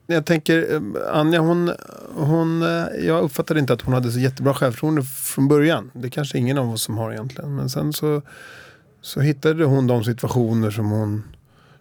Jag 0.07 0.25
tänker, 0.25 0.73
eh, 0.73 0.81
Anja, 1.19 1.39
hon, 1.39 1.71
hon, 2.15 2.61
eh, 2.61 3.05
jag 3.05 3.23
uppfattade 3.23 3.59
inte 3.59 3.73
att 3.73 3.81
hon 3.81 3.93
hade 3.93 4.11
så 4.11 4.19
jättebra 4.19 4.53
självförtroende 4.53 5.03
från 5.03 5.47
början. 5.47 5.91
Det 5.93 6.09
kanske 6.09 6.37
ingen 6.37 6.57
av 6.57 6.73
oss 6.73 6.83
som 6.83 6.97
har 6.97 7.11
egentligen. 7.11 7.55
Men 7.55 7.69
sen 7.69 7.93
så, 7.93 8.21
så 9.01 9.19
hittade 9.19 9.63
hon 9.63 9.87
de 9.87 10.03
situationer 10.03 10.71
som 10.71 10.91
hon 10.91 11.23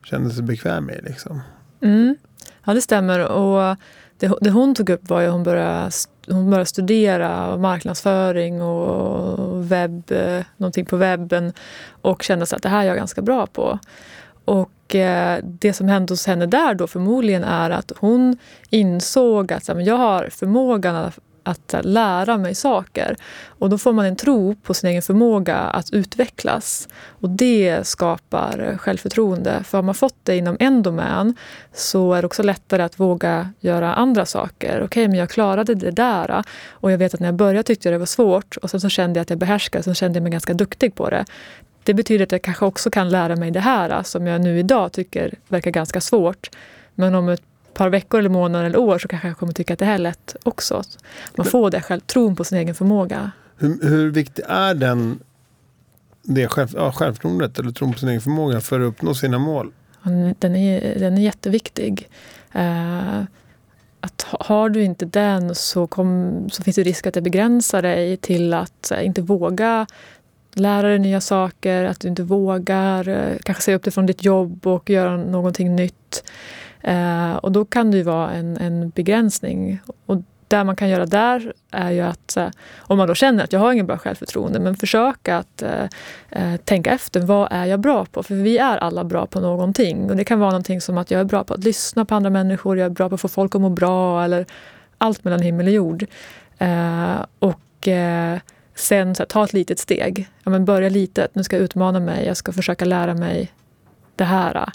kände 0.04 0.30
sig 0.30 0.42
bekväm 0.42 0.84
med. 0.84 1.00
Liksom. 1.04 1.40
Mm. 1.80 2.16
Ja, 2.64 2.74
det 2.74 2.80
stämmer. 2.80 3.28
Och 3.28 3.76
det, 4.18 4.32
det 4.40 4.50
hon 4.50 4.74
tog 4.74 4.90
upp 4.90 5.10
var 5.10 5.22
att 5.22 5.32
hon 5.32 5.42
började, 5.42 5.90
hon 6.26 6.50
började 6.50 6.66
studera 6.66 7.56
marknadsföring 7.56 8.62
och 8.62 9.72
webb, 9.72 10.10
eh, 10.12 10.44
någonting 10.56 10.84
på 10.84 10.96
webben 10.96 11.52
och 12.02 12.22
kände 12.22 12.46
att 12.52 12.62
det 12.62 12.68
här 12.68 12.80
är 12.80 12.84
jag 12.84 12.96
ganska 12.96 13.22
bra 13.22 13.46
på. 13.46 13.78
Och 14.44 14.94
eh, 14.94 15.38
det 15.44 15.72
som 15.72 15.88
hände 15.88 16.12
hos 16.12 16.26
henne 16.26 16.46
där 16.46 16.74
då 16.74 16.86
förmodligen 16.86 17.44
är 17.44 17.70
att 17.70 17.92
hon 17.96 18.36
insåg 18.70 19.52
att 19.52 19.68
jag 19.68 19.96
har 19.96 20.28
förmågan 20.30 21.12
att 21.44 21.74
lära 21.82 22.36
mig 22.38 22.54
saker. 22.54 23.16
Och 23.46 23.70
då 23.70 23.78
får 23.78 23.92
man 23.92 24.06
en 24.06 24.16
tro 24.16 24.54
på 24.54 24.74
sin 24.74 24.90
egen 24.90 25.02
förmåga 25.02 25.56
att 25.56 25.92
utvecklas. 25.92 26.88
Och 27.08 27.30
det 27.30 27.86
skapar 27.86 28.78
självförtroende. 28.78 29.64
För 29.64 29.78
har 29.78 29.82
man 29.82 29.94
fått 29.94 30.16
det 30.22 30.36
inom 30.36 30.56
en 30.60 30.82
domän 30.82 31.34
så 31.72 32.12
är 32.12 32.22
det 32.22 32.26
också 32.26 32.42
lättare 32.42 32.82
att 32.82 33.00
våga 33.00 33.50
göra 33.60 33.94
andra 33.94 34.26
saker. 34.26 34.76
Okej, 34.76 34.84
okay, 34.84 35.08
men 35.08 35.18
jag 35.18 35.30
klarade 35.30 35.74
det 35.74 35.90
där. 35.90 36.44
Och 36.70 36.92
jag 36.92 36.98
vet 36.98 37.14
att 37.14 37.20
när 37.20 37.28
jag 37.28 37.34
började 37.34 37.62
tyckte 37.62 37.88
jag 37.88 37.94
det 37.94 37.98
var 37.98 38.06
svårt 38.06 38.56
och 38.56 38.70
sen 38.70 38.80
så 38.80 38.88
kände 38.88 39.18
jag 39.18 39.22
att 39.22 39.30
jag 39.30 39.38
behärskade, 39.38 39.84
sen 39.84 39.94
kände 39.94 40.16
jag 40.16 40.22
mig 40.22 40.32
ganska 40.32 40.54
duktig 40.54 40.94
på 40.94 41.10
det. 41.10 41.24
Det 41.82 41.94
betyder 41.94 42.24
att 42.24 42.32
jag 42.32 42.42
kanske 42.42 42.64
också 42.64 42.90
kan 42.90 43.08
lära 43.08 43.36
mig 43.36 43.50
det 43.50 43.60
här 43.60 44.02
som 44.02 44.26
jag 44.26 44.40
nu 44.40 44.58
idag 44.58 44.92
tycker 44.92 45.34
verkar 45.48 45.70
ganska 45.70 46.00
svårt. 46.00 46.50
Men 46.94 47.14
om 47.14 47.28
ett 47.28 47.42
par 47.74 47.88
veckor, 47.88 48.18
eller 48.18 48.30
månader 48.30 48.66
eller 48.66 48.78
år 48.78 48.98
så 48.98 49.08
kanske 49.08 49.28
jag 49.28 49.38
kommer 49.38 49.52
tycka 49.52 49.72
att 49.72 49.78
det 49.78 49.84
här 49.84 49.94
är 49.94 49.98
lätt 49.98 50.36
också. 50.42 50.82
Man 51.34 51.46
får 51.46 51.70
det 51.70 51.80
själv, 51.80 52.00
tron 52.00 52.36
på 52.36 52.44
sin 52.44 52.58
egen 52.58 52.74
förmåga. 52.74 53.30
Hur, 53.56 53.88
hur 53.88 54.10
viktig 54.10 54.44
är 54.48 54.74
den, 54.74 55.18
det 56.22 56.48
själv, 56.48 56.68
ja, 56.74 56.92
självförtroendet 56.92 57.58
eller 57.58 57.70
tron 57.70 57.92
på 57.92 57.98
sin 57.98 58.08
egen 58.08 58.20
förmåga 58.20 58.60
för 58.60 58.80
att 58.80 58.88
uppnå 58.88 59.14
sina 59.14 59.38
mål? 59.38 59.72
Den 60.38 60.56
är, 60.56 60.98
den 60.98 61.18
är 61.18 61.22
jätteviktig. 61.22 62.08
Uh, 62.56 63.22
att 64.00 64.26
har 64.28 64.68
du 64.68 64.82
inte 64.82 65.06
den 65.06 65.54
så, 65.54 65.86
kom, 65.86 66.40
så 66.52 66.62
finns 66.62 66.76
det 66.76 66.82
risk 66.82 67.06
att 67.06 67.14
det 67.14 67.20
begränsar 67.20 67.82
dig 67.82 68.16
till 68.16 68.54
att 68.54 68.92
uh, 68.92 69.06
inte 69.06 69.22
våga 69.22 69.86
lära 70.52 70.88
dig 70.88 70.98
nya 70.98 71.20
saker, 71.20 71.84
att 71.84 72.00
du 72.00 72.08
inte 72.08 72.22
vågar 72.22 73.08
uh, 73.08 73.36
kanske 73.42 73.62
säga 73.62 73.76
upp 73.76 73.82
dig 73.82 73.92
från 73.92 74.06
ditt 74.06 74.24
jobb 74.24 74.66
och 74.66 74.90
göra 74.90 75.16
någonting 75.16 75.76
nytt. 75.76 76.24
Eh, 76.84 77.36
och 77.36 77.52
då 77.52 77.64
kan 77.64 77.90
det 77.90 77.96
ju 77.96 78.02
vara 78.02 78.32
en, 78.32 78.56
en 78.56 78.88
begränsning. 78.90 79.80
Och 80.06 80.22
det 80.48 80.64
man 80.64 80.76
kan 80.76 80.88
göra 80.88 81.06
där 81.06 81.52
är 81.70 81.90
ju 81.90 82.00
att, 82.00 82.36
eh, 82.36 82.48
om 82.78 82.98
man 82.98 83.08
då 83.08 83.14
känner 83.14 83.44
att 83.44 83.52
jag 83.52 83.60
har 83.60 83.72
ingen 83.72 83.86
bra 83.86 83.98
självförtroende, 83.98 84.60
men 84.60 84.76
försöka 84.76 85.36
att 85.36 85.62
eh, 85.62 85.84
eh, 86.30 86.56
tänka 86.56 86.90
efter, 86.90 87.20
vad 87.20 87.48
är 87.50 87.64
jag 87.64 87.80
bra 87.80 88.04
på? 88.04 88.22
För 88.22 88.34
vi 88.34 88.58
är 88.58 88.76
alla 88.76 89.04
bra 89.04 89.26
på 89.26 89.40
någonting. 89.40 90.10
Och 90.10 90.16
det 90.16 90.24
kan 90.24 90.40
vara 90.40 90.50
någonting 90.50 90.80
som 90.80 90.98
att 90.98 91.10
jag 91.10 91.20
är 91.20 91.24
bra 91.24 91.44
på 91.44 91.54
att 91.54 91.64
lyssna 91.64 92.04
på 92.04 92.14
andra 92.14 92.30
människor, 92.30 92.78
jag 92.78 92.86
är 92.86 92.90
bra 92.90 93.08
på 93.08 93.14
att 93.14 93.20
få 93.20 93.28
folk 93.28 93.54
att 93.54 93.60
må 93.60 93.68
bra, 93.68 94.24
eller 94.24 94.46
allt 94.98 95.24
mellan 95.24 95.40
himmel 95.40 95.66
och 95.66 95.72
jord. 95.72 96.06
Eh, 96.58 97.16
och 97.38 97.88
eh, 97.88 98.38
sen 98.74 99.14
här, 99.18 99.26
ta 99.26 99.44
ett 99.44 99.52
litet 99.52 99.78
steg. 99.78 100.28
Ja, 100.44 100.50
men 100.50 100.64
börja 100.64 100.88
litet, 100.88 101.34
nu 101.34 101.44
ska 101.44 101.56
jag 101.56 101.62
utmana 101.62 102.00
mig, 102.00 102.26
jag 102.26 102.36
ska 102.36 102.52
försöka 102.52 102.84
lära 102.84 103.14
mig 103.14 103.52
det 104.16 104.24
här. 104.24 104.68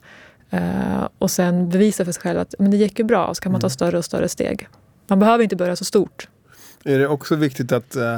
Uh, 0.54 1.08
och 1.18 1.32
sen 1.32 1.70
bevisa 1.70 2.06
för 2.06 2.12
sig 2.12 2.22
själv 2.22 2.40
att 2.40 2.56
men 2.60 2.72
det 2.72 2.78
gick 2.78 3.00
ju 3.00 3.06
bra, 3.06 3.26
och 3.26 3.36
så 3.36 3.42
kan 3.42 3.52
man 3.52 3.62
ta 3.62 3.66
mm. 3.66 3.70
större 3.70 3.98
och 3.98 4.06
större 4.06 4.30
steg. 4.30 4.68
Man 5.08 5.20
behöver 5.20 5.44
inte 5.44 5.56
börja 5.56 5.76
så 5.76 5.86
stort. 5.86 6.28
Är 6.84 7.00
det 7.00 7.08
också 7.08 7.36
viktigt 7.36 7.72
att 7.72 7.96
uh, 7.96 8.18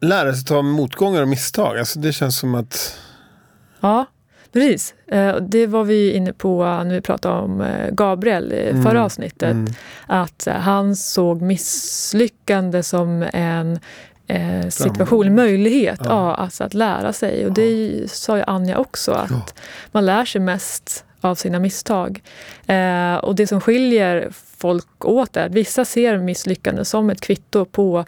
lära 0.00 0.34
sig 0.34 0.44
ta 0.44 0.62
motgångar 0.62 1.22
och 1.22 1.28
misstag? 1.28 1.78
Alltså 1.78 1.98
det 1.98 2.12
känns 2.12 2.38
som 2.38 2.54
att... 2.54 2.98
Ja, 3.80 4.06
precis. 4.52 4.94
Uh, 5.12 5.36
det 5.36 5.66
var 5.66 5.84
vi 5.84 6.12
inne 6.12 6.32
på 6.32 6.64
när 6.64 6.94
vi 6.94 7.00
pratade 7.00 7.34
om 7.34 7.66
Gabriel 7.92 8.52
i 8.52 8.70
mm. 8.70 8.82
förra 8.82 9.04
avsnittet. 9.04 9.52
Mm. 9.52 9.72
Att 10.06 10.48
han 10.50 10.96
såg 10.96 11.42
misslyckande 11.42 12.82
som 12.82 13.26
en 13.32 13.78
eh, 14.26 14.68
situation, 14.68 15.34
möjlighet 15.34 16.00
ja. 16.04 16.10
ja. 16.10 16.34
alltså 16.34 16.64
att 16.64 16.74
lära 16.74 17.12
sig. 17.12 17.46
Och 17.46 17.52
det 17.52 18.02
sa 18.10 18.36
ju 18.36 18.44
Anja 18.46 18.78
också, 18.78 19.12
att 19.12 19.30
ja. 19.30 19.42
man 19.92 20.06
lär 20.06 20.24
sig 20.24 20.40
mest 20.40 21.04
av 21.20 21.34
sina 21.34 21.58
misstag. 21.58 22.22
Eh, 22.66 23.14
och 23.14 23.34
det 23.34 23.46
som 23.46 23.60
skiljer 23.60 24.28
folk 24.56 25.04
åt 25.04 25.36
är 25.36 25.46
att 25.46 25.52
vissa 25.52 25.84
ser 25.84 26.18
misslyckande 26.18 26.84
som 26.84 27.10
ett 27.10 27.20
kvitto 27.20 27.64
på 27.64 28.04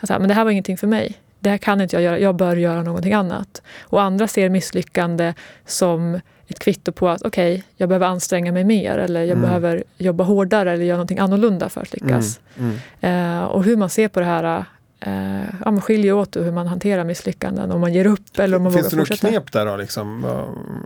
att 0.00 0.08
men 0.08 0.28
det 0.28 0.34
här 0.34 0.44
var 0.44 0.50
ingenting 0.50 0.76
för 0.76 0.86
mig. 0.86 1.14
Det 1.38 1.50
här 1.50 1.58
kan 1.58 1.80
inte 1.80 1.96
jag 1.96 2.02
göra, 2.02 2.18
jag 2.18 2.36
bör 2.36 2.56
göra 2.56 2.82
någonting 2.82 3.12
annat. 3.12 3.62
Och 3.80 4.02
andra 4.02 4.28
ser 4.28 4.48
misslyckande 4.48 5.34
som 5.66 6.20
ett 6.48 6.58
kvitto 6.58 6.92
på 6.92 7.08
att 7.08 7.22
okej, 7.22 7.54
okay, 7.54 7.62
jag 7.76 7.88
behöver 7.88 8.06
anstränga 8.06 8.52
mig 8.52 8.64
mer 8.64 8.98
eller 8.98 9.20
jag 9.20 9.30
mm. 9.30 9.42
behöver 9.42 9.84
jobba 9.98 10.24
hårdare 10.24 10.72
eller 10.72 10.84
göra 10.84 10.96
någonting 10.96 11.18
annorlunda 11.18 11.68
för 11.68 11.80
att 11.80 11.92
lyckas. 11.92 12.40
Mm. 12.58 12.78
Mm. 13.00 13.38
Eh, 13.40 13.44
och 13.44 13.64
hur 13.64 13.76
man 13.76 13.90
ser 13.90 14.08
på 14.08 14.20
det 14.20 14.26
här 14.26 14.64
eh, 15.00 15.42
ja, 15.64 15.70
man 15.70 15.80
skiljer 15.80 16.12
åt 16.12 16.36
hur 16.36 16.52
man 16.52 16.66
hanterar 16.66 17.04
misslyckanden, 17.04 17.72
om 17.72 17.80
man 17.80 17.92
ger 17.92 18.06
upp 18.06 18.38
eller 18.38 18.56
om 18.56 18.62
man 18.62 18.72
Finns 18.72 18.92
vågar 18.92 18.98
fortsätta. 18.98 19.28
Finns 19.28 19.32
det 19.32 19.38
något 19.38 19.44
knep 19.44 19.52
där 19.52 19.66
då? 19.66 19.76
Liksom? 19.76 20.24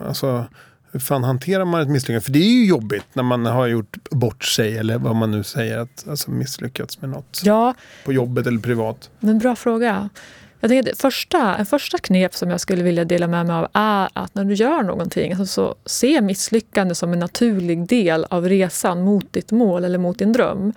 Alltså, 0.06 0.44
hur 0.92 1.00
fan 1.00 1.24
hanterar 1.24 1.64
man 1.64 1.80
ett 1.80 1.88
misslyckande? 1.88 2.20
För 2.20 2.32
det 2.32 2.38
är 2.38 2.52
ju 2.52 2.66
jobbigt 2.66 3.06
när 3.12 3.22
man 3.22 3.46
har 3.46 3.66
gjort 3.66 3.96
bort 4.11 4.44
sig 4.44 4.78
eller 4.78 4.98
vad 4.98 5.16
man 5.16 5.30
nu 5.30 5.44
säger, 5.44 5.78
att 5.78 6.08
alltså 6.08 6.30
misslyckats 6.30 7.00
med 7.00 7.11
något. 7.11 7.40
Ja. 7.44 7.74
På 8.04 8.12
jobbet 8.12 8.46
eller 8.46 8.58
privat. 8.61 9.11
En 9.20 9.38
bra 9.38 9.56
fråga. 9.56 10.08
Jag 10.61 10.70
tänker, 10.70 10.94
första, 10.94 11.56
en 11.56 11.66
första 11.66 11.98
knep 11.98 12.34
som 12.34 12.50
jag 12.50 12.61
skulle 12.61 12.82
vilja 12.82 13.04
dela 13.04 13.26
med 13.26 13.46
mig 13.46 13.56
av 13.56 13.68
är 13.72 14.08
att 14.12 14.34
när 14.34 14.44
du 14.44 14.54
gör 14.54 14.82
någonting, 14.82 15.32
alltså 15.32 15.46
så 15.46 15.74
se 15.86 16.20
misslyckande 16.20 16.94
som 16.94 17.12
en 17.12 17.18
naturlig 17.18 17.86
del 17.86 18.26
av 18.30 18.48
resan 18.48 19.02
mot 19.02 19.32
ditt 19.32 19.52
mål 19.52 19.84
eller 19.84 19.98
mot 19.98 20.18
din 20.18 20.32
dröm. 20.32 20.72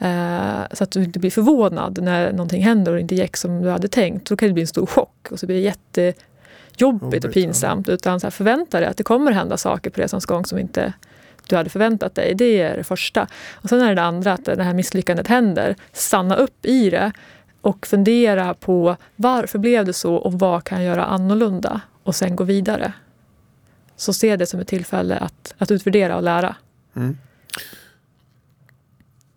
Eh, 0.00 0.62
så 0.72 0.84
att 0.84 0.90
du 0.90 1.04
inte 1.04 1.18
blir 1.18 1.30
förvånad 1.30 1.98
när 2.02 2.32
någonting 2.32 2.62
händer 2.62 2.92
och 2.92 3.00
inte 3.00 3.14
gick 3.14 3.36
som 3.36 3.62
du 3.62 3.68
hade 3.68 3.88
tänkt. 3.88 4.28
Då 4.28 4.36
kan 4.36 4.48
det 4.48 4.52
bli 4.52 4.62
en 4.62 4.66
stor 4.66 4.86
chock 4.86 5.28
och 5.30 5.40
så 5.40 5.46
blir 5.46 5.56
det 5.56 5.62
jättejobbigt 5.62 7.24
och 7.24 7.32
pinsamt. 7.32 7.88
Utan 7.88 8.20
så 8.20 8.26
här, 8.26 8.30
förvänta 8.30 8.80
dig 8.80 8.88
att 8.88 8.96
det 8.96 9.02
kommer 9.02 9.32
hända 9.32 9.56
saker 9.56 9.90
på 9.90 10.00
resans 10.00 10.26
gång 10.26 10.44
som 10.44 10.58
inte 10.58 10.92
du 11.46 11.56
hade 11.56 11.70
förväntat 11.70 12.14
dig. 12.14 12.34
Det 12.34 12.60
är 12.60 12.76
det 12.76 12.84
första. 12.84 13.26
Och 13.54 13.68
sen 13.68 13.80
är 13.80 13.88
det 13.88 13.94
det 13.94 14.02
andra, 14.02 14.32
att 14.32 14.44
det 14.44 14.62
här 14.62 14.74
misslyckandet 14.74 15.26
händer. 15.26 15.76
Stanna 15.92 16.36
upp 16.36 16.66
i 16.66 16.90
det 16.90 17.12
och 17.60 17.86
fundera 17.86 18.54
på 18.54 18.96
varför 19.16 19.58
blev 19.58 19.84
det 19.84 19.92
så 19.92 20.14
och 20.14 20.32
vad 20.32 20.64
kan 20.64 20.82
jag 20.82 20.86
göra 20.86 21.04
annorlunda? 21.04 21.80
Och 22.02 22.14
sen 22.14 22.36
gå 22.36 22.44
vidare. 22.44 22.92
Så 23.96 24.12
se 24.12 24.36
det 24.36 24.46
som 24.46 24.60
ett 24.60 24.68
tillfälle 24.68 25.16
att, 25.16 25.54
att 25.58 25.70
utvärdera 25.70 26.16
och 26.16 26.22
lära. 26.22 26.56
Mm 26.96 27.16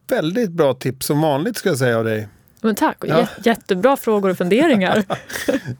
väldigt 0.08 0.52
bra 0.52 0.74
tips 0.74 1.06
som 1.06 1.22
vanligt 1.22 1.58
ska 1.58 1.70
jag 1.70 1.78
säga 1.78 1.98
av 1.98 2.04
dig. 2.04 2.28
Men 2.62 2.76
tack, 2.76 2.98
ja. 3.08 3.28
jättebra 3.44 3.98
frågor 3.98 4.30
och 4.30 4.38
funderingar. 4.38 5.04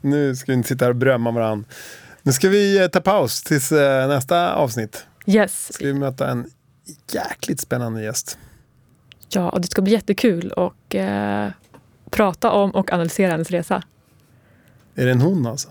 nu 0.00 0.36
ska 0.36 0.52
vi 0.52 0.56
inte 0.56 0.68
sitta 0.68 0.84
här 0.84 0.90
och 0.90 0.96
berömma 0.96 1.30
varandra. 1.30 1.68
Nu 2.22 2.32
ska 2.32 2.48
vi 2.48 2.82
eh, 2.82 2.86
ta 2.86 3.00
paus 3.00 3.42
tills 3.42 3.72
eh, 3.72 4.08
nästa 4.08 4.54
avsnitt. 4.54 5.06
Yes. 5.26 5.72
Ska 5.72 5.86
vi 5.86 5.94
möta 5.94 6.30
en 6.30 6.46
jäkligt 7.12 7.60
spännande 7.60 8.02
gäst. 8.02 8.38
Ja, 9.28 9.48
och 9.48 9.60
det 9.60 9.66
ska 9.66 9.82
bli 9.82 9.92
jättekul 9.92 10.52
att 10.56 10.94
eh, 10.94 11.48
prata 12.10 12.50
om 12.50 12.70
och 12.70 12.92
analysera 12.92 13.30
hennes 13.30 13.50
resa. 13.50 13.82
Är 14.94 15.04
det 15.04 15.12
en 15.12 15.20
hon 15.20 15.46
alltså? 15.46 15.68